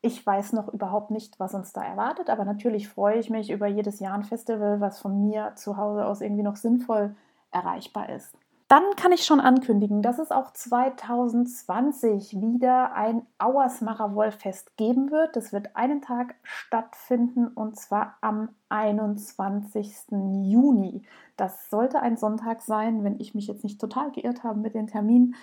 Ich 0.03 0.27
weiß 0.27 0.53
noch 0.53 0.69
überhaupt 0.69 1.11
nicht, 1.11 1.41
was 1.41 1.55
uns 1.55 1.73
da 1.73 1.83
erwartet, 1.83 2.29
aber 2.29 2.45
natürlich 2.45 2.89
freue 2.89 3.19
ich 3.19 3.31
mich 3.31 3.51
über 3.51 3.69
jedes 3.69 3.99
Jahr 3.99 4.15
ein 4.15 4.25
Festival, 4.25 4.81
was 4.81 4.99
von 4.99 5.25
mir 5.25 5.53
zu 5.57 5.79
Hause 5.79 6.05
aus 6.05 6.21
irgendwie 6.21 6.43
noch 6.43 6.57
sinnvoll 6.57 7.15
erreichbar 7.51 8.11
ist. 8.11 8.35
Dann 8.73 8.97
kann 8.97 9.13
ich 9.13 9.27
schon 9.27 9.41
ankündigen, 9.41 10.01
dass 10.01 10.19
es 10.19 10.31
auch 10.31 10.51
2020 10.51 12.41
wieder 12.41 12.95
ein 12.95 13.27
Auersmacher 13.37 14.15
Wollfest 14.15 14.79
geben 14.79 15.11
wird. 15.11 15.37
Das 15.37 15.53
wird 15.53 15.77
einen 15.77 16.01
Tag 16.01 16.37
stattfinden 16.43 17.49
und 17.49 17.77
zwar 17.77 18.17
am 18.23 18.49
21. 18.71 20.07
Juni. 20.11 21.03
Das 21.37 21.69
sollte 21.69 22.01
ein 22.01 22.17
Sonntag 22.17 22.63
sein, 22.63 23.05
wenn 23.05 23.21
ich 23.21 23.35
mich 23.35 23.47
jetzt 23.47 23.63
nicht 23.63 23.79
total 23.79 24.11
geirrt 24.11 24.43
habe 24.43 24.59
mit 24.59 24.75
den 24.75 24.87
Terminen 24.87 25.35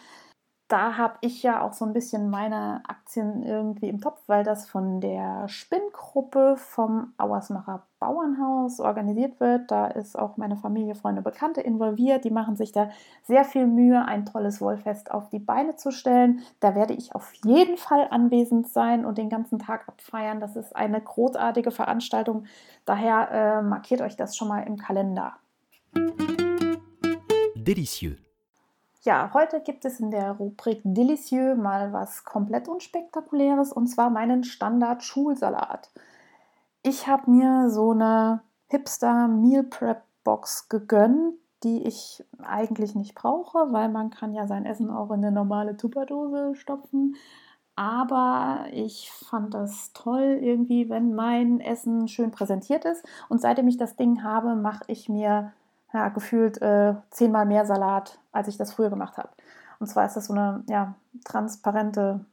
da 0.70 0.98
habe 0.98 1.16
ich 1.22 1.42
ja 1.42 1.64
auch 1.64 1.74
so 1.74 1.84
ein 1.84 1.94
bisschen 1.94 2.30
meine 2.30 2.84
Aktien 2.88 3.42
irgendwie 3.42 3.90
im 3.90 4.00
Topf, 4.00 4.22
weil 4.28 4.44
das 4.44 4.70
von 4.70 5.02
der 5.02 5.48
Spinngruppe 5.48 6.58
vom 6.58 7.12
Auersmacher 7.18 7.88
Bauernhaus 7.98 8.80
organisiert 8.80 9.40
wird. 9.40 9.72
Da 9.72 9.88
ist 9.88 10.18
auch 10.18 10.38
meine 10.38 10.56
Familie, 10.56 10.94
Freunde, 10.94 11.24
Bekannte 11.24 11.62
involviert. 11.62 12.24
Die 12.24 12.30
machen 12.30 12.56
sich 12.56 12.72
da 12.72 12.92
sehr 13.24 13.46
viel 13.46 13.66
Mühe, 13.66 14.06
ein 14.06 14.26
tolles 14.26 14.62
Wollfest 14.62 15.10
auf 15.10 15.30
die 15.30 15.40
Beine 15.40 15.76
zu 15.76 15.92
stellen. 15.92 16.42
Da 16.60 16.76
werde 16.76 16.94
ich 16.94 17.16
auf 17.16 17.34
jeden 17.44 17.78
Fall 17.78 18.08
anwesend 18.12 18.70
sein 18.70 19.06
und 19.06 19.18
den 19.18 19.30
ganzen 19.30 19.58
Tag 19.58 19.90
abfeiern. 19.90 20.40
Das 20.40 20.56
ist 20.56 20.76
eine 20.76 21.02
großartige 21.02 21.72
Veranstaltung. 21.72 22.46
Daher 22.86 23.32
äh, 23.32 23.62
markiert 23.64 24.02
euch 24.02 24.16
das 24.16 24.38
schon 24.38 24.48
mal 24.48 24.62
im 24.62 24.78
Kalender. 24.78 25.34
Delicieux. 27.56 28.29
Ja, 29.02 29.32
heute 29.34 29.62
gibt 29.62 29.86
es 29.86 30.02
in 30.02 30.12
der 30.12 30.34
Rubrik 30.34 30.82
Delicieux 30.84 31.56
mal 31.56 31.94
was 31.94 32.26
komplett 32.26 32.68
unspektakuläres 32.68 33.72
und 33.72 33.88
zwar 33.88 34.10
meinen 34.10 34.44
Standard 34.44 35.04
Schulsalat. 35.04 35.90
Ich 36.84 37.08
habe 37.08 37.32
mir 37.32 37.70
so 37.70 37.92
eine 37.92 38.42
Hipster 38.68 39.30
Meal 39.30 39.64
Prep 39.64 40.04
Box 40.26 40.68
gegönnt, 40.68 41.36
die 41.64 41.84
ich 41.88 42.26
eigentlich 42.44 42.94
nicht 42.94 43.16
brauche, 43.16 43.72
weil 43.72 43.88
man 43.88 44.10
kann 44.10 44.34
ja 44.34 44.48
sein 44.48 44.66
Essen 44.66 44.90
auch 44.90 45.12
in 45.12 45.24
eine 45.24 45.32
normale 45.32 45.78
Tupperdose 45.78 46.56
stopfen. 46.56 47.16
Aber 47.78 48.66
ich 48.74 49.10
fand 49.12 49.54
das 49.54 49.94
toll 49.94 50.40
irgendwie, 50.42 50.90
wenn 50.90 51.16
mein 51.16 51.62
Essen 51.62 52.10
schön 52.10 52.32
präsentiert 52.32 52.84
ist. 52.84 53.06
Und 53.30 53.40
seitdem 53.40 53.70
ich 53.70 53.78
das 53.78 53.96
Ding 53.96 54.24
habe, 54.24 54.56
mache 54.56 54.84
ich 54.88 55.08
mir 55.08 55.54
ja, 55.94 56.10
gefühlt 56.10 56.62
äh, 56.62 56.96
zehnmal 57.10 57.46
mehr 57.46 57.66
Salat, 57.66 58.20
als 58.32 58.48
ich 58.48 58.58
das 58.58 58.74
früher 58.74 58.90
gemacht 58.90 59.18
habe. 59.18 59.30
Und 59.80 59.88
zwar 59.88 60.06
ist 60.06 60.16
das 60.16 60.26
so 60.26 60.34
eine 60.34 60.64
ja, 60.68 60.96
transparente, 61.24 62.26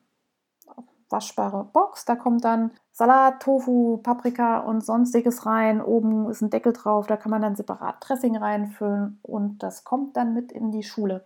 waschbare 1.09 1.64
Box. 1.72 2.04
Da 2.04 2.16
kommt 2.16 2.44
dann 2.44 2.72
Salat, 2.92 3.40
Tofu, 3.40 3.98
Paprika 3.98 4.59
und 4.59 4.84
sonstiges 4.84 5.46
rein. 5.46 5.80
Oben 5.80 6.28
ist 6.28 6.42
ein 6.42 6.50
Deckel 6.50 6.72
drauf, 6.72 7.07
da 7.07 7.16
kann 7.16 7.30
man 7.30 7.42
dann 7.42 7.57
separat 7.57 7.96
Dressing 8.00 8.36
reinfüllen 8.36 9.20
und 9.22 9.62
das 9.62 9.84
kommt 9.84 10.16
dann 10.16 10.34
mit 10.34 10.52
in 10.52 10.72
die 10.72 10.82
Schule. 10.82 11.24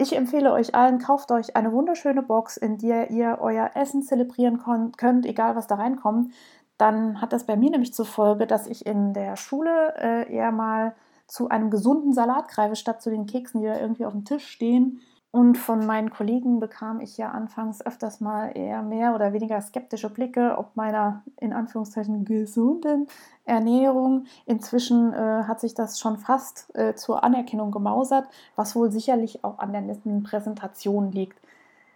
Ich 0.00 0.16
empfehle 0.16 0.52
euch 0.52 0.74
allen, 0.76 1.00
kauft 1.00 1.32
euch 1.32 1.56
eine 1.56 1.72
wunderschöne 1.72 2.22
Box, 2.22 2.56
in 2.56 2.78
der 2.78 3.10
ihr 3.10 3.38
euer 3.40 3.72
Essen 3.74 4.02
zelebrieren 4.02 4.62
könnt, 4.96 5.26
egal 5.26 5.56
was 5.56 5.66
da 5.66 5.74
reinkommt. 5.74 6.32
Dann 6.78 7.20
hat 7.20 7.32
das 7.32 7.44
bei 7.44 7.56
mir 7.56 7.70
nämlich 7.70 7.92
zur 7.92 8.06
Folge, 8.06 8.46
dass 8.46 8.68
ich 8.68 8.86
in 8.86 9.12
der 9.12 9.34
Schule 9.36 9.94
äh, 9.96 10.32
eher 10.32 10.52
mal 10.52 10.94
zu 11.28 11.48
einem 11.50 11.70
gesunden 11.70 12.12
Salat 12.12 12.48
greife, 12.48 12.74
statt 12.74 13.02
zu 13.02 13.10
den 13.10 13.26
Keksen, 13.26 13.60
die 13.60 13.66
da 13.66 13.78
irgendwie 13.78 14.06
auf 14.06 14.12
dem 14.12 14.24
Tisch 14.24 14.46
stehen. 14.46 15.00
Und 15.30 15.58
von 15.58 15.84
meinen 15.84 16.08
Kollegen 16.08 16.58
bekam 16.58 17.00
ich 17.00 17.18
ja 17.18 17.30
anfangs 17.30 17.84
öfters 17.84 18.20
mal 18.20 18.50
eher 18.56 18.82
mehr 18.82 19.14
oder 19.14 19.34
weniger 19.34 19.60
skeptische 19.60 20.08
Blicke, 20.08 20.56
ob 20.56 20.74
meiner 20.74 21.22
in 21.38 21.52
Anführungszeichen 21.52 22.24
gesunden 22.24 23.06
Ernährung. 23.44 24.24
Inzwischen 24.46 25.12
äh, 25.12 25.44
hat 25.44 25.60
sich 25.60 25.74
das 25.74 26.00
schon 26.00 26.16
fast 26.16 26.74
äh, 26.74 26.94
zur 26.94 27.24
Anerkennung 27.24 27.72
gemausert, 27.72 28.26
was 28.56 28.74
wohl 28.74 28.90
sicherlich 28.90 29.44
auch 29.44 29.58
an 29.58 29.72
der 29.72 29.82
netten 29.82 30.22
Präsentation 30.22 31.12
liegt. 31.12 31.38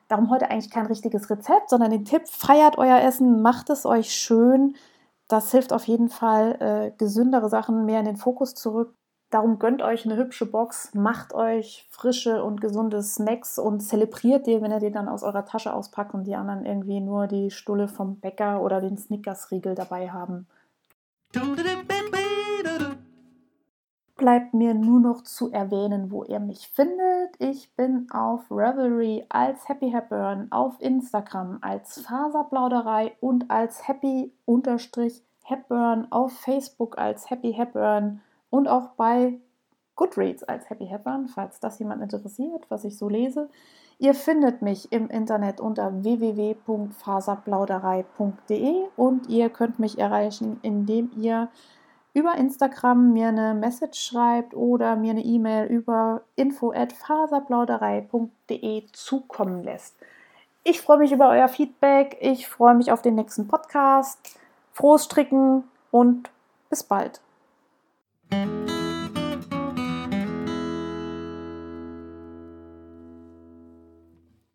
Darum 0.09 0.29
heute 0.29 0.51
eigentlich 0.51 0.71
kein 0.71 0.85
richtiges 0.85 1.31
Rezept, 1.31 1.71
sondern 1.71 1.91
den 1.91 2.05
Tipp, 2.05 2.29
feiert 2.29 2.77
euer 2.77 3.01
Essen, 3.01 3.41
macht 3.41 3.71
es 3.71 3.87
euch 3.87 4.13
schön. 4.13 4.77
Das 5.29 5.51
hilft 5.53 5.73
auf 5.73 5.85
jeden 5.85 6.11
Fall, 6.11 6.57
äh, 6.61 6.93
gesündere 6.99 7.49
Sachen 7.49 7.87
mehr 7.87 8.01
in 8.01 8.05
den 8.05 8.17
Fokus 8.17 8.55
zu 8.55 8.75
rücken 8.75 9.02
Darum 9.33 9.59
gönnt 9.59 9.81
euch 9.81 10.05
eine 10.05 10.19
hübsche 10.19 10.45
Box, 10.45 10.93
macht 10.93 11.33
euch 11.33 11.89
frische 11.89 12.45
und 12.45 12.61
gesunde 12.61 13.03
Snacks 13.03 13.59
und 13.59 13.81
zelebriert 13.81 14.47
die, 14.47 14.61
wenn 14.61 14.71
ihr 14.71 14.79
die 14.79 14.91
dann 14.91 15.09
aus 15.09 15.23
eurer 15.23 15.47
Tasche 15.47 15.73
auspackt 15.73 16.13
und 16.13 16.25
die 16.25 16.35
anderen 16.35 16.67
irgendwie 16.67 17.01
nur 17.01 17.27
die 17.29 17.51
Stulle 17.51 17.89
vom 17.89 18.17
Bäcker 18.17 18.61
oder 18.61 18.83
den 18.83 18.99
Snickers-Riegel 18.99 19.75
dabei 19.75 20.11
haben. 20.11 20.47
Bleibt 24.19 24.53
mir 24.53 24.75
nur 24.75 25.01
noch 25.01 25.23
zu 25.23 25.51
erwähnen, 25.51 26.11
wo 26.11 26.25
ihr 26.25 26.39
mich 26.39 26.69
findet. 26.69 27.35
Ich 27.39 27.75
bin 27.75 28.09
auf 28.11 28.51
Revelry 28.51 29.25
als 29.31 29.67
Happy 29.67 29.91
Hepburn, 29.93 30.49
auf 30.51 30.79
Instagram 30.79 31.57
als 31.63 32.03
Faserplauderei 32.03 33.17
und 33.21 33.51
als 33.51 33.89
Happy-Hepburn, 33.89 34.33
auf 36.11 36.33
Facebook 36.33 36.99
als 36.99 37.31
Happy 37.31 37.55
Hepburn 37.55 38.21
und 38.53 38.69
auch 38.69 38.91
bei 38.91 39.41
Goodreads 39.97 40.45
als 40.45 40.69
Happy 40.69 40.87
Hepburn, 40.87 41.27
falls 41.27 41.59
das 41.59 41.79
jemand 41.79 42.03
interessiert, 42.03 42.67
was 42.69 42.85
ich 42.85 42.99
so 42.99 43.09
lese. 43.09 43.49
Ihr 43.99 44.13
findet 44.15 44.61
mich 44.63 44.93
im 44.93 45.09
Internet 45.09 45.61
unter 45.61 46.05
www.faserplauderei.de 46.05 48.75
und 48.97 49.29
ihr 49.29 49.49
könnt 49.49 49.79
mich 49.79 49.99
erreichen, 49.99 50.61
indem 50.63 51.11
ihr 51.17 51.49
über 52.13 52.35
Instagram 52.35 53.15
mir 53.15 53.29
eine 53.29 53.55
Message 53.55 53.99
schreibt 53.99 54.53
oder 54.55 54.97
mir 54.97 55.13
eine 55.13 55.25
E-Mail 55.25 55.65
über 55.67 56.21
info@faserplauderei.de 56.37 58.85
zukommen 58.93 59.63
lässt. 59.63 59.97
Ich 60.63 60.83
freue 60.83 60.99
mich 60.99 61.13
über 61.13 61.31
euer 61.31 61.49
Feedback, 61.49 62.19
ich 62.21 62.47
freue 62.49 62.75
mich 62.75 62.93
auf 62.93 63.01
den 63.01 63.15
nächsten 63.15 63.49
Podcast. 63.49 64.39
Frohes 64.73 65.05
Stricken 65.05 65.65
und 65.91 66.29
bis 66.69 66.83
bald. 66.83 67.23
Thank 68.33 68.71
you. 68.71 68.82